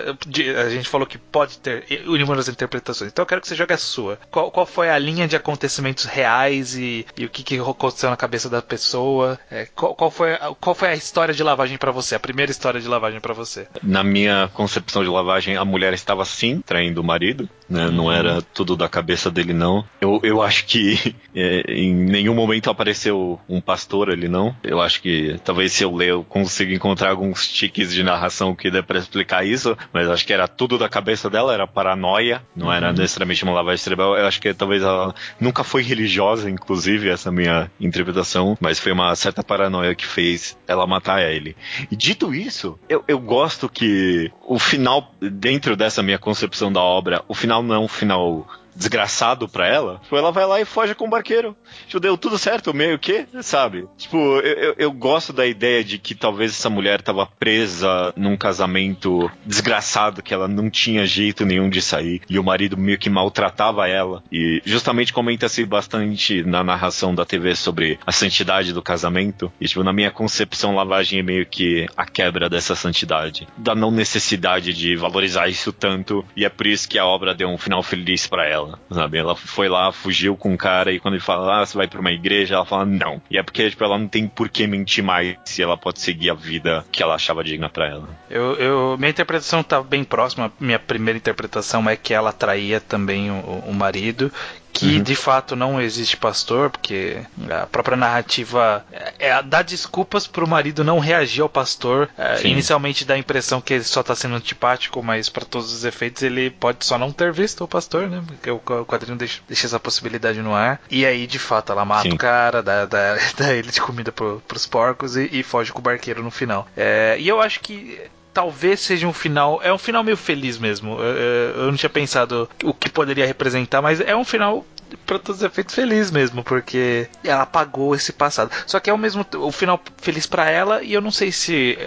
A 0.64 0.70
gente 0.70 0.88
falou 0.88 1.06
que 1.06 1.18
pode 1.18 1.58
ter 1.58 1.84
inúmeras 1.90 2.48
interpretações, 2.48 3.10
então 3.10 3.22
eu 3.22 3.26
quero 3.26 3.40
que 3.40 3.48
você 3.48 3.54
jogue 3.54 3.74
a 3.74 3.78
sua. 3.78 4.18
Qual, 4.30 4.50
qual 4.50 4.64
foi 4.64 4.88
a 4.88 4.98
linha 4.98 5.28
de 5.28 5.36
acontecimentos 5.36 6.04
reais 6.04 6.76
e, 6.76 7.06
e 7.16 7.24
o 7.24 7.28
que, 7.28 7.42
que 7.42 7.58
aconteceu 7.58 8.10
na 8.10 8.16
cabeça 8.16 8.48
da 8.48 8.62
pessoa? 8.62 9.38
É, 9.50 9.66
qual, 9.74 9.94
qual, 9.94 10.10
foi, 10.10 10.36
qual 10.60 10.74
foi 10.74 10.88
a 10.88 10.94
história 10.94 11.34
de 11.34 11.42
lavagem 11.42 11.76
para 11.76 11.90
você? 11.90 12.14
A 12.14 12.20
primeira 12.20 12.50
história 12.50 12.80
de 12.80 12.88
lavagem 12.88 13.20
para 13.20 13.34
você? 13.34 13.66
Na 13.82 14.04
minha 14.04 14.48
concepção 14.54 15.02
de 15.02 15.10
lavagem, 15.10 15.56
a 15.56 15.64
mulher 15.64 15.92
estava 15.92 16.24
sim 16.24 16.60
traindo 16.60 17.00
o 17.00 17.04
marido, 17.04 17.48
né? 17.68 17.90
Não 17.90 18.10
era 18.10 18.42
tudo 18.42 18.76
da 18.76 18.88
cabeça 18.88 19.30
dele, 19.30 19.52
não. 19.52 19.84
Eu, 20.00 20.20
eu 20.22 20.42
acho 20.42 20.66
que 20.66 21.14
é, 21.34 21.62
em 21.68 21.94
nenhum 21.94 22.34
momento 22.34 22.70
apareceu 22.70 23.40
um 23.48 23.60
pastor 23.60 24.10
ali, 24.10 24.28
não. 24.28 24.54
Eu 24.62 24.80
acho 24.80 25.00
que 25.00 25.38
talvez 25.44 25.72
se 25.72 25.84
eu 25.84 25.94
ler 25.94 26.10
eu 26.10 26.24
consiga 26.24 26.74
encontrar 26.74 27.10
alguns 27.10 27.48
tiques 27.48 27.92
de 27.92 28.02
narração 28.02 28.54
que 28.54 28.70
dê 28.70 28.82
pra 28.82 28.98
explicar 28.98 29.46
isso, 29.46 29.76
mas 29.92 30.08
acho 30.08 30.26
que 30.26 30.32
era 30.32 30.46
tudo 30.48 30.78
da 30.78 30.88
cabeça 30.88 31.28
dela, 31.30 31.52
era 31.52 31.66
paranoia, 31.66 32.42
não 32.54 32.72
era 32.72 32.88
uhum. 32.88 32.94
necessariamente 32.94 33.44
uma 33.44 33.52
lavagem 33.52 33.82
cerebral. 33.82 34.16
Eu 34.16 34.26
acho 34.26 34.40
que 34.40 34.52
talvez 34.54 34.82
ela 34.82 35.14
nunca 35.40 35.64
foi 35.64 35.82
religiosa, 35.82 36.50
inclusive, 36.50 37.08
essa 37.08 37.30
minha 37.30 37.70
interpretação, 37.80 38.56
mas 38.60 38.78
foi 38.78 38.92
uma 38.92 39.14
certa 39.16 39.42
paranoia 39.42 39.94
que 39.94 40.06
fez 40.06 40.56
ela 40.66 40.86
matar 40.86 41.22
ele. 41.22 41.56
E 41.90 41.96
dito 41.96 42.34
isso, 42.34 42.78
eu, 42.88 43.04
eu 43.06 43.18
gosto 43.18 43.68
que 43.68 44.30
o 44.46 44.58
final, 44.58 45.14
dentro 45.20 45.76
dessa 45.76 46.02
minha 46.02 46.18
concepção 46.18 46.72
da 46.72 46.80
obra, 46.80 47.22
o 47.28 47.34
final 47.34 47.53
não 47.62 47.74
é 47.74 47.78
um 47.78 47.88
final 47.88 48.46
desgraçado 48.74 49.48
pra 49.48 49.66
ela, 49.66 50.00
tipo, 50.02 50.16
ela 50.16 50.32
vai 50.32 50.46
lá 50.46 50.60
e 50.60 50.64
foge 50.64 50.94
com 50.94 51.06
o 51.06 51.10
barqueiro. 51.10 51.56
Tipo, 51.86 52.00
deu 52.00 52.16
tudo 52.16 52.38
certo, 52.38 52.74
meio 52.74 52.98
que, 52.98 53.26
sabe? 53.42 53.86
Tipo, 53.96 54.16
eu, 54.16 54.54
eu, 54.54 54.74
eu, 54.78 54.92
gosto 54.92 55.32
da 55.32 55.46
ideia 55.46 55.84
de 55.84 55.98
que 55.98 56.14
talvez 56.14 56.52
essa 56.52 56.70
mulher 56.70 57.02
tava 57.02 57.26
presa 57.26 58.12
num 58.16 58.36
casamento 58.36 59.30
desgraçado, 59.44 60.22
que 60.22 60.34
ela 60.34 60.48
não 60.48 60.70
tinha 60.70 61.06
jeito 61.06 61.44
nenhum 61.44 61.68
de 61.68 61.80
sair, 61.80 62.22
e 62.28 62.38
o 62.38 62.44
marido 62.44 62.76
meio 62.76 62.98
que 62.98 63.10
maltratava 63.10 63.88
ela. 63.88 64.22
E 64.32 64.62
justamente 64.64 65.12
comenta-se 65.12 65.64
bastante 65.64 66.42
na 66.42 66.64
narração 66.64 67.14
da 67.14 67.24
TV 67.24 67.54
sobre 67.54 67.98
a 68.06 68.12
santidade 68.12 68.72
do 68.72 68.82
casamento. 68.82 69.52
E, 69.60 69.66
tipo, 69.66 69.82
na 69.82 69.92
minha 69.92 70.10
concepção, 70.10 70.74
lavagem 70.74 71.20
é 71.20 71.22
meio 71.22 71.46
que 71.46 71.86
a 71.96 72.06
quebra 72.06 72.48
dessa 72.48 72.74
santidade, 72.74 73.46
da 73.56 73.74
não 73.74 73.90
necessidade 73.90 74.72
de 74.72 74.96
valorizar 74.96 75.48
isso 75.48 75.72
tanto, 75.72 76.24
e 76.36 76.44
é 76.44 76.48
por 76.48 76.66
isso 76.66 76.88
que 76.88 76.98
a 76.98 77.06
obra 77.06 77.34
deu 77.34 77.48
um 77.48 77.58
final 77.58 77.82
feliz 77.82 78.26
para 78.26 78.46
ela 78.46 78.63
dela, 78.66 78.78
sabe? 78.90 79.18
Ela 79.18 79.36
foi 79.36 79.68
lá, 79.68 79.92
fugiu 79.92 80.36
com 80.36 80.54
o 80.54 80.58
cara 80.58 80.92
e 80.92 81.00
quando 81.00 81.14
ele 81.14 81.22
fala, 81.22 81.62
ah, 81.62 81.66
você 81.66 81.76
vai 81.76 81.88
pra 81.88 82.00
uma 82.00 82.12
igreja, 82.12 82.54
ela 82.54 82.64
fala, 82.64 82.84
não. 82.84 83.20
E 83.30 83.38
é 83.38 83.42
porque, 83.42 83.68
tipo, 83.70 83.84
ela 83.84 83.98
não 83.98 84.08
tem 84.08 84.26
por 84.26 84.48
que 84.48 84.66
mentir 84.66 85.02
mais 85.02 85.36
se 85.44 85.62
ela 85.62 85.76
pode 85.76 86.00
seguir 86.00 86.30
a 86.30 86.34
vida 86.34 86.84
que 86.90 87.02
ela 87.02 87.14
achava 87.14 87.44
digna 87.44 87.68
para 87.68 87.88
ela. 87.88 88.08
Eu, 88.30 88.54
eu, 88.54 88.96
minha 88.98 89.10
interpretação 89.10 89.62
tá 89.62 89.82
bem 89.82 90.04
próxima. 90.04 90.52
Minha 90.58 90.78
primeira 90.78 91.16
interpretação 91.16 91.88
é 91.88 91.96
que 91.96 92.14
ela 92.14 92.32
traía 92.32 92.80
também 92.80 93.30
o, 93.30 93.64
o 93.66 93.74
marido 93.74 94.32
que 94.74 94.96
uhum. 94.96 95.02
de 95.04 95.14
fato 95.14 95.54
não 95.54 95.80
existe 95.80 96.16
pastor, 96.16 96.68
porque 96.68 97.22
a 97.48 97.64
própria 97.64 97.96
narrativa 97.96 98.84
é, 98.92 99.28
é 99.28 99.42
dá 99.42 99.62
desculpas 99.62 100.26
pro 100.26 100.48
marido 100.48 100.82
não 100.82 100.98
reagir 100.98 101.42
ao 101.42 101.48
pastor. 101.48 102.10
É, 102.18 102.44
inicialmente 102.44 103.04
dá 103.04 103.14
a 103.14 103.18
impressão 103.18 103.60
que 103.60 103.72
ele 103.72 103.84
só 103.84 104.02
tá 104.02 104.16
sendo 104.16 104.34
antipático, 104.34 105.00
mas 105.00 105.28
para 105.28 105.44
todos 105.44 105.72
os 105.72 105.84
efeitos 105.84 106.24
ele 106.24 106.50
pode 106.50 106.84
só 106.84 106.98
não 106.98 107.12
ter 107.12 107.32
visto 107.32 107.62
o 107.62 107.68
pastor, 107.68 108.10
né? 108.10 108.22
Porque 108.26 108.50
o 108.50 108.58
quadrinho 108.84 109.16
deixa, 109.16 109.40
deixa 109.46 109.66
essa 109.66 109.78
possibilidade 109.78 110.42
no 110.42 110.52
ar. 110.52 110.80
E 110.90 111.06
aí, 111.06 111.28
de 111.28 111.38
fato, 111.38 111.70
ela 111.70 111.84
mata 111.84 112.02
Sim. 112.02 112.14
o 112.14 112.18
cara, 112.18 112.60
dá, 112.60 112.84
dá, 112.84 113.16
dá, 113.38 113.52
ele 113.52 113.70
de 113.70 113.80
comida 113.80 114.10
pro, 114.10 114.42
pros 114.48 114.66
porcos 114.66 115.16
e, 115.16 115.28
e, 115.30 115.44
foge 115.44 115.72
com 115.72 115.78
o 115.78 115.82
barqueiro 115.82 116.20
no 116.20 116.32
final. 116.32 116.66
É, 116.76 117.16
e 117.20 117.28
eu 117.28 117.40
acho 117.40 117.60
que 117.60 118.00
talvez 118.34 118.80
seja 118.80 119.06
um 119.06 119.12
final. 119.12 119.60
É 119.62 119.72
um 119.72 119.78
final 119.78 120.02
meio 120.02 120.16
feliz 120.16 120.58
mesmo. 120.58 120.98
Eu, 121.00 121.62
eu 121.62 121.66
não 121.70 121.76
tinha 121.76 121.88
pensado 121.88 122.50
o 122.62 122.74
que 122.74 122.90
poderia 122.90 123.24
representar, 123.24 123.80
mas 123.80 124.00
é 124.00 124.14
um 124.14 124.24
final 124.24 124.66
para 125.06 125.18
todos 125.18 125.40
os 125.40 125.46
efeitos 125.46 125.74
feliz 125.74 126.10
mesmo, 126.10 126.42
porque 126.42 127.08
ela 127.22 127.42
apagou 127.42 127.94
esse 127.94 128.12
passado. 128.12 128.50
Só 128.66 128.78
que 128.80 128.90
é 128.90 128.92
o 128.92 128.98
mesmo 128.98 129.24
o 129.36 129.50
final 129.50 129.80
feliz 129.96 130.26
para 130.26 130.50
ela 130.50 130.82
e 130.82 130.92
eu 130.92 131.00
não 131.00 131.10
sei 131.10 131.32
se 131.32 131.78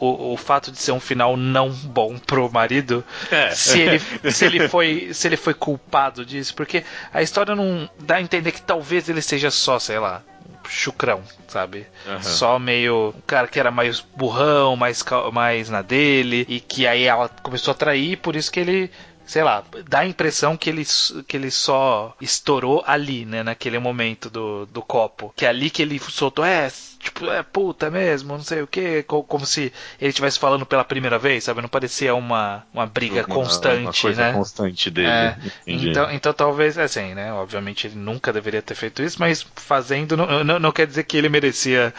o, 0.00 0.32
o, 0.32 0.36
fato 0.36 0.72
de 0.72 0.78
ser 0.78 0.92
um 0.92 1.00
final 1.00 1.36
não 1.36 1.70
bom 1.70 2.18
pro 2.18 2.50
marido, 2.50 3.04
é. 3.30 3.50
se, 3.50 3.80
ele, 3.80 4.00
se, 4.32 4.44
ele 4.44 4.68
foi, 4.68 5.10
se 5.12 5.28
ele 5.28 5.36
foi 5.36 5.54
culpado 5.54 6.26
disso, 6.26 6.54
porque 6.54 6.82
a 7.12 7.22
história 7.22 7.54
não 7.54 7.88
dá 8.00 8.16
a 8.16 8.20
entender 8.20 8.50
que 8.50 8.60
talvez 8.60 9.08
ele 9.08 9.22
seja 9.22 9.50
só, 9.50 9.78
sei 9.78 10.00
lá, 10.00 10.22
chucrão, 10.68 11.22
sabe? 11.48 11.86
Uhum. 12.06 12.22
Só 12.22 12.58
meio. 12.58 13.14
Um 13.16 13.20
cara 13.26 13.48
que 13.48 13.58
era 13.58 13.70
mais 13.70 14.00
burrão, 14.00 14.76
mais, 14.76 15.04
mais 15.32 15.68
na 15.68 15.82
dele, 15.82 16.46
e 16.48 16.60
que 16.60 16.86
aí 16.86 17.04
ela 17.04 17.28
começou 17.28 17.72
a 17.72 17.74
trair, 17.74 18.16
por 18.16 18.36
isso 18.36 18.50
que 18.50 18.60
ele 18.60 18.90
sei 19.32 19.42
lá, 19.42 19.64
dá 19.88 20.00
a 20.00 20.06
impressão 20.06 20.58
que 20.58 20.68
ele, 20.68 20.84
que 21.26 21.38
ele 21.38 21.50
só 21.50 22.14
estourou 22.20 22.84
ali, 22.86 23.24
né, 23.24 23.42
naquele 23.42 23.78
momento 23.78 24.28
do, 24.28 24.66
do 24.66 24.82
copo. 24.82 25.32
Que 25.34 25.46
é 25.46 25.48
ali 25.48 25.70
que 25.70 25.80
ele 25.80 25.98
soltou, 25.98 26.44
é, 26.44 26.70
tipo, 27.02 27.30
é 27.30 27.42
puta 27.42 27.90
mesmo, 27.90 28.34
não 28.34 28.42
sei 28.42 28.60
o 28.60 28.66
que, 28.66 29.02
como 29.04 29.46
se 29.46 29.72
ele 29.98 30.10
estivesse 30.10 30.38
falando 30.38 30.66
pela 30.66 30.84
primeira 30.84 31.18
vez, 31.18 31.44
sabe? 31.44 31.62
Não 31.62 31.68
parecia 31.68 32.14
uma, 32.14 32.62
uma 32.74 32.86
briga 32.86 33.20
uma, 33.20 33.24
constante, 33.24 33.84
uma 33.84 33.92
coisa 33.92 34.22
né? 34.22 34.32
constante 34.34 34.90
dele. 34.90 35.08
É, 35.08 35.36
então, 35.66 36.10
então 36.10 36.32
talvez, 36.34 36.76
assim, 36.76 37.14
né? 37.14 37.32
Obviamente 37.32 37.86
ele 37.86 37.96
nunca 37.96 38.34
deveria 38.34 38.60
ter 38.60 38.74
feito 38.74 39.02
isso, 39.02 39.16
mas 39.18 39.46
fazendo 39.56 40.14
não, 40.14 40.44
não, 40.44 40.58
não 40.58 40.72
quer 40.72 40.86
dizer 40.86 41.04
que 41.04 41.16
ele 41.16 41.30
merecia 41.30 41.94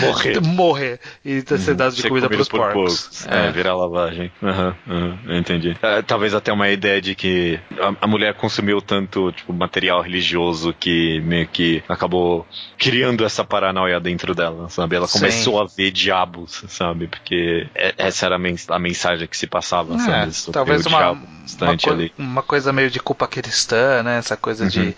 morrer, 0.00 0.40
morrer 0.42 1.00
e 1.22 1.42
ter 1.42 1.54
uhum. 1.54 1.76
dado 1.76 1.94
de 1.94 2.02
comida 2.08 2.30
pros 2.30 2.48
por 2.48 2.60
porcos. 2.60 3.00
porcos. 3.02 3.26
É. 3.26 3.48
é. 3.48 3.52
virar 3.52 3.76
lavagem. 3.76 4.32
Uhum, 4.40 4.74
uhum, 4.86 5.36
entendi. 5.36 5.76
É, 5.82 6.00
talvez 6.00 6.32
até 6.34 6.50
uma 6.50 6.61
ideia 6.70 7.00
de 7.00 7.14
que 7.14 7.58
a, 7.78 8.04
a 8.04 8.06
mulher 8.06 8.34
consumiu 8.34 8.80
tanto 8.80 9.32
tipo, 9.32 9.52
material 9.52 10.00
religioso 10.02 10.74
que 10.78 11.20
meio 11.20 11.46
que 11.48 11.82
acabou 11.88 12.46
criando 12.78 13.24
essa 13.24 13.44
paranoia 13.44 13.98
dentro 13.98 14.34
dela, 14.34 14.68
sabe? 14.68 14.96
Ela 14.96 15.08
começou 15.08 15.58
Sim. 15.58 15.64
a 15.64 15.76
ver 15.76 15.90
diabos, 15.90 16.64
sabe? 16.68 17.06
Porque 17.06 17.68
é, 17.74 17.94
essa 17.98 18.26
era 18.26 18.36
a 18.68 18.78
mensagem 18.78 19.26
que 19.26 19.36
se 19.36 19.46
passava, 19.46 19.94
é, 19.94 19.98
sabe? 20.30 20.52
talvez 20.52 20.86
uma, 20.86 21.12
uma, 21.12 21.78
co 21.78 21.90
ali. 21.90 22.12
uma 22.18 22.42
coisa 22.42 22.72
meio 22.72 22.90
de 22.90 23.00
culpa 23.00 23.26
cristã, 23.26 24.02
né? 24.02 24.18
Essa 24.18 24.36
coisa 24.36 24.64
uhum. 24.64 24.70
de 24.70 24.96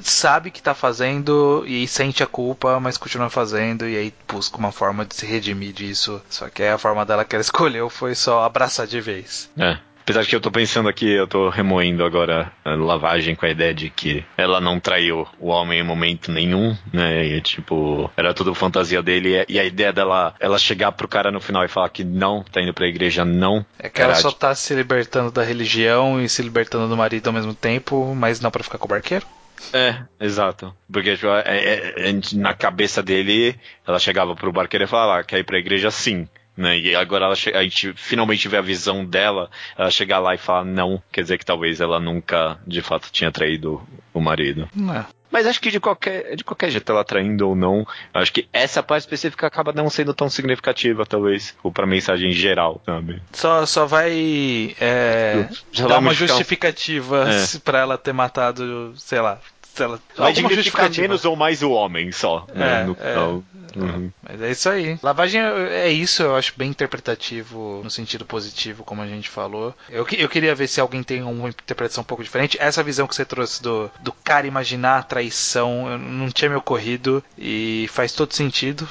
sabe 0.00 0.50
que 0.50 0.62
tá 0.62 0.74
fazendo 0.74 1.64
e 1.66 1.86
sente 1.86 2.22
a 2.22 2.26
culpa, 2.26 2.80
mas 2.80 2.96
continua 2.96 3.30
fazendo 3.30 3.88
e 3.88 3.96
aí 3.96 4.14
busca 4.28 4.56
uma 4.56 4.72
forma 4.72 5.04
de 5.04 5.14
se 5.14 5.26
redimir 5.26 5.72
disso. 5.72 6.20
Só 6.28 6.48
que 6.48 6.62
a 6.62 6.78
forma 6.78 7.04
dela 7.04 7.24
que 7.24 7.34
ela 7.34 7.40
escolheu 7.42 7.88
foi 7.88 8.14
só 8.14 8.44
abraçar 8.44 8.86
de 8.86 9.00
vez. 9.00 9.50
É. 9.58 9.78
Apesar 10.02 10.22
de 10.22 10.28
que 10.28 10.36
eu 10.36 10.40
tô 10.40 10.50
pensando 10.50 10.88
aqui, 10.88 11.08
eu 11.08 11.28
tô 11.28 11.48
remoendo 11.48 12.04
agora 12.04 12.52
a 12.64 12.74
lavagem 12.74 13.36
com 13.36 13.46
a 13.46 13.50
ideia 13.50 13.72
de 13.72 13.88
que 13.88 14.24
ela 14.36 14.60
não 14.60 14.80
traiu 14.80 15.26
o 15.38 15.48
homem 15.48 15.78
em 15.78 15.82
momento 15.82 16.30
nenhum, 16.30 16.76
né? 16.92 17.24
E 17.24 17.40
tipo, 17.40 18.10
era 18.16 18.34
tudo 18.34 18.54
fantasia 18.54 19.02
dele. 19.02 19.44
E 19.48 19.60
a 19.60 19.64
ideia 19.64 19.92
dela, 19.92 20.34
ela 20.40 20.58
chegar 20.58 20.92
pro 20.92 21.06
cara 21.06 21.30
no 21.30 21.40
final 21.40 21.64
e 21.64 21.68
falar 21.68 21.88
que 21.88 22.02
não, 22.02 22.42
tá 22.42 22.60
indo 22.60 22.74
pra 22.74 22.88
igreja, 22.88 23.24
não. 23.24 23.64
É 23.78 23.88
que 23.88 24.02
ela 24.02 24.14
só 24.16 24.32
tá 24.32 24.54
se 24.54 24.74
libertando 24.74 25.30
da 25.30 25.42
religião 25.42 26.20
e 26.20 26.28
se 26.28 26.42
libertando 26.42 26.88
do 26.88 26.96
marido 26.96 27.28
ao 27.28 27.32
mesmo 27.32 27.54
tempo, 27.54 28.14
mas 28.14 28.40
não 28.40 28.50
para 28.50 28.64
ficar 28.64 28.78
com 28.78 28.86
o 28.86 28.88
barqueiro? 28.88 29.24
É, 29.72 30.02
exato. 30.20 30.74
Porque 30.90 31.14
tipo, 31.14 31.28
é, 31.28 31.42
é, 31.46 32.08
é, 32.08 32.20
na 32.34 32.52
cabeça 32.54 33.02
dele, 33.02 33.54
ela 33.86 33.98
chegava 33.98 34.34
pro 34.34 34.52
barqueiro 34.52 34.84
e 34.84 34.88
falava, 34.88 35.20
ah, 35.20 35.24
quer 35.24 35.38
ir 35.38 35.44
pra 35.44 35.58
igreja 35.58 35.90
sim. 35.90 36.28
Né? 36.56 36.78
E 36.78 36.94
agora 36.94 37.24
ela, 37.24 37.34
a 37.54 37.62
gente 37.62 37.94
finalmente 37.96 38.46
vê 38.46 38.58
a 38.58 38.60
visão 38.62 39.04
dela, 39.04 39.50
ela 39.76 39.90
chegar 39.90 40.18
lá 40.18 40.34
e 40.34 40.38
falar 40.38 40.64
não, 40.64 41.02
quer 41.10 41.22
dizer 41.22 41.38
que 41.38 41.46
talvez 41.46 41.80
ela 41.80 41.98
nunca 41.98 42.58
de 42.66 42.82
fato 42.82 43.08
tinha 43.10 43.32
traído 43.32 43.82
o 44.12 44.20
marido. 44.20 44.68
É. 44.94 45.04
Mas 45.30 45.46
acho 45.46 45.62
que 45.62 45.70
de 45.70 45.80
qualquer, 45.80 46.36
de 46.36 46.44
qualquer 46.44 46.70
jeito, 46.70 46.92
ela 46.92 47.02
traindo 47.02 47.48
ou 47.48 47.56
não, 47.56 47.86
acho 48.12 48.30
que 48.30 48.46
essa 48.52 48.82
parte 48.82 49.04
específica 49.04 49.46
acaba 49.46 49.72
não 49.72 49.88
sendo 49.88 50.12
tão 50.12 50.28
significativa, 50.28 51.06
talvez, 51.06 51.56
ou 51.62 51.72
pra 51.72 51.86
mensagem 51.86 52.32
geral, 52.32 52.82
sabe? 52.84 53.22
Só, 53.32 53.64
só 53.64 53.86
vai 53.86 54.76
é, 54.78 55.48
dar 55.74 55.86
vai 55.88 55.98
uma 56.00 56.10
um- 56.10 56.14
justificativa 56.14 57.24
É. 57.30 57.58
pra 57.64 57.78
ela 57.78 57.96
ter 57.96 58.12
matado, 58.12 58.92
sei 58.96 59.22
lá. 59.22 59.40
Se 59.74 59.82
ela, 59.82 59.98
Vai 60.16 60.32
dignificar 60.32 60.90
menos 60.90 61.24
ou 61.24 61.34
mais 61.34 61.62
o 61.62 61.70
homem 61.70 62.12
só, 62.12 62.46
né? 62.54 62.82
É, 62.82 62.84
no 62.84 62.92
é. 62.92 62.94
final. 62.94 63.44
Uhum. 63.74 64.10
Mas 64.22 64.42
é 64.42 64.50
isso 64.50 64.68
aí. 64.68 64.98
Lavagem 65.02 65.40
é 65.40 65.90
isso, 65.90 66.22
eu 66.22 66.36
acho 66.36 66.52
bem 66.56 66.68
interpretativo 66.68 67.80
no 67.82 67.90
sentido 67.90 68.24
positivo, 68.24 68.84
como 68.84 69.00
a 69.00 69.06
gente 69.06 69.30
falou. 69.30 69.74
Eu, 69.88 70.06
eu 70.12 70.28
queria 70.28 70.54
ver 70.54 70.68
se 70.68 70.80
alguém 70.80 71.02
tem 71.02 71.22
uma 71.22 71.48
interpretação 71.48 72.02
um 72.02 72.06
pouco 72.06 72.22
diferente. 72.22 72.58
Essa 72.60 72.82
visão 72.82 73.06
que 73.06 73.14
você 73.14 73.24
trouxe 73.24 73.62
do, 73.62 73.90
do 74.00 74.12
cara 74.12 74.46
imaginar 74.46 74.98
a 74.98 75.02
traição 75.02 75.98
não 75.98 76.30
tinha 76.30 76.50
me 76.50 76.56
ocorrido 76.56 77.24
e 77.38 77.86
faz 77.90 78.12
todo 78.12 78.34
sentido. 78.34 78.86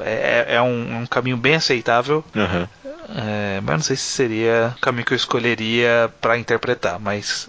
É, 0.00 0.54
é 0.56 0.62
um, 0.62 1.02
um 1.02 1.06
caminho 1.06 1.36
bem 1.36 1.54
aceitável, 1.56 2.24
Uhum. 2.34 2.68
é, 3.16 3.60
mas 3.62 3.76
não 3.76 3.82
sei 3.82 3.96
se 3.96 4.04
seria 4.04 4.74
o 4.76 4.80
caminho 4.80 5.04
que 5.04 5.12
eu 5.12 5.16
escolheria 5.16 6.12
pra 6.20 6.38
interpretar. 6.38 6.98
Mas 6.98 7.48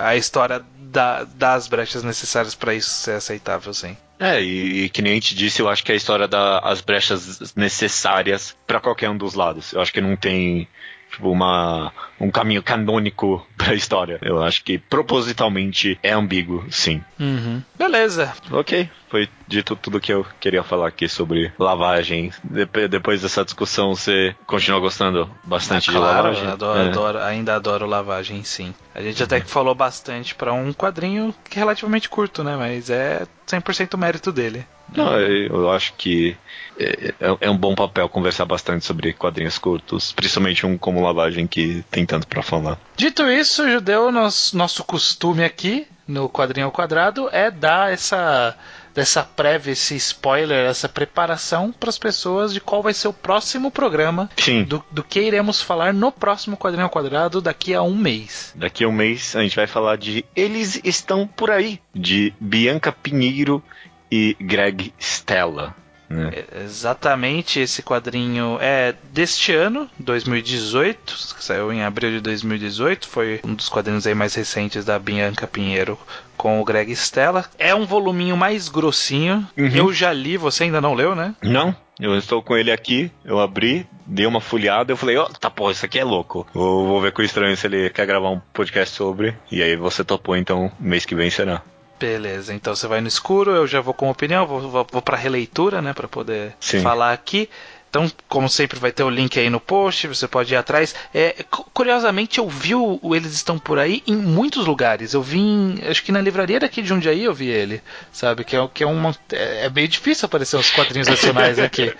a 0.00 0.16
história 0.16 0.62
dá, 0.78 1.24
dá 1.34 1.54
as 1.54 1.68
brechas 1.68 2.02
necessárias 2.02 2.54
pra 2.54 2.74
isso 2.74 2.90
ser 2.90 3.12
aceitável, 3.12 3.72
sim. 3.74 3.96
É, 4.20 4.40
e, 4.40 4.84
e 4.84 4.88
que 4.88 5.02
nem 5.02 5.12
a 5.12 5.14
gente 5.16 5.34
disse, 5.34 5.60
eu 5.60 5.68
acho 5.68 5.82
que 5.82 5.90
a 5.90 5.96
história 5.96 6.28
dá 6.28 6.60
as 6.60 6.80
brechas 6.80 7.52
necessárias 7.56 8.56
pra 8.66 8.80
qualquer 8.80 9.10
um 9.10 9.16
dos 9.16 9.34
lados. 9.34 9.72
Eu 9.72 9.80
acho 9.80 9.92
que 9.92 10.00
não 10.00 10.14
tem 10.16 10.68
tipo 11.12 11.30
uma 11.30 11.92
um 12.20 12.30
caminho 12.30 12.62
canônico 12.62 13.46
pra 13.56 13.74
história. 13.74 14.18
Eu 14.22 14.42
acho 14.42 14.64
que 14.64 14.78
propositalmente 14.78 15.98
é 16.02 16.10
ambíguo, 16.12 16.64
sim. 16.70 17.02
Uhum. 17.20 17.62
Beleza. 17.78 18.32
Ok, 18.50 18.88
foi 19.08 19.28
dito 19.46 19.76
tudo 19.76 20.00
que 20.00 20.12
eu 20.12 20.26
queria 20.40 20.62
falar 20.62 20.88
aqui 20.88 21.08
sobre 21.08 21.52
lavagem. 21.58 22.32
Dep- 22.42 22.88
depois 22.88 23.22
dessa 23.22 23.44
discussão, 23.44 23.94
você 23.94 24.34
continua 24.46 24.80
gostando 24.80 25.30
bastante 25.44 25.90
de 25.90 25.96
claro, 25.96 26.28
lavagem? 26.28 26.48
adoro, 26.48 26.78
É. 26.80 26.88
adoro- 26.88 27.18
ainda 27.18 27.54
adoro 27.56 27.86
lavagem, 27.86 28.42
sim. 28.44 28.74
A 28.94 29.02
gente 29.02 29.22
até 29.22 29.40
que 29.40 29.48
falou 29.50 29.74
bastante 29.74 30.34
pra 30.34 30.52
um 30.52 30.72
quadrinho 30.72 31.34
que 31.48 31.58
é 31.58 31.60
relativamente 31.60 32.08
curto, 32.08 32.42
né? 32.42 32.56
Mas 32.56 32.90
é 32.90 33.26
100% 33.46 33.96
mérito 33.96 34.32
dele. 34.32 34.64
Não, 34.96 35.18
eu 35.20 35.70
acho 35.70 35.92
que 35.94 36.36
é, 36.78 37.14
é- 37.20 37.36
é 37.42 37.50
um 37.50 37.56
bom 37.56 37.74
papel 37.74 38.08
conversar 38.08 38.44
bastante 38.44 38.84
sobre 38.84 39.12
quadrinhos 39.12 39.58
curtos, 39.58 40.12
principalmente 40.12 40.66
um 40.66 40.76
como 40.78 41.02
lavagem 41.02 41.46
que 41.46 41.84
tem 41.90 42.04
tanto 42.06 42.26
pra 42.26 42.42
falar. 42.42 42.78
Dito 42.96 43.22
isso, 43.30 43.68
Judeu, 43.70 44.10
nosso, 44.10 44.56
nosso 44.56 44.82
costume 44.84 45.44
aqui 45.44 45.86
no 46.06 46.28
quadrinho 46.28 46.66
ao 46.66 46.72
quadrado 46.72 47.28
é 47.32 47.50
dar 47.50 47.92
essa 47.92 48.56
dessa 48.94 49.22
prévia, 49.22 49.72
esse 49.72 49.96
spoiler, 49.96 50.66
essa 50.68 50.86
preparação 50.86 51.72
para 51.72 51.88
as 51.88 51.96
pessoas 51.98 52.52
de 52.52 52.60
qual 52.60 52.82
vai 52.82 52.92
ser 52.92 53.08
o 53.08 53.12
próximo 53.14 53.70
programa 53.70 54.28
Sim. 54.36 54.64
do, 54.64 54.84
do 54.90 55.02
que 55.02 55.18
iremos 55.18 55.62
falar 55.62 55.94
no 55.94 56.12
próximo 56.12 56.58
quadrinho 56.58 56.84
ao 56.84 56.90
quadrado 56.90 57.40
daqui 57.40 57.72
a 57.72 57.80
um 57.80 57.94
mês. 57.96 58.52
Daqui 58.54 58.84
a 58.84 58.88
um 58.88 58.92
mês 58.92 59.34
a 59.34 59.40
gente 59.42 59.56
vai 59.56 59.66
falar 59.66 59.96
de 59.96 60.26
Eles 60.36 60.78
Estão 60.84 61.26
Por 61.26 61.50
Aí, 61.50 61.80
de 61.94 62.34
Bianca 62.38 62.92
Pinheiro 62.92 63.62
e 64.14 64.36
Greg 64.38 64.92
Stella. 65.00 65.74
né? 66.10 66.30
É, 66.34 66.62
Exatamente, 66.64 67.58
esse 67.58 67.82
quadrinho 67.82 68.58
é 68.60 68.94
deste 69.12 69.52
ano, 69.54 69.88
2018, 69.98 71.14
que 71.36 71.42
saiu 71.44 71.72
em 71.72 71.82
abril 71.82 72.10
de 72.10 72.20
2018, 72.20 73.08
foi 73.08 73.40
um 73.44 73.54
dos 73.54 73.68
quadrinhos 73.68 74.06
aí 74.06 74.14
mais 74.14 74.34
recentes 74.34 74.84
da 74.84 74.98
Bianca 74.98 75.46
Pinheiro 75.46 75.98
com 76.36 76.60
o 76.60 76.64
Greg 76.64 76.92
Stella. 76.92 77.46
É 77.58 77.74
um 77.74 77.86
voluminho 77.86 78.36
mais 78.36 78.68
grossinho, 78.68 79.46
Uhum. 79.56 79.68
eu 79.74 79.92
já 79.92 80.12
li, 80.12 80.36
você 80.36 80.64
ainda 80.64 80.80
não 80.80 80.92
leu, 80.94 81.14
né? 81.14 81.34
Não, 81.42 81.74
eu 81.98 82.16
estou 82.18 82.42
com 82.42 82.56
ele 82.56 82.70
aqui, 82.70 83.10
eu 83.24 83.40
abri, 83.40 83.86
dei 84.06 84.26
uma 84.26 84.40
folhada, 84.40 84.92
eu 84.92 84.96
falei, 84.96 85.16
ó, 85.16 85.24
tá 85.26 85.48
porra, 85.48 85.72
isso 85.72 85.86
aqui 85.86 85.98
é 85.98 86.04
louco. 86.04 86.46
Vou, 86.52 86.86
vou 86.86 87.00
ver 87.00 87.12
com 87.12 87.22
o 87.22 87.24
estranho 87.24 87.56
se 87.56 87.66
ele 87.66 87.88
quer 87.90 88.06
gravar 88.06 88.28
um 88.30 88.40
podcast 88.52 88.94
sobre. 88.94 89.34
E 89.50 89.62
aí 89.62 89.76
você 89.76 90.04
topou, 90.04 90.36
então 90.36 90.70
mês 90.78 91.06
que 91.06 91.14
vem 91.14 91.30
será. 91.30 91.62
Beleza, 92.06 92.52
então 92.52 92.74
você 92.74 92.86
vai 92.86 93.00
no 93.00 93.08
escuro, 93.08 93.52
eu 93.52 93.66
já 93.66 93.80
vou 93.80 93.94
com 93.94 94.10
opinião, 94.10 94.46
vou, 94.46 94.60
vou, 94.60 94.86
vou 94.90 95.02
para 95.02 95.16
releitura, 95.16 95.80
né, 95.80 95.92
para 95.92 96.08
poder 96.08 96.54
Sim. 96.60 96.80
falar 96.80 97.12
aqui. 97.12 97.48
Então, 97.88 98.10
como 98.26 98.48
sempre, 98.48 98.78
vai 98.80 98.90
ter 98.90 99.02
o 99.02 99.10
link 99.10 99.38
aí 99.38 99.50
no 99.50 99.60
post, 99.60 100.08
você 100.08 100.26
pode 100.26 100.52
ir 100.52 100.56
atrás. 100.56 100.94
É, 101.12 101.44
cu- 101.50 101.68
curiosamente, 101.74 102.38
eu 102.38 102.48
vi 102.48 102.74
o 102.74 102.98
Eles 103.14 103.34
Estão 103.34 103.58
Por 103.58 103.78
Aí 103.78 104.02
em 104.06 104.16
muitos 104.16 104.66
lugares. 104.66 105.12
Eu 105.12 105.22
vi, 105.22 105.38
em, 105.38 105.78
acho 105.90 106.02
que 106.02 106.10
na 106.10 106.20
livraria 106.22 106.58
daqui 106.58 106.80
de 106.80 106.88
Jundiaí 106.88 107.22
eu 107.24 107.34
vi 107.34 107.48
ele, 107.48 107.82
sabe? 108.10 108.44
Que 108.44 108.56
é, 108.56 108.68
que 108.72 108.82
é 108.82 108.86
uma... 108.86 109.14
É, 109.30 109.66
é 109.66 109.68
meio 109.68 109.86
difícil 109.88 110.24
aparecer 110.24 110.56
uns 110.56 110.70
quadrinhos 110.70 111.06
nacionais 111.06 111.58
aqui. 111.60 111.92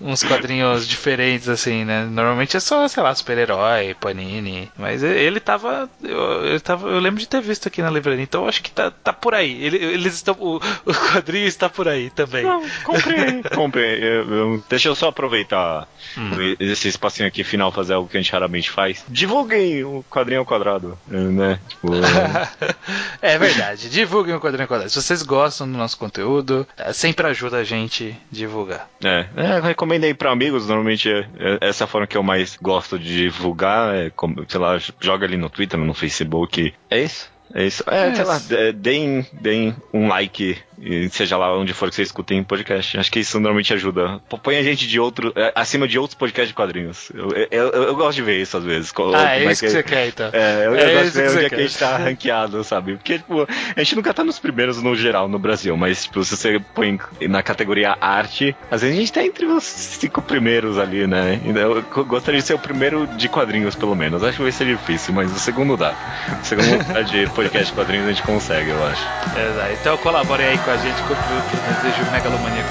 Uns 0.00 0.22
quadrinhos 0.22 0.86
diferentes, 0.86 1.48
assim, 1.48 1.84
né? 1.84 2.04
Normalmente 2.04 2.56
é 2.56 2.60
só, 2.60 2.86
sei 2.86 3.02
lá, 3.02 3.14
super-herói, 3.14 3.94
Panini. 3.94 4.70
Mas 4.76 5.02
ele 5.02 5.40
tava, 5.40 5.88
eu, 6.02 6.44
ele 6.46 6.60
tava. 6.60 6.88
Eu 6.88 7.00
lembro 7.00 7.18
de 7.20 7.26
ter 7.28 7.40
visto 7.40 7.66
aqui 7.66 7.82
na 7.82 7.90
livraria, 7.90 8.22
então 8.22 8.42
eu 8.42 8.48
acho 8.48 8.62
que 8.62 8.70
tá, 8.70 8.90
tá 8.90 9.12
por 9.12 9.34
aí. 9.34 9.62
Ele- 9.64 9.78
eles 9.84 10.14
estão. 10.14 10.36
O, 10.38 10.56
o 10.86 10.94
quadrinho 10.94 11.46
está 11.46 11.68
por 11.68 11.88
aí 11.88 12.10
também. 12.10 12.44
comprei. 12.84 13.42
comprei. 13.54 13.98
Eu- 14.02 14.34
eu- 14.34 14.64
deixa 14.68 14.88
eu 14.88 14.94
só 14.94 15.08
aproveitar 15.08 15.88
Hum. 16.16 16.30
esse 16.60 16.86
espacinho 16.88 17.26
aqui 17.28 17.42
final, 17.42 17.72
fazer 17.72 17.94
algo 17.94 18.08
que 18.08 18.16
a 18.16 18.20
gente 18.20 18.32
raramente 18.32 18.70
faz. 18.70 19.04
Divulguem 19.08 19.82
o 19.84 20.04
quadrinho 20.08 20.40
ao 20.40 20.46
quadrado, 20.46 20.96
né? 21.08 21.58
Tipo, 21.68 21.88
é 23.20 23.38
verdade. 23.38 23.88
Divulguem 23.90 24.34
o 24.34 24.40
quadrinho 24.40 24.68
quadrado. 24.68 24.90
Se 24.90 25.00
vocês 25.00 25.22
gostam 25.22 25.70
do 25.70 25.76
nosso 25.76 25.98
conteúdo, 25.98 26.66
é, 26.76 26.92
sempre 26.92 27.26
ajuda 27.26 27.58
a 27.58 27.64
gente 27.64 28.16
a 28.16 28.34
divulgar. 28.34 28.88
É, 29.04 29.26
é 29.36 29.60
recomendo 29.60 29.87
aí 30.06 30.14
pra 30.14 30.30
amigos, 30.30 30.66
normalmente 30.68 31.10
é, 31.10 31.26
é 31.38 31.68
essa 31.68 31.86
forma 31.86 32.06
que 32.06 32.16
eu 32.16 32.22
mais 32.22 32.56
gosto 32.60 32.98
de 32.98 33.22
divulgar, 33.24 33.94
é, 33.94 34.10
como, 34.10 34.44
sei 34.48 34.60
lá, 34.60 34.78
joga 35.00 35.26
ali 35.26 35.36
no 35.36 35.48
Twitter, 35.50 35.78
no 35.78 35.94
Facebook, 35.94 36.74
é 36.90 37.00
isso? 37.02 37.30
É 37.54 37.64
isso. 37.66 37.82
É, 37.86 38.08
É 38.08 38.14
sei 38.14 38.24
lá, 38.24 38.36
isso. 38.36 38.54
é, 38.54 38.72
deem, 38.72 39.26
deem 39.32 39.74
um 39.92 40.08
like, 40.08 40.58
e 40.80 41.08
seja 41.10 41.36
lá 41.36 41.56
onde 41.56 41.72
for 41.72 41.88
que 41.88 41.94
vocês 41.96 42.08
escutem 42.08 42.42
podcast. 42.42 42.98
Acho 42.98 43.10
que 43.10 43.20
isso 43.20 43.38
normalmente 43.40 43.72
ajuda. 43.74 44.20
Põe 44.42 44.56
a 44.56 44.62
gente 44.62 44.86
de 44.86 44.98
outro, 45.00 45.32
é, 45.36 45.52
acima 45.54 45.86
de 45.88 45.98
outros 45.98 46.16
podcasts 46.18 46.48
de 46.48 46.54
quadrinhos. 46.54 47.10
Eu, 47.14 47.28
eu, 47.50 47.68
eu- 47.70 47.82
eu 47.84 47.96
gosto 47.96 48.16
de 48.16 48.22
ver 48.22 48.40
isso 48.40 48.56
às 48.56 48.64
vezes. 48.64 48.90
Ah, 48.90 48.92
como 48.94 49.16
é 49.16 49.44
isso 49.52 49.60
que 49.60 49.66
que- 49.66 49.72
você 49.72 49.82
quer, 49.82 50.08
então. 50.08 50.30
É, 50.32 50.66
eu, 50.66 50.74
É 50.76 50.94
gosto 50.94 51.04
de 51.04 51.10
ver 51.10 51.22
onde 51.30 51.32
você 51.32 51.44
é 51.44 51.48
que 51.48 51.54
a 51.54 51.58
gente 51.58 51.78
tá 51.78 51.96
ranqueado, 51.98 52.64
sabe? 52.64 52.94
Porque, 52.96 53.18
tipo, 53.18 53.46
a 53.76 53.78
gente 53.82 53.96
nunca 53.96 54.12
tá 54.14 54.22
nos 54.24 54.38
primeiros 54.38 54.82
no 54.82 54.94
geral 54.94 55.28
no 55.28 55.38
Brasil, 55.38 55.76
mas, 55.76 56.04
tipo, 56.04 56.22
se 56.24 56.36
você 56.36 56.60
põe 56.74 56.98
na 57.22 57.42
categoria 57.42 57.96
arte, 58.00 58.54
às 58.70 58.82
vezes 58.82 58.96
a 58.96 59.00
gente 59.00 59.12
tá 59.12 59.22
entre 59.24 59.46
os 59.46 59.64
cinco 59.64 60.20
primeiros 60.22 60.78
ali, 60.78 61.06
né? 61.06 61.40
Então, 61.44 61.58
Eu 61.96 62.04
gostaria 62.04 62.40
de 62.40 62.46
ser 62.46 62.54
o 62.54 62.58
primeiro 62.58 63.06
de 63.16 63.28
quadrinhos, 63.28 63.74
pelo 63.74 63.94
menos. 63.94 64.22
Acho 64.22 64.36
que 64.36 64.42
vai 64.42 64.52
ser 64.52 64.66
difícil, 64.66 65.12
mas 65.14 65.30
o 65.34 65.38
segundo 65.38 65.76
dá. 65.76 65.94
O 66.40 66.44
segundo 66.44 66.70
lugar 66.78 67.04
de 67.04 67.26
podcast 67.30 67.68
de 67.68 67.72
quadrinhos 67.72 68.06
a 68.06 68.12
gente 68.12 68.22
consegue, 68.22 68.70
eu 68.70 68.86
acho. 68.86 69.02
Exato. 69.38 69.72
Então 69.80 69.96
colaborem 69.98 70.46
aí 70.46 70.58
com 70.58 70.67
a 70.70 70.76
gente 70.76 71.02
com 71.02 71.14
o 71.14 71.74
desejo 71.82 72.10
megalomaníaco. 72.12 72.68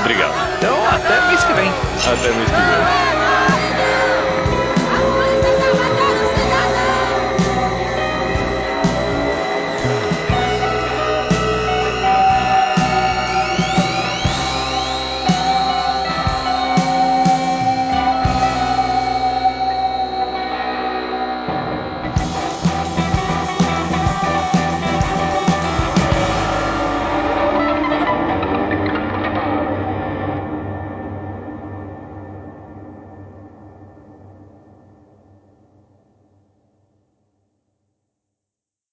Obrigado. 0.00 0.34
Então, 0.58 0.86
até 0.88 1.26
mês 1.26 1.42
que 1.42 1.52
vem. 1.52 1.68
Até 1.68 2.32
mês 2.32 2.48
que 2.48 2.56
vem. 2.56 3.57